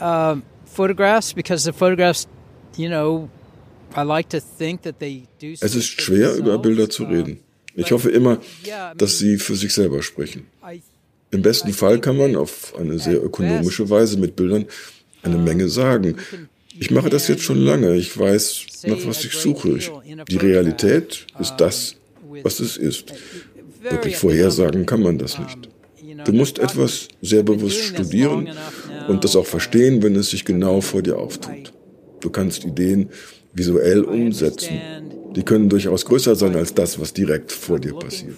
um 0.00 0.42
photographs 0.66 1.32
because 1.32 1.62
the 1.62 1.72
photographs, 1.72 2.26
you 2.76 2.88
know, 2.88 3.28
I 3.94 4.02
like 4.02 4.28
to 4.30 4.40
think 4.58 4.82
that 4.82 4.98
they 4.98 5.28
do. 5.38 5.52
Es 5.60 5.76
ist 5.76 6.00
schwer, 6.00 6.34
über 6.34 6.58
Bilder 6.58 6.90
zu 6.90 7.04
reden. 7.04 7.38
Ich 7.76 7.92
hoffe 7.92 8.10
immer, 8.10 8.38
dass 8.96 9.20
sie 9.20 9.38
für 9.38 9.54
sich 9.54 9.72
selber 9.72 10.02
sprechen. 10.02 10.48
Im 11.32 11.42
besten 11.42 11.72
Fall 11.72 12.00
kann 12.00 12.16
man 12.16 12.34
auf 12.34 12.74
eine 12.76 12.98
sehr 12.98 13.22
ökonomische 13.22 13.88
Weise 13.88 14.18
mit 14.18 14.34
Bildern 14.34 14.66
eine 15.22 15.38
Menge 15.38 15.68
sagen. 15.68 16.16
Ich 16.78 16.90
mache 16.90 17.10
das 17.10 17.28
jetzt 17.28 17.42
schon 17.42 17.58
lange. 17.58 17.96
Ich 17.96 18.16
weiß, 18.16 18.84
nach 18.86 18.98
was 19.06 19.24
ich 19.24 19.34
suche. 19.34 19.76
Ich, 19.76 19.90
die 20.28 20.36
Realität 20.36 21.26
ist 21.38 21.56
das, 21.58 21.96
was 22.42 22.60
es 22.60 22.76
ist. 22.76 23.12
Wirklich 23.82 24.16
vorhersagen 24.16 24.86
kann 24.86 25.02
man 25.02 25.18
das 25.18 25.38
nicht. 25.38 25.68
Du 26.24 26.32
musst 26.32 26.58
etwas 26.58 27.08
sehr 27.22 27.42
bewusst 27.42 27.82
studieren 27.82 28.50
und 29.08 29.24
das 29.24 29.36
auch 29.36 29.46
verstehen, 29.46 30.02
wenn 30.02 30.16
es 30.16 30.30
sich 30.30 30.44
genau 30.44 30.80
vor 30.80 31.02
dir 31.02 31.18
auftut. 31.18 31.72
Du 32.20 32.30
kannst 32.30 32.64
Ideen 32.64 33.08
visuell 33.54 34.02
umsetzen. 34.02 34.80
Die 35.34 35.42
können 35.42 35.68
durchaus 35.68 36.04
größer 36.04 36.34
sein 36.36 36.54
als 36.56 36.74
das, 36.74 36.98
was 36.98 37.12
direkt 37.12 37.52
vor 37.52 37.78
dir 37.78 37.94
passiert. 37.94 38.34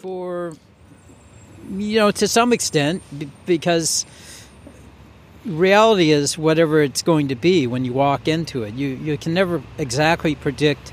you 1.79 1.99
know 1.99 2.11
to 2.11 2.27
some 2.27 2.53
extent 2.53 3.03
because 3.47 4.05
reality 5.45 6.11
is 6.11 6.39
whatever 6.39 6.83
it's 6.83 7.03
going 7.03 7.29
to 7.29 7.35
be 7.35 7.67
when 7.67 7.85
you 7.85 7.93
walk 7.93 8.29
into 8.29 8.63
it 8.63 8.75
you 8.75 8.89
you 8.89 9.19
can 9.19 9.35
never 9.35 9.63
exactly 9.79 10.35
predict 10.35 10.91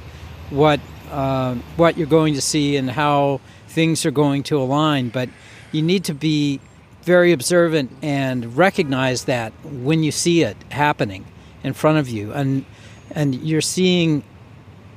what 0.50 0.80
um, 1.12 1.64
what 1.76 1.98
you're 1.98 2.08
going 2.08 2.34
to 2.34 2.42
see 2.42 2.76
and 2.76 2.90
how 2.90 3.40
things 3.68 4.06
are 4.06 4.12
going 4.12 4.42
to 4.44 4.58
align 4.58 5.10
but 5.10 5.30
you 5.72 5.82
need 5.82 6.04
to 6.04 6.14
be 6.14 6.60
very 7.04 7.32
observant 7.32 7.92
and 8.02 8.58
recognize 8.58 9.26
that 9.26 9.54
when 9.64 10.04
you 10.04 10.12
see 10.12 10.42
it 10.42 10.58
happening 10.72 11.26
in 11.64 11.74
front 11.74 11.98
of 11.98 12.10
you 12.10 12.32
and 12.34 12.66
and 13.12 13.36
you're 13.36 13.62
seeing 13.62 14.24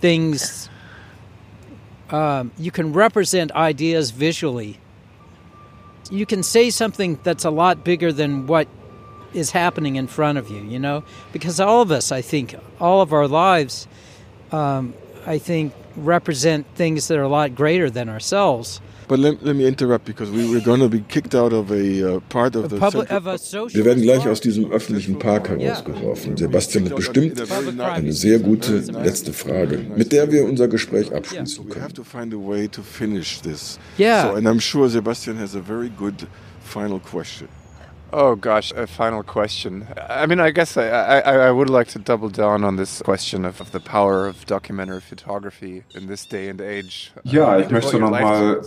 things 0.01 0.71
um, 2.13 2.53
you 2.59 2.71
can 2.71 2.93
represent 2.93 3.51
ideas 3.53 4.11
visually. 4.11 4.79
You 6.11 6.27
can 6.27 6.43
say 6.43 6.69
something 6.69 7.19
that's 7.23 7.45
a 7.45 7.51
lot 7.51 7.85
bigger 7.85 8.13
than 8.13 8.47
what 8.47 8.69
is 9.35 9.51
happening 9.53 9.97
in 9.97 10.07
front 10.07 10.39
of 10.39 10.51
you, 10.51 10.63
you 10.63 10.79
know? 10.79 11.03
Because 11.33 11.61
all 11.61 11.83
of 11.83 11.91
us, 11.91 12.13
I 12.13 12.23
think, 12.23 12.55
all 12.81 13.01
of 13.01 13.13
our 13.13 13.29
lives, 13.29 13.87
um, 14.51 14.95
I 15.27 15.39
think, 15.39 15.73
represent 15.97 16.67
things 16.75 17.09
that 17.09 17.19
are 17.19 17.23
a 17.23 17.29
lot 17.29 17.55
greater 17.55 17.91
than 17.91 18.09
ourselves. 18.09 18.81
But 19.09 19.19
let, 19.19 19.45
let 19.45 19.57
me 19.57 19.67
interrupt 19.67 20.07
because 20.07 20.31
we 20.31 20.49
were 20.49 20.61
going 20.61 20.81
to 20.81 20.89
be 20.89 21.01
kicked 21.01 21.35
out 21.35 21.53
of 21.53 21.71
a 21.71 22.17
uh, 22.17 22.21
part 22.31 22.57
of 22.57 22.71
the 22.71 22.79
Public, 22.79 23.11
of 23.11 23.27
a 23.27 23.37
social 23.37 23.77
Wir 23.77 23.85
werden 23.85 24.03
gleich 24.03 24.27
aus 24.27 24.41
diesem 24.41 24.71
öffentlichen 24.71 25.19
Park 25.19 25.49
herausgeworfen. 25.51 26.37
Sebastian 26.37 26.87
hat 26.87 26.97
bestimmt 26.97 27.39
eine 27.81 28.13
sehr 28.13 28.39
gute 28.39 28.79
letzte 28.79 29.35
Frage, 29.35 29.85
mit 29.97 30.13
der 30.13 30.31
wir 30.33 30.45
unser 30.45 30.67
Gespräch 30.69 31.13
abschließen 31.13 31.65
We 31.69 31.75
have 31.75 31.93
können. 31.93 31.95
to 31.95 32.05
find 32.05 32.33
a 32.33 32.39
way 32.39 32.67
to 32.69 32.81
finish 32.83 33.41
this. 33.43 33.79
Yeah. 33.99 34.31
So, 34.31 34.37
and 34.37 34.47
I'm 34.47 34.61
sure 34.61 34.89
Sebastian 34.89 35.37
has 35.37 35.55
a 35.55 35.61
very 35.61 35.91
good 35.91 36.27
final 36.65 37.01
question. 37.01 37.49
Oh 38.13 38.37
gosh, 38.37 38.73
a 38.73 38.87
final 38.87 39.23
question. 39.23 39.87
I 39.97 40.27
mean, 40.27 40.41
I 40.41 40.51
guess 40.51 40.77
I, 40.77 40.89
I, 40.89 41.49
I 41.49 41.51
would 41.51 41.71
like 41.71 41.89
to 41.89 41.99
double 41.99 42.29
down 42.29 42.63
on 42.65 42.77
this 42.77 43.03
question 43.03 43.45
of, 43.45 43.61
of 43.61 43.73
the 43.73 43.81
power 43.81 44.27
of 44.27 44.45
documentary 44.47 45.01
photography 45.01 45.85
in 45.95 46.07
this 46.09 46.27
day 46.27 46.49
and 46.49 46.61
age. 46.61 47.13
Ja, 47.25 47.57
Uh, 47.57 47.61
ich 47.61 47.67
you 47.67 47.73
möchte 47.73 47.99
nochmal 47.99 48.61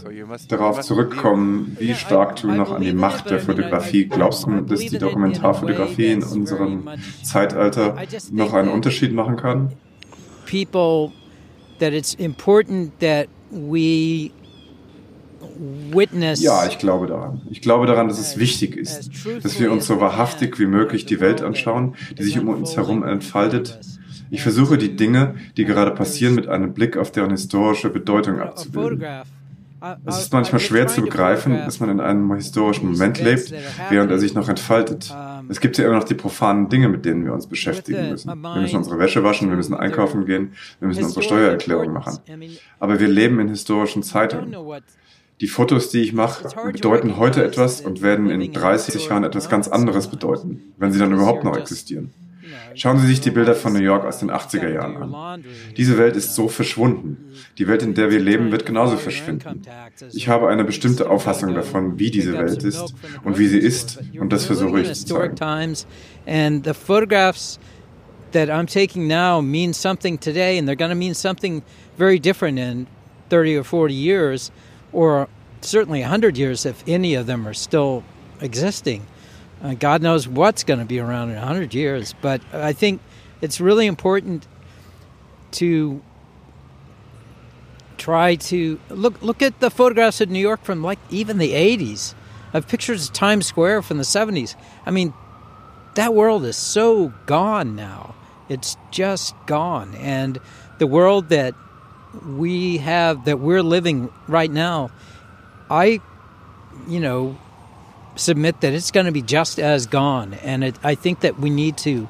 darauf 0.48 0.82
zurückkommen, 0.82 1.78
wie 1.80 1.94
stark 1.94 2.36
du 2.38 2.52
noch 2.52 2.72
an 2.72 2.82
die 2.82 2.94
Macht 2.94 3.30
der 3.30 3.40
Fotografie 3.40 4.06
glaubst 4.06 4.46
du, 4.46 4.62
dass 4.62 4.80
die 4.80 4.98
Dokumentarfotografie 4.98 6.08
in 6.08 6.24
unserem 6.24 6.90
Zeitalter 7.24 7.96
noch 8.32 8.54
einen 8.54 8.70
Unterschied 8.70 9.14
machen 9.14 9.38
kann? 9.38 9.72
people 10.46 11.12
that 11.80 11.94
it's 11.94 12.14
important 12.16 13.00
that 13.00 13.28
we 13.52 14.32
witness 15.92 16.42
Ja, 16.42 16.66
ich 16.68 16.78
glaube 16.78 17.08
daran. 17.08 17.42
Ich 17.50 17.62
glaube 17.62 17.86
daran, 17.86 18.08
dass 18.08 18.20
es 18.20 18.38
wichtig 18.38 18.76
ist, 18.76 19.10
dass 19.44 19.60
wir 19.60 19.72
uns 19.72 19.88
so 19.88 20.00
wahrhaftig 20.00 20.60
wie 20.60 20.66
möglich 20.66 21.06
die 21.06 21.20
Welt 21.20 21.42
anschauen, 21.42 21.96
die 22.18 22.24
sich 22.24 22.40
um 22.40 22.50
uns 22.50 22.76
herum 22.76 23.04
entfaltet. 23.04 23.80
Ich 24.32 24.42
versuche 24.42 24.78
die 24.78 24.96
Dinge, 24.96 25.36
die 25.56 25.66
gerade 25.66 25.92
passieren, 25.92 26.36
mit 26.36 26.48
einem 26.48 26.74
Blick 26.74 26.98
auf 26.98 27.12
deren 27.12 27.32
historische 27.32 27.90
Bedeutung 27.90 28.40
abzubilden. 28.40 29.06
Es 30.06 30.20
ist 30.20 30.34
manchmal 30.34 30.60
schwer 30.60 30.88
zu 30.88 31.02
begreifen, 31.02 31.54
dass 31.66 31.80
man 31.80 31.90
in 31.90 32.00
einem 32.00 32.34
historischen 32.34 32.90
Moment 32.92 33.22
lebt, 33.22 33.54
während 33.90 34.10
er 34.10 34.18
sich 34.18 34.34
noch 34.34 34.50
entfaltet. 34.50 35.14
Es 35.48 35.60
gibt 35.60 35.78
ja 35.78 35.86
immer 35.86 35.96
noch 35.96 36.06
die 36.06 36.16
profanen 36.16 36.70
Dinge, 36.70 36.90
mit 36.90 37.06
denen 37.06 37.24
wir 37.24 37.34
uns 37.34 37.46
beschäftigen 37.46 38.10
müssen. 38.10 38.30
Wir 38.30 38.62
müssen 38.62 38.78
unsere 38.78 38.98
Wäsche 38.98 39.24
waschen, 39.24 39.50
wir 39.50 39.58
müssen 39.58 39.76
einkaufen 39.76 40.26
gehen, 40.26 40.54
wir 40.80 40.88
müssen 40.88 41.04
unsere 41.04 41.22
Steuererklärung 41.22 41.94
machen. 41.94 42.18
Aber 42.80 43.00
wir 43.00 43.08
leben 43.08 43.40
in 43.40 43.50
historischen 43.50 44.02
Zeiten. 44.02 44.56
Die 45.42 45.48
Fotos, 45.48 45.90
die 45.90 46.00
ich 46.00 46.14
mache, 46.14 46.48
bedeuten 46.72 47.18
heute 47.18 47.44
etwas 47.44 47.82
und 47.82 48.02
werden 48.02 48.30
in 48.30 48.54
30 48.54 49.08
Jahren 49.10 49.24
etwas 49.24 49.50
ganz 49.50 49.68
anderes 49.68 50.08
bedeuten, 50.08 50.74
wenn 50.78 50.92
sie 50.92 51.00
dann 51.00 51.12
überhaupt 51.12 51.44
noch 51.44 51.58
existieren. 51.58 52.14
Schauen 52.74 53.00
Sie 53.00 53.08
sich 53.08 53.22
die 53.22 53.32
Bilder 53.32 53.56
von 53.56 53.74
New 53.74 53.80
York 53.80 54.06
aus 54.06 54.20
den 54.20 54.30
80er 54.30 54.72
Jahren 54.72 55.14
an. 55.14 55.44
Diese 55.78 55.98
Welt 55.98 56.16
ist 56.16 56.36
so 56.36 56.48
verschwunden. 56.48 57.34
Die 57.58 57.68
Welt, 57.68 57.84
in 57.84 57.94
der 57.94 58.12
wir 58.12 58.20
leben, 58.20 58.52
wird 58.52 58.66
genauso 58.66 58.98
verschwinden. 58.98 59.62
Ich 60.14 60.28
habe 60.28 60.50
eine 60.50 60.64
bestimmte 60.64 61.10
Auffassung 61.10 61.54
davon, 61.54 62.00
wie 62.00 62.12
diese 62.12 62.34
Welt 62.38 62.64
ist 62.64 62.94
und 63.24 63.38
wie 63.38 63.48
sie 63.48 63.60
ist, 63.60 64.00
und 64.20 64.32
das 64.32 64.46
versuche 64.46 64.82
ich 64.82 64.94
zu 64.94 65.06
zeigen. 65.06 65.36
that 68.32 68.50
I'm 68.50 68.68
taking 68.68 69.08
now 69.08 69.40
mean 69.40 69.74
something 69.74 70.18
today 70.18 70.58
and 70.58 70.68
they're 70.68 70.76
going 70.76 70.90
to 70.90 70.96
mean 70.96 71.14
something 71.14 71.64
very 71.98 72.20
different 72.20 72.60
in 72.60 72.86
30 73.30 73.56
or 73.56 73.64
40 73.64 73.94
years 73.94 74.52
or 74.96 75.28
certainly 75.60 76.00
100 76.00 76.38
years 76.38 76.66
if 76.66 76.84
any 76.88 77.16
of 77.16 77.26
them 77.26 77.46
are 77.48 77.54
still 77.54 78.04
existing. 78.40 79.06
Uh, 79.62 79.74
God 79.74 80.02
knows 80.02 80.28
what's 80.28 80.64
going 80.64 80.80
to 80.80 80.86
be 80.86 81.00
around 81.00 81.30
in 81.30 81.36
100 81.36 81.74
years, 81.74 82.16
but 82.22 82.42
I 82.54 82.72
think 82.72 83.02
it's 83.42 83.60
really 83.60 83.88
important 83.88 84.48
to 85.52 86.02
try 87.98 88.36
to 88.36 88.80
look 88.90 89.22
look 89.22 89.42
at 89.42 89.60
the 89.60 89.70
photographs 89.70 90.22
of 90.22 90.30
New 90.30 90.40
York 90.40 90.64
from 90.64 90.82
like 90.82 91.00
even 91.10 91.38
the 91.38 91.52
80s. 91.52 92.14
I 92.54 92.58
have 92.58 92.68
pictures 92.68 93.08
of 93.08 93.14
Times 93.14 93.46
Square 93.46 93.82
from 93.82 93.98
the 93.98 94.04
70s. 94.04 94.56
I 94.86 94.92
mean, 94.92 95.14
that 95.96 96.14
world 96.14 96.46
is 96.46 96.56
so 96.56 97.14
gone 97.26 97.76
now. 97.76 98.16
It's 98.48 98.78
just 98.92 99.36
gone. 99.46 99.94
And 99.96 100.40
the 100.78 100.88
world 100.88 101.30
that 101.30 101.56
we 102.26 102.78
have 102.78 103.26
that 103.26 103.40
we're 103.40 103.64
living 103.64 104.12
right 104.28 104.52
now, 104.52 104.92
I 105.70 106.02
you 106.88 107.00
know, 107.00 107.38
submit 108.16 108.62
that 108.62 108.74
it's 108.74 108.92
going 108.92 109.06
to 109.06 109.12
be 109.12 109.22
just 109.22 109.60
as 109.60 109.86
gone. 109.86 110.34
And 110.36 110.64
it, 110.64 110.76
I 110.84 110.96
think 110.96 111.22
that 111.22 111.40
we 111.40 111.50
need 111.50 111.78
to, 111.80 112.08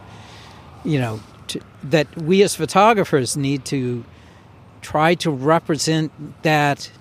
you 0.83 0.99
know, 0.99 1.19
to, 1.47 1.61
that 1.83 2.15
we 2.17 2.43
as 2.43 2.55
photographers 2.55 3.37
need 3.37 3.65
to 3.65 4.03
try 4.81 5.15
to 5.15 5.31
represent 5.31 6.11
that. 6.43 6.91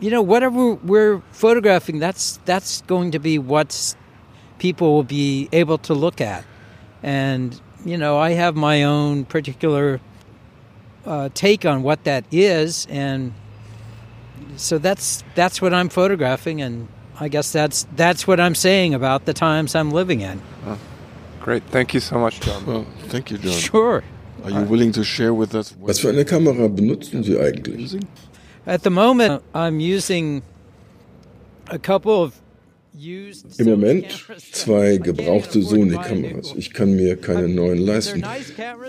You 0.00 0.10
know, 0.10 0.22
whatever 0.22 0.74
we're 0.74 1.22
photographing, 1.30 2.00
that's 2.00 2.38
that's 2.44 2.82
going 2.82 3.12
to 3.12 3.20
be 3.20 3.38
what 3.38 3.94
people 4.58 4.94
will 4.94 5.04
be 5.04 5.48
able 5.52 5.78
to 5.78 5.94
look 5.94 6.20
at. 6.20 6.44
And 7.04 7.60
you 7.84 7.96
know, 7.96 8.18
I 8.18 8.30
have 8.32 8.56
my 8.56 8.82
own 8.82 9.24
particular 9.24 10.00
uh, 11.06 11.28
take 11.34 11.64
on 11.64 11.82
what 11.82 12.04
that 12.04 12.24
is, 12.30 12.86
and 12.90 13.32
so 14.56 14.78
that's 14.78 15.24
that's 15.34 15.60
what 15.60 15.72
I'm 15.72 15.88
photographing, 15.88 16.60
and 16.62 16.88
I 17.18 17.28
guess 17.28 17.52
that's 17.52 17.86
that's 17.96 18.26
what 18.26 18.40
I'm 18.40 18.54
saying 18.54 18.94
about 18.94 19.24
the 19.24 19.32
times 19.32 19.74
I'm 19.74 19.90
living 19.90 20.20
in. 20.20 20.40
Oh, 20.66 20.78
great, 21.40 21.62
thank 21.64 21.94
you 21.94 22.00
so 22.00 22.18
much, 22.18 22.40
John. 22.40 22.66
Well, 22.66 22.86
thank 23.08 23.30
you, 23.30 23.38
John. 23.38 23.52
Sure. 23.52 24.02
Are 24.44 24.50
you 24.50 24.62
willing 24.62 24.90
to 24.92 25.04
share 25.04 25.32
with 25.32 25.54
us? 25.54 25.74
Was 25.78 26.00
für 26.00 26.08
eine 26.08 26.24
Kamera 26.24 26.68
benutzen 26.68 27.22
Sie 27.22 27.38
eigentlich? 27.38 28.00
At 28.66 28.82
the 28.82 28.90
moment, 28.90 29.42
I'm 29.54 29.80
using 29.80 30.42
a 31.68 31.78
couple 31.78 32.22
of 32.22 32.40
Im 32.94 33.66
Moment 33.66 34.04
zwei 34.52 34.98
gebrauchte 34.98 35.62
Sony-Kameras. 35.62 36.52
Ich 36.56 36.74
kann 36.74 36.94
mir 36.94 37.16
keine 37.16 37.48
neuen 37.48 37.78
leisten. 37.78 38.22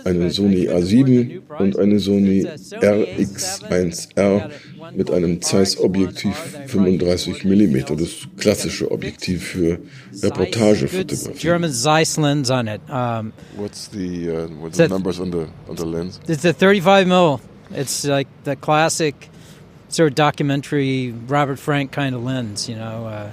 Eine 0.04 0.30
Sony 0.30 0.68
A7 0.68 1.40
und 1.58 1.80
eine 1.80 2.00
Sony 2.00 2.46
RX1R 2.46 4.50
mit 4.94 5.10
einem 5.10 5.42
Zeiss-Objektiv 5.42 6.36
35 6.68 7.46
mm. 7.46 7.96
Das 7.96 8.28
klassische 8.38 8.92
Objektiv 8.92 9.42
für 9.44 9.80
Reportagefotografie. 10.22 11.40
German 11.40 11.72
Zeiss 11.72 12.18
lens 12.18 12.52
on 12.52 12.68
it. 12.68 12.82
Um, 12.90 13.32
what's 13.56 13.90
the, 13.90 14.30
uh, 14.30 14.50
what's 14.60 14.76
the 14.78 14.90
numbers 14.90 15.22
on 15.22 15.32
the, 15.32 15.48
on 15.70 15.78
the 15.78 15.86
lens? 15.86 16.20
It's 16.28 16.44
a 16.44 16.54
35 16.54 17.08
mm. 17.08 17.40
It's 17.72 18.04
like 18.04 18.28
the 18.44 18.58
classic 18.58 19.30
sort 19.88 20.10
of 20.10 20.16
documentary 20.16 21.14
Robert 21.28 21.58
Frank 21.58 21.94
kind 21.94 22.14
of 22.16 22.24
lens, 22.24 22.68
you 22.68 22.76
know. 22.76 23.08
Uh, 23.08 23.32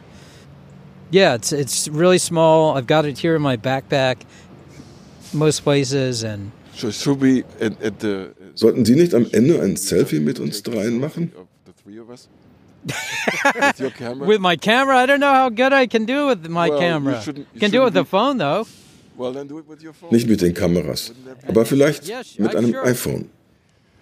yeah, 1.10 1.34
it's 1.34 1.52
it's 1.52 1.88
really 1.88 2.18
small. 2.18 2.76
I've 2.76 2.86
got 2.86 3.04
it 3.04 3.18
here 3.18 3.36
in 3.36 3.42
my 3.42 3.56
backpack, 3.56 4.18
most 5.32 5.62
places, 5.62 6.22
and. 6.22 6.52
Sollten 8.54 8.84
Sie 8.84 8.94
nicht 8.94 9.14
am 9.14 9.26
Ende 9.32 9.60
ein 9.60 9.76
Selfie 9.76 10.20
mit 10.20 10.38
uns 10.38 10.62
dreien 10.62 10.98
machen? 10.98 11.32
with 14.26 14.40
my 14.40 14.56
camera, 14.56 14.96
I 14.96 15.06
don't 15.06 15.20
know 15.20 15.32
how 15.32 15.50
good 15.50 15.72
I 15.72 15.86
can 15.86 16.06
do 16.06 16.26
with 16.28 16.48
my 16.48 16.70
well, 16.70 16.78
camera. 16.78 17.16
You 17.16 17.22
shouldn't, 17.22 17.46
you 17.52 17.60
can 17.60 17.70
do 17.70 17.82
it 17.82 17.84
with 17.84 17.94
the 17.94 18.04
phone 18.04 18.38
though. 18.38 18.66
Well, 19.16 19.32
then 19.32 19.48
do 19.48 19.58
it 19.58 19.68
with 19.68 19.82
your 19.82 19.92
phone. 19.92 20.10
Nicht 20.12 20.26
mit 20.26 20.40
den 20.40 20.54
Kameras, 20.54 21.12
aber 21.46 21.66
vielleicht 21.66 22.08
mit 22.38 22.56
einem 22.56 22.74
iPhone. 22.84 23.28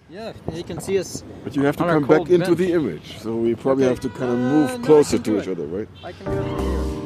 Yeah, 0.09 0.33
you 0.53 0.63
can 0.63 0.79
see 0.79 0.97
us. 0.97 1.23
But 1.43 1.55
you 1.55 1.63
have 1.63 1.77
to 1.77 1.83
come 1.83 2.07
back 2.07 2.29
into 2.29 2.55
the 2.55 2.73
image, 2.73 3.19
so 3.19 3.35
we 3.35 3.53
probably 3.53 3.83
okay. 3.83 3.93
have 3.93 3.99
to 3.99 4.09
kind 4.09 4.31
of 4.31 4.39
move 4.39 4.71
uh, 4.71 4.77
closer 4.79 5.17
no, 5.17 5.23
to 5.23 5.41
each 5.41 5.47
other, 5.47 5.67
right? 5.67 5.87
I 6.03 6.13
can 6.13 6.25
do 6.25 6.31
it 6.31 6.49
from 6.49 6.93
here. 6.93 6.98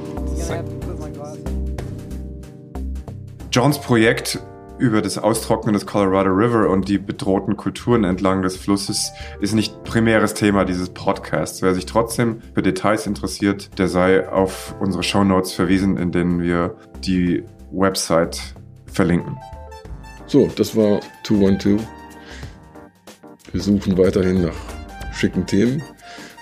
Johns 3.51 3.79
Projekt 3.79 4.39
über 4.79 5.01
das 5.01 5.17
Austrocknen 5.17 5.73
des 5.73 5.85
Colorado 5.85 6.31
River 6.31 6.69
und 6.69 6.89
die 6.89 6.97
bedrohten 6.97 7.55
Kulturen 7.55 8.03
entlang 8.03 8.41
des 8.41 8.57
Flusses 8.57 9.11
ist 9.39 9.53
nicht 9.53 9.83
primäres 9.83 10.33
Thema 10.33 10.65
dieses 10.65 10.89
Podcasts. 10.89 11.61
Wer 11.61 11.73
sich 11.73 11.85
trotzdem 11.85 12.41
für 12.53 12.61
Details 12.61 13.05
interessiert, 13.05 13.77
der 13.77 13.87
sei 13.87 14.27
auf 14.27 14.75
unsere 14.79 15.03
Show 15.03 15.23
Notes 15.23 15.53
verwiesen, 15.53 15.97
in 15.97 16.11
denen 16.11 16.41
wir 16.41 16.75
die 17.05 17.43
Website 17.71 18.41
verlinken. 18.87 19.37
So, 20.25 20.49
das 20.55 20.75
war 20.75 20.99
212. 21.23 21.81
Wir 23.51 23.61
suchen 23.61 23.97
weiterhin 23.97 24.41
nach 24.45 24.55
schicken 25.13 25.45
Themen. 25.45 25.83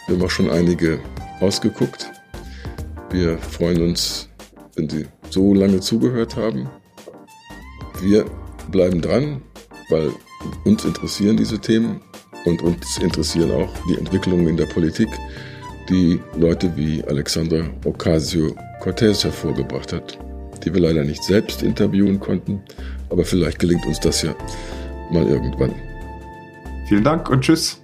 Wir 0.08 0.16
haben 0.16 0.24
auch 0.24 0.30
schon 0.30 0.50
einige 0.50 1.00
ausgeguckt. 1.42 2.10
Wir 3.12 3.38
freuen 3.38 3.82
uns, 3.82 4.30
wenn 4.76 4.90
Sie 4.90 5.06
so 5.30 5.54
lange 5.54 5.82
zugehört 5.82 6.38
haben. 6.38 6.70
Wir 8.02 8.26
bleiben 8.72 9.02
dran, 9.02 9.42
weil 9.90 10.12
uns 10.64 10.86
interessieren 10.86 11.36
diese 11.36 11.60
Themen 11.60 12.00
und 12.46 12.62
uns 12.62 12.98
interessieren 13.00 13.52
auch 13.52 13.70
die 13.90 13.98
Entwicklungen 13.98 14.48
in 14.48 14.56
der 14.56 14.66
Politik, 14.66 15.10
die 15.90 16.20
Leute 16.38 16.72
wie 16.78 17.04
Alexandra 17.04 17.70
Ocasio-Cortez 17.84 19.26
hervorgebracht 19.26 19.92
hat, 19.92 20.18
die 20.64 20.74
wir 20.74 20.82
leider 20.82 21.04
nicht 21.04 21.24
selbst 21.24 21.64
interviewen 21.64 22.20
konnten, 22.20 22.62
aber 23.10 23.26
vielleicht 23.26 23.60
gelingt 23.60 23.86
uns 23.86 24.00
das 24.00 24.22
ja 24.22 24.34
mal 25.12 25.28
irgendwann. 25.28 25.76
Vielen 26.88 27.04
Dank 27.04 27.30
und 27.30 27.42
tschüss. 27.42 27.81